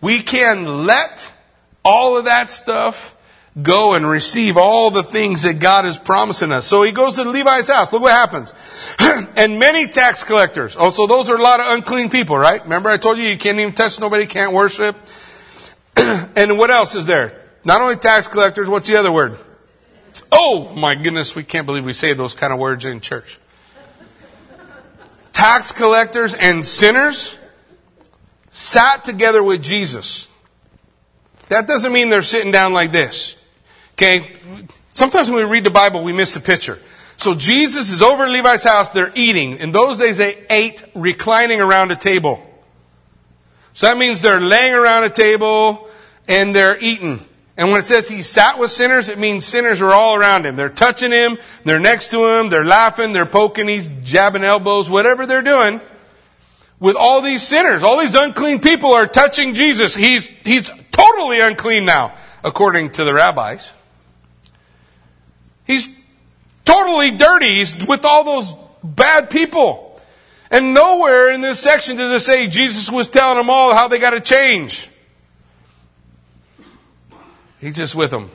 We 0.00 0.22
can 0.22 0.86
let 0.86 1.30
all 1.84 2.16
of 2.16 2.24
that 2.24 2.50
stuff 2.50 3.16
go 3.60 3.94
and 3.94 4.08
receive 4.08 4.56
all 4.56 4.90
the 4.90 5.02
things 5.02 5.42
that 5.42 5.58
God 5.58 5.84
is 5.84 5.98
promising 5.98 6.52
us. 6.52 6.66
So 6.66 6.82
he 6.82 6.92
goes 6.92 7.16
to 7.16 7.24
Levi's 7.24 7.68
house. 7.68 7.92
Look 7.92 8.02
what 8.02 8.12
happens. 8.12 8.54
and 9.36 9.58
many 9.58 9.88
tax 9.88 10.22
collectors. 10.22 10.76
Also, 10.76 11.06
those 11.06 11.30
are 11.30 11.36
a 11.36 11.42
lot 11.42 11.60
of 11.60 11.66
unclean 11.68 12.10
people, 12.10 12.38
right? 12.38 12.62
Remember 12.62 12.88
I 12.88 12.96
told 12.96 13.18
you 13.18 13.24
you 13.24 13.38
can't 13.38 13.58
even 13.58 13.74
touch 13.74 13.98
nobody, 13.98 14.26
can't 14.26 14.52
worship. 14.52 14.96
and 15.96 16.58
what 16.58 16.70
else 16.70 16.94
is 16.94 17.06
there? 17.06 17.40
Not 17.64 17.80
only 17.80 17.96
tax 17.96 18.28
collectors, 18.28 18.68
what's 18.68 18.88
the 18.88 18.96
other 18.96 19.12
word? 19.12 19.36
Oh 20.30 20.72
my 20.76 20.94
goodness, 20.94 21.34
we 21.34 21.42
can't 21.42 21.66
believe 21.66 21.84
we 21.84 21.92
say 21.92 22.12
those 22.12 22.34
kind 22.34 22.52
of 22.52 22.58
words 22.58 22.84
in 22.84 23.00
church. 23.00 23.38
tax 25.32 25.72
collectors 25.72 26.34
and 26.34 26.64
sinners 26.64 27.38
sat 28.50 29.04
together 29.04 29.42
with 29.42 29.62
Jesus. 29.62 30.28
That 31.48 31.66
doesn't 31.66 31.92
mean 31.92 32.08
they're 32.08 32.22
sitting 32.22 32.52
down 32.52 32.72
like 32.72 32.92
this. 32.92 33.37
Okay? 33.98 34.30
Sometimes 34.92 35.28
when 35.28 35.44
we 35.44 35.52
read 35.52 35.64
the 35.64 35.70
Bible, 35.70 36.04
we 36.04 36.12
miss 36.12 36.34
the 36.34 36.40
picture. 36.40 36.78
So 37.16 37.34
Jesus 37.34 37.92
is 37.92 38.00
over 38.00 38.24
at 38.24 38.30
Levi's 38.30 38.62
house, 38.62 38.90
they're 38.90 39.10
eating. 39.16 39.56
In 39.56 39.72
those 39.72 39.98
days, 39.98 40.18
they 40.18 40.38
ate 40.48 40.84
reclining 40.94 41.60
around 41.60 41.90
a 41.90 41.96
table. 41.96 42.40
So 43.72 43.88
that 43.88 43.98
means 43.98 44.22
they're 44.22 44.40
laying 44.40 44.74
around 44.74 45.02
a 45.02 45.10
table 45.10 45.88
and 46.28 46.54
they're 46.54 46.78
eating. 46.78 47.18
And 47.56 47.72
when 47.72 47.80
it 47.80 47.86
says 47.86 48.08
he 48.08 48.22
sat 48.22 48.56
with 48.56 48.70
sinners, 48.70 49.08
it 49.08 49.18
means 49.18 49.44
sinners 49.44 49.80
are 49.80 49.92
all 49.92 50.14
around 50.14 50.46
him. 50.46 50.54
They're 50.54 50.68
touching 50.68 51.10
him, 51.10 51.38
they're 51.64 51.80
next 51.80 52.10
to 52.10 52.24
him, 52.24 52.50
they're 52.50 52.64
laughing, 52.64 53.12
they're 53.12 53.26
poking, 53.26 53.66
he's 53.66 53.88
jabbing 54.04 54.44
elbows, 54.44 54.88
whatever 54.88 55.26
they're 55.26 55.42
doing. 55.42 55.80
With 56.78 56.94
all 56.94 57.20
these 57.20 57.42
sinners, 57.42 57.82
all 57.82 57.98
these 57.98 58.14
unclean 58.14 58.60
people 58.60 58.92
are 58.92 59.08
touching 59.08 59.54
Jesus. 59.54 59.96
He's, 59.96 60.26
he's 60.44 60.70
totally 60.92 61.40
unclean 61.40 61.84
now, 61.84 62.14
according 62.44 62.92
to 62.92 63.04
the 63.04 63.12
rabbis. 63.12 63.72
He's 65.68 66.00
totally 66.64 67.12
dirty. 67.12 67.56
He's 67.56 67.86
with 67.86 68.04
all 68.04 68.24
those 68.24 68.52
bad 68.82 69.30
people. 69.30 70.00
And 70.50 70.72
nowhere 70.72 71.30
in 71.30 71.42
this 71.42 71.60
section 71.60 71.96
does 71.96 72.10
it 72.10 72.24
say 72.24 72.48
Jesus 72.48 72.90
was 72.90 73.06
telling 73.06 73.36
them 73.36 73.50
all 73.50 73.74
how 73.74 73.86
they 73.86 73.98
got 73.98 74.10
to 74.10 74.20
change. 74.20 74.88
He's 77.60 77.76
just 77.76 77.94
with 77.94 78.10
them. 78.10 78.30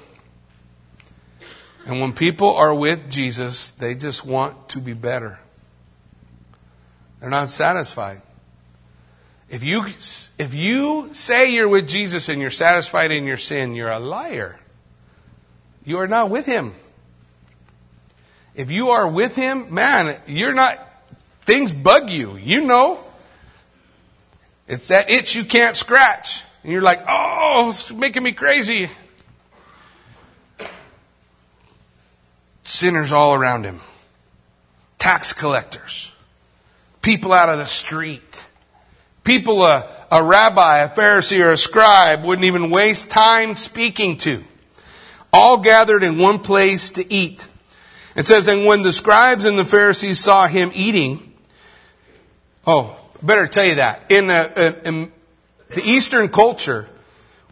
And 1.87 1.99
when 1.99 2.13
people 2.13 2.55
are 2.55 2.73
with 2.73 3.09
Jesus, 3.09 3.71
they 3.71 3.95
just 3.95 4.25
want 4.25 4.69
to 4.69 4.79
be 4.79 4.93
better. 4.93 5.39
They're 7.19 7.31
not 7.31 7.49
satisfied. 7.49 8.21
If 9.49 9.63
you, 9.63 9.85
if 9.85 10.53
you 10.53 11.09
say 11.13 11.51
you're 11.51 11.67
with 11.67 11.87
Jesus 11.87 12.29
and 12.29 12.39
you're 12.39 12.51
satisfied 12.51 13.11
in 13.11 13.25
your 13.25 13.37
sin, 13.37 13.73
you're 13.73 13.91
a 13.91 13.99
liar. 13.99 14.59
You 15.83 15.97
are 15.97 16.07
not 16.07 16.29
with 16.29 16.45
Him. 16.45 16.75
If 18.55 18.69
you 18.71 18.89
are 18.89 19.07
with 19.07 19.35
Him, 19.35 19.73
man, 19.73 20.17
you're 20.27 20.53
not, 20.53 20.79
things 21.41 21.73
bug 21.73 22.09
you. 22.09 22.37
You 22.37 22.61
know. 22.61 22.99
It's 24.67 24.87
that 24.87 25.09
itch 25.09 25.35
you 25.35 25.43
can't 25.43 25.75
scratch. 25.75 26.43
And 26.63 26.71
you're 26.71 26.81
like, 26.81 27.03
oh, 27.07 27.67
it's 27.69 27.91
making 27.91 28.23
me 28.23 28.31
crazy. 28.31 28.89
Sinners 32.63 33.11
all 33.11 33.33
around 33.33 33.65
him. 33.65 33.81
Tax 34.97 35.33
collectors. 35.33 36.11
People 37.01 37.33
out 37.33 37.49
of 37.49 37.57
the 37.57 37.65
street. 37.65 38.45
People 39.25 39.63
a, 39.63 39.89
a 40.09 40.23
rabbi, 40.23 40.79
a 40.79 40.89
Pharisee, 40.89 41.43
or 41.43 41.51
a 41.51 41.57
scribe 41.57 42.23
wouldn't 42.23 42.45
even 42.45 42.69
waste 42.69 43.11
time 43.11 43.55
speaking 43.55 44.17
to. 44.19 44.43
All 45.33 45.57
gathered 45.57 46.03
in 46.03 46.17
one 46.17 46.39
place 46.39 46.91
to 46.91 47.13
eat. 47.13 47.47
It 48.15 48.25
says, 48.25 48.47
and 48.47 48.65
when 48.65 48.83
the 48.83 48.93
scribes 48.93 49.45
and 49.45 49.57
the 49.57 49.65
Pharisees 49.65 50.19
saw 50.19 50.47
him 50.47 50.71
eating, 50.73 51.33
oh, 52.67 52.95
better 53.21 53.47
tell 53.47 53.65
you 53.65 53.75
that. 53.75 54.11
In, 54.11 54.29
a, 54.29 54.51
uh, 54.55 54.73
in 54.85 55.11
the 55.69 55.81
Eastern 55.83 56.29
culture, 56.29 56.87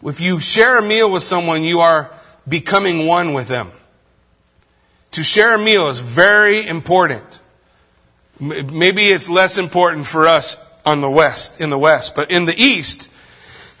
if 0.04 0.20
you 0.20 0.38
share 0.38 0.78
a 0.78 0.82
meal 0.82 1.10
with 1.10 1.24
someone, 1.24 1.64
you 1.64 1.80
are 1.80 2.10
becoming 2.48 3.06
one 3.06 3.32
with 3.32 3.48
them. 3.48 3.70
To 5.12 5.22
share 5.22 5.54
a 5.54 5.58
meal 5.58 5.88
is 5.88 5.98
very 5.98 6.66
important. 6.66 7.40
Maybe 8.40 9.02
it's 9.08 9.28
less 9.28 9.58
important 9.58 10.06
for 10.06 10.26
us 10.26 10.56
on 10.86 11.00
the 11.00 11.10
West, 11.10 11.60
in 11.60 11.70
the 11.70 11.78
West, 11.78 12.14
but 12.16 12.30
in 12.30 12.44
the 12.44 12.54
East, 12.56 13.10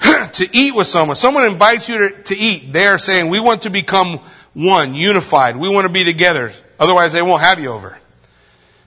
to 0.00 0.48
eat 0.52 0.74
with 0.74 0.86
someone, 0.86 1.16
someone 1.16 1.44
invites 1.44 1.88
you 1.88 1.98
to, 1.98 2.22
to 2.24 2.36
eat, 2.36 2.72
they 2.72 2.86
are 2.86 2.98
saying, 2.98 3.28
we 3.28 3.40
want 3.40 3.62
to 3.62 3.70
become 3.70 4.20
one, 4.54 4.94
unified. 4.94 5.56
We 5.56 5.68
want 5.68 5.86
to 5.86 5.92
be 5.92 6.04
together. 6.04 6.52
Otherwise, 6.82 7.12
they 7.12 7.22
won't 7.22 7.42
have 7.42 7.60
you 7.60 7.68
over. 7.68 7.96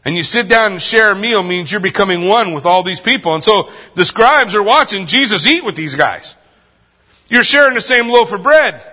And 0.04 0.18
you 0.18 0.24
sit 0.24 0.50
down 0.50 0.74
and 0.74 0.82
share 0.82 1.12
a 1.12 1.16
meal 1.16 1.42
means 1.42 1.72
you're 1.72 1.80
becoming 1.80 2.26
one 2.26 2.52
with 2.52 2.66
all 2.66 2.84
these 2.84 3.00
people. 3.00 3.34
And 3.34 3.42
so 3.42 3.70
the 3.96 4.04
scribes 4.04 4.54
are 4.54 4.62
watching 4.62 5.08
Jesus 5.08 5.48
eat 5.48 5.64
with 5.64 5.78
these 5.78 5.96
guys. 5.96 6.36
You're 7.30 7.42
sharing 7.42 7.74
the 7.74 7.80
same 7.80 8.10
loaf 8.10 8.34
of 8.34 8.44
bread. 8.44 8.86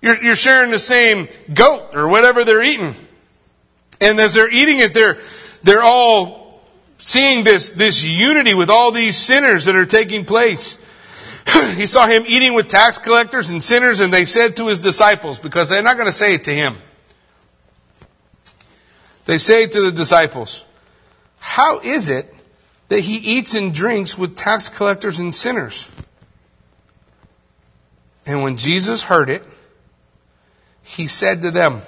You're, 0.00 0.22
you're 0.22 0.36
sharing 0.36 0.70
the 0.70 0.78
same 0.78 1.26
goat 1.52 1.88
or 1.92 2.06
whatever 2.06 2.44
they're 2.44 2.62
eating. 2.62 2.94
And 4.00 4.20
as 4.20 4.34
they're 4.34 4.48
eating 4.48 4.78
it, 4.78 4.94
they're, 4.94 5.18
they're 5.64 5.82
all 5.82 6.62
seeing 6.98 7.42
this, 7.42 7.70
this 7.70 8.04
unity 8.04 8.54
with 8.54 8.70
all 8.70 8.92
these 8.92 9.16
sinners 9.16 9.64
that 9.64 9.74
are 9.74 9.86
taking 9.86 10.24
place. 10.24 10.78
he 11.74 11.86
saw 11.86 12.06
him 12.06 12.22
eating 12.28 12.54
with 12.54 12.68
tax 12.68 12.98
collectors 12.98 13.50
and 13.50 13.60
sinners, 13.60 13.98
and 13.98 14.14
they 14.14 14.24
said 14.24 14.56
to 14.58 14.68
his 14.68 14.78
disciples, 14.78 15.40
because 15.40 15.68
they're 15.68 15.82
not 15.82 15.96
going 15.96 16.06
to 16.06 16.12
say 16.12 16.34
it 16.34 16.44
to 16.44 16.54
him. 16.54 16.76
They 19.26 19.38
say 19.38 19.66
to 19.66 19.80
the 19.80 19.92
disciples, 19.92 20.64
How 21.38 21.80
is 21.80 22.08
it 22.08 22.32
that 22.88 23.00
he 23.00 23.16
eats 23.16 23.54
and 23.54 23.74
drinks 23.74 24.18
with 24.18 24.36
tax 24.36 24.68
collectors 24.68 25.18
and 25.18 25.34
sinners? 25.34 25.88
And 28.26 28.42
when 28.42 28.56
Jesus 28.56 29.02
heard 29.02 29.30
it, 29.30 29.42
he 30.82 31.06
said 31.06 31.42
to 31.42 31.50
them, 31.50 31.82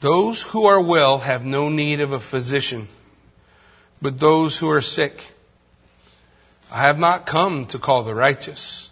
Those 0.00 0.42
who 0.42 0.64
are 0.64 0.80
well 0.80 1.18
have 1.18 1.44
no 1.44 1.68
need 1.68 2.00
of 2.00 2.12
a 2.12 2.20
physician, 2.20 2.88
but 4.00 4.20
those 4.20 4.58
who 4.58 4.70
are 4.70 4.82
sick. 4.82 5.32
I 6.70 6.82
have 6.82 6.98
not 6.98 7.26
come 7.26 7.64
to 7.66 7.78
call 7.78 8.02
the 8.02 8.14
righteous, 8.14 8.90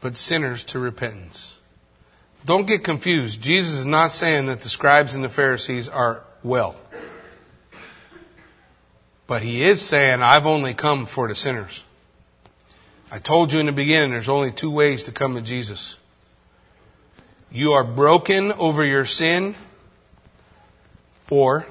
but 0.00 0.16
sinners 0.16 0.64
to 0.64 0.78
repentance. 0.78 1.56
Don't 2.46 2.66
get 2.66 2.84
confused. 2.84 3.42
Jesus 3.42 3.80
is 3.80 3.86
not 3.86 4.12
saying 4.12 4.46
that 4.46 4.60
the 4.60 4.68
scribes 4.68 5.12
and 5.12 5.22
the 5.22 5.28
Pharisees 5.28 5.88
are 5.88 6.22
well. 6.42 6.76
But 9.26 9.42
he 9.42 9.62
is 9.62 9.80
saying, 9.80 10.22
I've 10.22 10.46
only 10.46 10.74
come 10.74 11.06
for 11.06 11.28
the 11.28 11.34
sinners. 11.34 11.84
I 13.12 13.18
told 13.18 13.52
you 13.52 13.60
in 13.60 13.66
the 13.66 13.72
beginning, 13.72 14.10
there's 14.10 14.28
only 14.28 14.52
two 14.52 14.70
ways 14.70 15.04
to 15.04 15.12
come 15.12 15.34
to 15.34 15.42
Jesus. 15.42 15.96
You 17.52 17.72
are 17.72 17.84
broken 17.84 18.52
over 18.52 18.84
your 18.84 19.04
sin, 19.04 19.54
or 21.28 21.66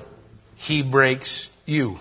he 0.56 0.84
breaks 0.84 1.50
you. 1.66 2.00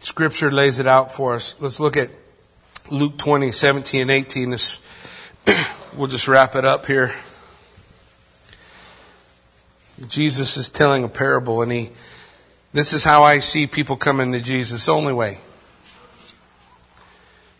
Scripture 0.00 0.52
lays 0.52 0.78
it 0.78 0.86
out 0.86 1.10
for 1.10 1.34
us. 1.34 1.60
Let's 1.60 1.80
look 1.80 1.96
at 1.96 2.10
Luke 2.90 3.18
20, 3.18 3.50
17 3.50 4.02
and 4.02 4.10
18. 4.10 4.50
This, 4.50 4.78
we'll 5.96 6.08
just 6.08 6.28
wrap 6.28 6.54
it 6.54 6.64
up 6.64 6.86
here. 6.86 7.14
Jesus 10.08 10.56
is 10.56 10.68
telling 10.68 11.04
a 11.04 11.08
parable 11.08 11.62
and 11.62 11.72
he, 11.72 11.90
this 12.72 12.92
is 12.92 13.02
how 13.02 13.22
I 13.22 13.38
see 13.38 13.66
people 13.66 13.96
coming 13.96 14.32
to 14.32 14.40
Jesus. 14.40 14.88
Only 14.88 15.12
way. 15.12 15.38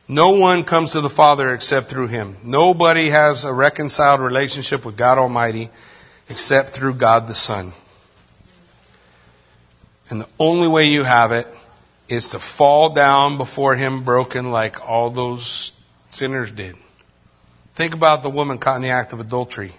No 0.08 0.30
one 0.30 0.62
comes 0.62 0.90
to 0.90 1.00
the 1.00 1.10
Father 1.10 1.52
except 1.52 1.88
through 1.88 2.08
Him. 2.08 2.36
Nobody 2.44 3.08
has 3.08 3.44
a 3.44 3.52
reconciled 3.52 4.20
relationship 4.20 4.84
with 4.84 4.96
God 4.96 5.18
Almighty 5.18 5.70
except 6.28 6.70
through 6.70 6.94
God 6.94 7.26
the 7.26 7.34
Son. 7.34 7.72
And 10.08 10.20
the 10.20 10.28
only 10.38 10.68
way 10.68 10.86
you 10.86 11.02
have 11.02 11.32
it 11.32 11.48
is 12.08 12.28
to 12.28 12.38
fall 12.38 12.90
down 12.90 13.36
before 13.36 13.74
Him 13.74 14.04
broken 14.04 14.52
like 14.52 14.88
all 14.88 15.10
those 15.10 15.72
sinners 16.08 16.52
did. 16.52 16.76
Think 17.76 17.92
about 17.92 18.22
the 18.22 18.30
woman 18.30 18.56
caught 18.56 18.76
in 18.76 18.82
the 18.82 18.88
act 18.88 19.12
of 19.12 19.20
adultery. 19.20 19.72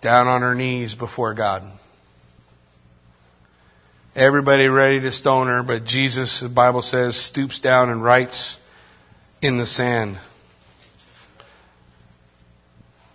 Down 0.00 0.26
on 0.26 0.40
her 0.40 0.54
knees 0.54 0.94
before 0.94 1.34
God. 1.34 1.62
Everybody 4.16 4.68
ready 4.68 5.00
to 5.00 5.12
stone 5.12 5.48
her, 5.48 5.62
but 5.62 5.84
Jesus, 5.84 6.40
the 6.40 6.48
Bible 6.48 6.80
says, 6.80 7.14
stoops 7.14 7.60
down 7.60 7.90
and 7.90 8.02
writes 8.02 8.58
in 9.42 9.58
the 9.58 9.66
sand. 9.66 10.18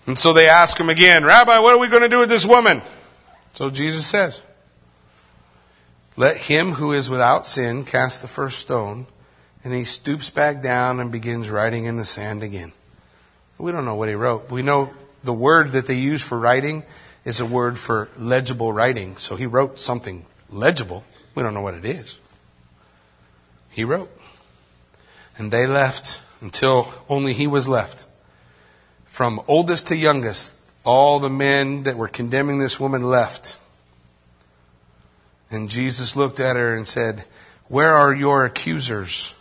And 0.06 0.20
so 0.20 0.34
they 0.34 0.48
ask 0.48 0.80
him 0.80 0.90
again, 0.90 1.26
Rabbi, 1.26 1.58
what 1.58 1.74
are 1.74 1.80
we 1.80 1.88
going 1.88 2.04
to 2.04 2.10
do 2.10 2.20
with 2.20 2.30
this 2.30 2.46
woman? 2.46 2.84
So 3.56 3.72
Jesus 3.72 4.06
says, 4.06 4.44
let 6.16 6.38
him 6.38 6.74
who 6.74 6.94
is 6.94 7.10
without 7.10 7.48
sin 7.48 7.86
cast 7.86 8.22
the 8.22 8.28
first 8.28 8.60
stone. 8.60 9.08
And 9.68 9.76
he 9.76 9.84
stoops 9.84 10.30
back 10.30 10.62
down 10.62 11.02
and 11.02 11.12
begins 11.12 11.50
writing 11.50 11.84
in 11.84 11.98
the 11.98 12.06
sand 12.06 12.42
again. 12.42 12.72
We 13.58 13.74
don't 13.74 13.84
know 13.84 13.96
what 13.96 14.08
he 14.08 14.16
wrote. 14.16 14.50
We 14.50 14.62
know 14.62 14.94
the 15.26 15.34
word 15.34 15.74
that 15.74 15.88
they 15.88 15.96
use 15.96 16.22
for 16.22 16.40
writing 16.40 16.84
is 17.26 17.42
a 17.42 17.46
word 17.46 17.78
for 17.78 18.08
legible 18.16 18.72
writing. 18.72 19.18
So 19.18 19.36
he 19.36 19.46
wrote 19.46 19.78
something 19.78 20.24
legible. 20.50 21.04
We 21.36 21.44
don't 21.44 21.54
know 21.54 21.60
what 21.60 21.74
it 21.74 21.84
is. 21.84 22.18
He 23.70 23.84
wrote. 23.84 24.10
And 25.38 25.52
they 25.52 25.68
left 25.68 26.22
until 26.40 26.88
only 27.10 27.34
he 27.34 27.46
was 27.46 27.68
left. 27.68 28.08
From 29.04 29.42
oldest 29.50 29.88
to 29.88 29.98
youngest, 29.98 30.62
all 30.86 31.20
the 31.20 31.30
men 31.30 31.84
that 31.84 31.98
were 31.98 32.08
condemning 32.08 32.60
this 32.60 32.80
woman 32.80 33.04
left. 33.04 33.60
And 35.52 35.70
Jesus 35.70 36.16
looked 36.16 36.40
at 36.40 36.56
her 36.56 36.74
and 36.74 36.88
said, 36.88 37.26
Where 37.68 37.98
are 37.98 38.14
your 38.14 38.46
accusers? 38.46 39.34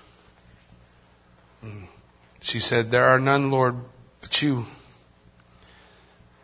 She 2.47 2.61
said, 2.61 2.93
There 2.93 3.07
are 3.07 3.19
none, 3.19 3.51
Lord, 3.51 3.75
but 4.21 4.41
you. 4.41 4.67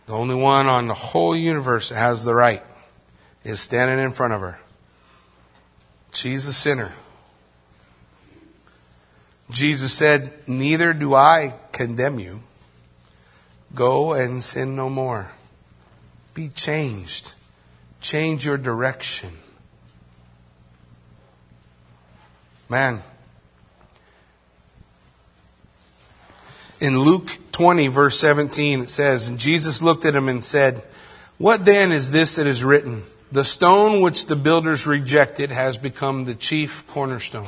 The 0.06 0.14
only 0.14 0.34
one 0.34 0.66
on 0.66 0.88
the 0.88 0.94
whole 0.94 1.36
universe 1.36 1.90
that 1.90 1.94
has 1.94 2.24
the 2.24 2.34
right 2.34 2.64
is 3.44 3.60
standing 3.60 4.04
in 4.04 4.10
front 4.10 4.32
of 4.32 4.40
her. 4.40 4.58
She's 6.10 6.44
a 6.48 6.52
sinner. 6.52 6.90
Jesus 9.48 9.92
said, 9.92 10.32
Neither 10.48 10.92
do 10.92 11.14
I 11.14 11.54
condemn 11.70 12.18
you. 12.18 12.42
Go 13.72 14.12
and 14.12 14.42
sin 14.42 14.74
no 14.74 14.90
more. 14.90 15.30
Be 16.34 16.48
changed. 16.48 17.34
Change 18.00 18.44
your 18.44 18.58
direction. 18.58 19.30
Man. 22.68 23.04
In 26.82 26.98
Luke 26.98 27.38
20, 27.52 27.86
verse 27.86 28.18
17, 28.18 28.80
it 28.80 28.90
says, 28.90 29.28
And 29.28 29.38
Jesus 29.38 29.82
looked 29.82 30.04
at 30.04 30.16
him 30.16 30.28
and 30.28 30.42
said, 30.42 30.82
What 31.38 31.64
then 31.64 31.92
is 31.92 32.10
this 32.10 32.34
that 32.34 32.48
is 32.48 32.64
written? 32.64 33.04
The 33.30 33.44
stone 33.44 34.00
which 34.00 34.26
the 34.26 34.34
builders 34.34 34.84
rejected 34.84 35.52
has 35.52 35.76
become 35.76 36.24
the 36.24 36.34
chief 36.34 36.84
cornerstone. 36.88 37.46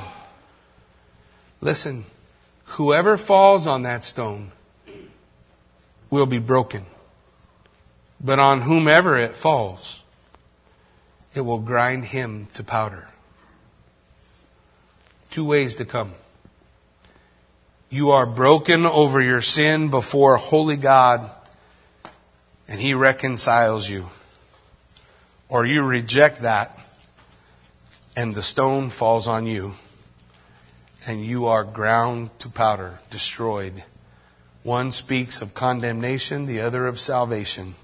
Listen, 1.61 2.05
whoever 2.65 3.17
falls 3.17 3.67
on 3.67 3.83
that 3.83 4.05
stone 4.05 4.53
will 6.11 6.27
be 6.27 6.39
broken. 6.39 6.87
But 8.21 8.39
on 8.39 8.61
whomever 8.61 9.19
it 9.19 9.35
falls, 9.35 10.01
it 11.35 11.41
will 11.41 11.59
grind 11.59 12.05
him 12.05 12.47
to 12.55 12.63
powder. 12.63 13.09
Two 15.31 15.45
ways 15.45 15.75
to 15.75 15.85
come. 15.85 16.13
You 17.95 18.11
are 18.11 18.27
broken 18.27 18.87
over 18.87 19.21
your 19.21 19.41
sin 19.41 19.89
before 19.89 20.37
holy 20.37 20.77
God, 20.77 21.31
and 22.67 22.81
He 22.81 22.93
reconciles 22.93 23.89
you. 23.89 24.07
Or 25.49 25.65
you 25.65 25.85
reject 25.85 26.43
that, 26.43 26.77
and 28.17 28.35
the 28.35 28.43
stone 28.43 28.91
falls 28.91 29.29
on 29.29 29.47
you, 29.47 29.75
and 31.07 31.25
you 31.25 31.47
are 31.47 31.63
ground 31.63 32.37
to 32.41 32.49
powder, 32.49 32.99
destroyed. 33.11 33.85
One 34.65 34.91
speaks 34.91 35.41
of 35.41 35.55
condemnation, 35.55 36.47
the 36.47 36.63
other 36.63 36.89
of 36.89 36.99
salvation. 36.99 37.77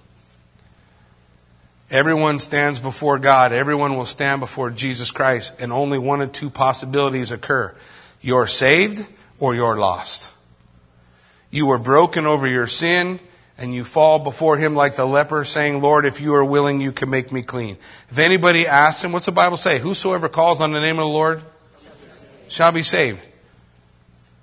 Everyone 1.88 2.40
stands 2.40 2.80
before 2.80 3.20
God. 3.20 3.52
Everyone 3.52 3.96
will 3.96 4.06
stand 4.06 4.40
before 4.40 4.70
Jesus 4.70 5.12
Christ, 5.12 5.54
and 5.60 5.72
only 5.72 6.00
one 6.00 6.20
of 6.20 6.32
two 6.32 6.50
possibilities 6.50 7.30
occur. 7.30 7.72
You're 8.20 8.48
saved 8.48 9.06
or 9.40 9.54
you're 9.54 9.76
lost. 9.76 10.32
You 11.50 11.66
were 11.66 11.78
broken 11.78 12.26
over 12.26 12.46
your 12.46 12.68
sin, 12.68 13.18
and 13.58 13.74
you 13.74 13.84
fall 13.84 14.20
before 14.20 14.56
Him 14.56 14.76
like 14.76 14.94
the 14.94 15.04
leper, 15.04 15.44
saying, 15.44 15.80
Lord, 15.80 16.06
if 16.06 16.20
you 16.20 16.34
are 16.34 16.44
willing, 16.44 16.80
you 16.80 16.92
can 16.92 17.10
make 17.10 17.32
me 17.32 17.42
clean. 17.42 17.76
If 18.10 18.18
anybody 18.18 18.66
asks 18.66 19.02
Him, 19.02 19.12
what's 19.12 19.26
the 19.26 19.32
Bible 19.32 19.56
say? 19.56 19.80
Whosoever 19.80 20.28
calls 20.28 20.60
on 20.60 20.72
the 20.72 20.80
name 20.80 20.98
of 20.98 21.06
the 21.06 21.12
Lord 21.12 21.42
shall 22.48 22.70
be 22.70 22.84
saved. 22.84 23.26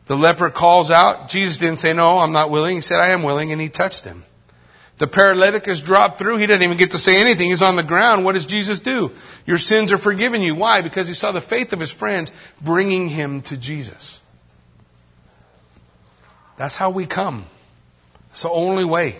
The 0.08 0.18
leper 0.18 0.50
calls 0.50 0.92
out. 0.92 1.30
Jesus 1.30 1.58
didn't 1.58 1.80
say, 1.80 1.94
no, 1.94 2.20
I'm 2.20 2.32
not 2.32 2.50
willing. 2.50 2.76
He 2.76 2.82
said, 2.82 3.00
I 3.00 3.10
am 3.10 3.24
willing, 3.24 3.52
and 3.52 3.62
he 3.62 3.70
touched 3.70 4.06
him. 4.06 4.24
The 4.98 5.08
paralytic 5.08 5.68
is 5.68 5.82
dropped 5.82 6.18
through. 6.18 6.38
He 6.38 6.48
doesn't 6.48 6.64
even 6.64 6.78
get 6.78 6.92
to 6.92 6.98
say 6.98 7.22
anything. 7.22 7.50
He's 7.50 7.62
on 7.62 7.76
the 7.76 7.84
ground. 7.84 8.26
What 8.26 8.34
does 8.34 8.48
Jesus 8.48 8.80
do? 8.80 9.12
Your 9.46 9.60
sins 9.60 9.92
are 9.92 9.98
forgiven 9.98 10.42
you. 10.42 10.56
Why? 10.56 10.82
Because 10.82 11.08
he 11.08 11.14
saw 11.14 11.32
the 11.32 11.42
faith 11.42 11.72
of 11.72 11.80
his 11.80 11.92
friends 11.92 12.32
bringing 12.62 13.10
him 13.10 13.42
to 13.44 13.58
Jesus. 13.58 14.22
That's 16.58 16.76
how 16.76 16.90
we 16.90 17.06
come. 17.06 17.46
It's 18.32 18.42
the 18.42 18.50
only 18.50 18.84
way. 18.84 19.20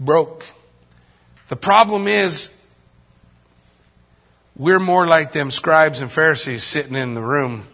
Broke. 0.00 0.46
The 1.48 1.56
problem 1.56 2.08
is, 2.08 2.52
we're 4.56 4.80
more 4.80 5.06
like 5.06 5.32
them 5.32 5.50
scribes 5.50 6.00
and 6.00 6.10
Pharisees 6.10 6.64
sitting 6.64 6.94
in 6.94 7.14
the 7.14 7.22
room 7.22 7.64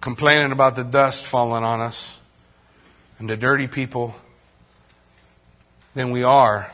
complaining 0.00 0.52
about 0.52 0.76
the 0.76 0.84
dust 0.84 1.24
falling 1.24 1.64
on 1.64 1.80
us 1.80 2.18
and 3.18 3.28
the 3.28 3.36
dirty 3.36 3.66
people 3.66 4.14
than 5.94 6.10
we 6.10 6.22
are 6.22 6.70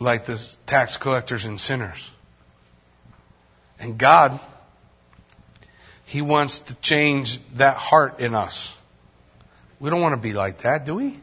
like 0.00 0.24
the 0.26 0.40
tax 0.66 0.96
collectors 0.96 1.44
and 1.44 1.60
sinners. 1.60 2.10
And 3.78 3.98
God, 3.98 4.38
He 6.04 6.22
wants 6.22 6.60
to 6.60 6.74
change 6.76 7.40
that 7.54 7.76
heart 7.76 8.20
in 8.20 8.34
us. 8.34 8.76
We 9.84 9.90
don't 9.90 10.00
want 10.00 10.14
to 10.14 10.20
be 10.20 10.32
like 10.32 10.60
that, 10.60 10.86
do 10.86 10.94
we? 10.94 11.18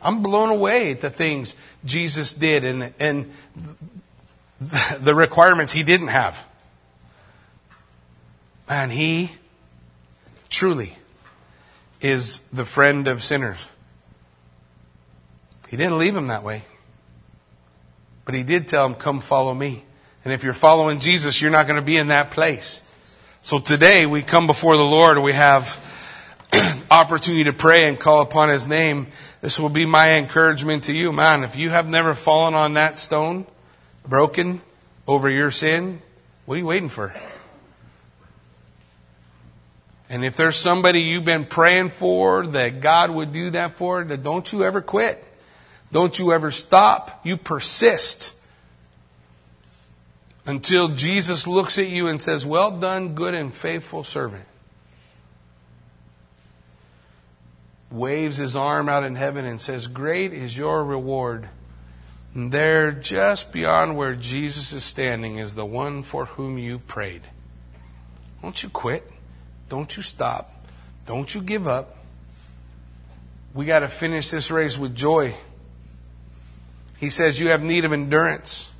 I'm 0.00 0.22
blown 0.22 0.48
away 0.48 0.92
at 0.92 1.02
the 1.02 1.10
things 1.10 1.54
Jesus 1.84 2.32
did 2.32 2.64
and, 2.64 2.94
and 2.98 3.30
the 5.00 5.14
requirements 5.14 5.70
He 5.70 5.82
didn't 5.82 6.08
have. 6.08 6.42
Man, 8.70 8.88
He 8.88 9.32
truly 10.48 10.96
is 12.00 12.40
the 12.54 12.64
friend 12.64 13.06
of 13.06 13.22
sinners. 13.22 13.62
He 15.68 15.76
didn't 15.76 15.98
leave 15.98 16.16
him 16.16 16.28
that 16.28 16.42
way. 16.42 16.62
But 18.24 18.34
he 18.34 18.44
did 18.44 18.66
tell 18.66 18.86
him, 18.86 18.94
come 18.94 19.20
follow 19.20 19.52
me. 19.52 19.84
And 20.24 20.32
if 20.32 20.42
you're 20.42 20.54
following 20.54 21.00
Jesus, 21.00 21.42
you're 21.42 21.50
not 21.50 21.66
going 21.66 21.76
to 21.76 21.84
be 21.84 21.98
in 21.98 22.08
that 22.08 22.30
place. 22.30 22.80
So 23.42 23.58
today 23.58 24.06
we 24.06 24.22
come 24.22 24.46
before 24.46 24.78
the 24.78 24.82
Lord. 24.82 25.18
We 25.18 25.32
have 25.32 25.78
opportunity 26.90 27.44
to 27.44 27.52
pray 27.52 27.88
and 27.88 27.98
call 27.98 28.20
upon 28.20 28.48
His 28.48 28.68
name. 28.68 29.08
This 29.40 29.58
will 29.58 29.68
be 29.68 29.86
my 29.86 30.18
encouragement 30.18 30.84
to 30.84 30.92
you, 30.92 31.12
man. 31.12 31.44
If 31.44 31.56
you 31.56 31.70
have 31.70 31.86
never 31.86 32.14
fallen 32.14 32.54
on 32.54 32.74
that 32.74 32.98
stone, 32.98 33.46
broken 34.06 34.60
over 35.06 35.28
your 35.28 35.50
sin, 35.50 36.00
what 36.46 36.56
are 36.56 36.58
you 36.58 36.66
waiting 36.66 36.88
for? 36.88 37.12
And 40.08 40.26
if 40.26 40.36
there's 40.36 40.56
somebody 40.56 41.00
you've 41.00 41.24
been 41.24 41.46
praying 41.46 41.88
for 41.88 42.46
that 42.48 42.82
God 42.82 43.10
would 43.10 43.32
do 43.32 43.50
that 43.50 43.76
for, 43.76 44.04
don't 44.04 44.52
you 44.52 44.62
ever 44.62 44.82
quit. 44.82 45.24
Don't 45.90 46.18
you 46.18 46.32
ever 46.32 46.50
stop. 46.50 47.20
You 47.24 47.38
persist 47.38 48.34
until 50.44 50.88
Jesus 50.88 51.46
looks 51.46 51.78
at 51.78 51.88
you 51.88 52.08
and 52.08 52.20
says, 52.20 52.44
Well 52.44 52.78
done, 52.78 53.14
good 53.14 53.34
and 53.34 53.54
faithful 53.54 54.04
servant. 54.04 54.44
Waves 57.92 58.38
his 58.38 58.56
arm 58.56 58.88
out 58.88 59.04
in 59.04 59.14
heaven 59.14 59.44
and 59.44 59.60
says, 59.60 59.86
Great 59.86 60.32
is 60.32 60.56
your 60.56 60.82
reward. 60.82 61.48
And 62.34 62.50
there, 62.50 62.90
just 62.90 63.52
beyond 63.52 63.96
where 63.96 64.14
Jesus 64.14 64.72
is 64.72 64.82
standing, 64.82 65.36
is 65.36 65.54
the 65.54 65.66
one 65.66 66.02
for 66.02 66.24
whom 66.24 66.56
you 66.56 66.78
prayed. 66.78 67.20
Don't 68.40 68.60
you 68.62 68.70
quit. 68.70 69.08
Don't 69.68 69.94
you 69.96 70.02
stop. 70.02 70.66
Don't 71.04 71.34
you 71.34 71.42
give 71.42 71.68
up. 71.68 71.96
We 73.52 73.66
got 73.66 73.80
to 73.80 73.88
finish 73.88 74.30
this 74.30 74.50
race 74.50 74.78
with 74.78 74.94
joy. 74.94 75.34
He 76.98 77.10
says 77.10 77.38
you 77.38 77.48
have 77.48 77.62
need 77.62 77.84
of 77.84 77.92
endurance. 77.92 78.70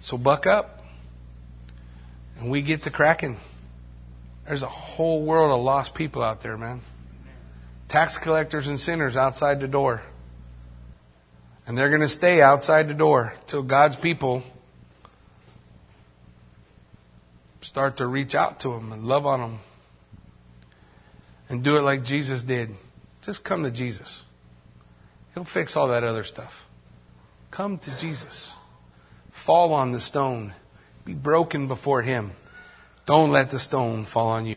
So 0.00 0.18
buck 0.18 0.46
up. 0.46 0.84
And 2.38 2.50
we 2.50 2.60
get 2.60 2.82
to 2.82 2.90
cracking. 2.90 3.38
There's 4.46 4.62
a 4.62 4.68
whole 4.68 5.22
world 5.22 5.50
of 5.50 5.64
lost 5.64 5.94
people 5.94 6.22
out 6.22 6.42
there, 6.42 6.58
man. 6.58 6.82
Tax 7.88 8.18
collectors 8.18 8.68
and 8.68 8.80
sinners 8.80 9.16
outside 9.16 9.60
the 9.60 9.68
door. 9.68 10.02
And 11.66 11.76
they're 11.78 11.88
going 11.88 12.00
to 12.00 12.08
stay 12.08 12.42
outside 12.42 12.88
the 12.88 12.94
door 12.94 13.34
till 13.46 13.62
God's 13.62 13.96
people 13.96 14.42
start 17.60 17.96
to 17.96 18.06
reach 18.06 18.34
out 18.34 18.60
to 18.60 18.68
them 18.68 18.92
and 18.92 19.04
love 19.04 19.26
on 19.26 19.40
them. 19.40 19.58
And 21.48 21.62
do 21.62 21.76
it 21.76 21.82
like 21.82 22.04
Jesus 22.04 22.42
did. 22.42 22.70
Just 23.22 23.44
come 23.44 23.62
to 23.64 23.70
Jesus. 23.70 24.24
He'll 25.34 25.44
fix 25.44 25.76
all 25.76 25.88
that 25.88 26.04
other 26.04 26.24
stuff. 26.24 26.68
Come 27.50 27.78
to 27.78 27.98
Jesus. 27.98 28.54
Fall 29.30 29.72
on 29.72 29.92
the 29.92 30.00
stone. 30.00 30.52
Be 31.04 31.14
broken 31.14 31.66
before 31.66 32.02
Him. 32.02 32.32
Don't 33.06 33.30
let 33.30 33.50
the 33.50 33.58
stone 33.58 34.04
fall 34.04 34.28
on 34.28 34.46
you. 34.46 34.52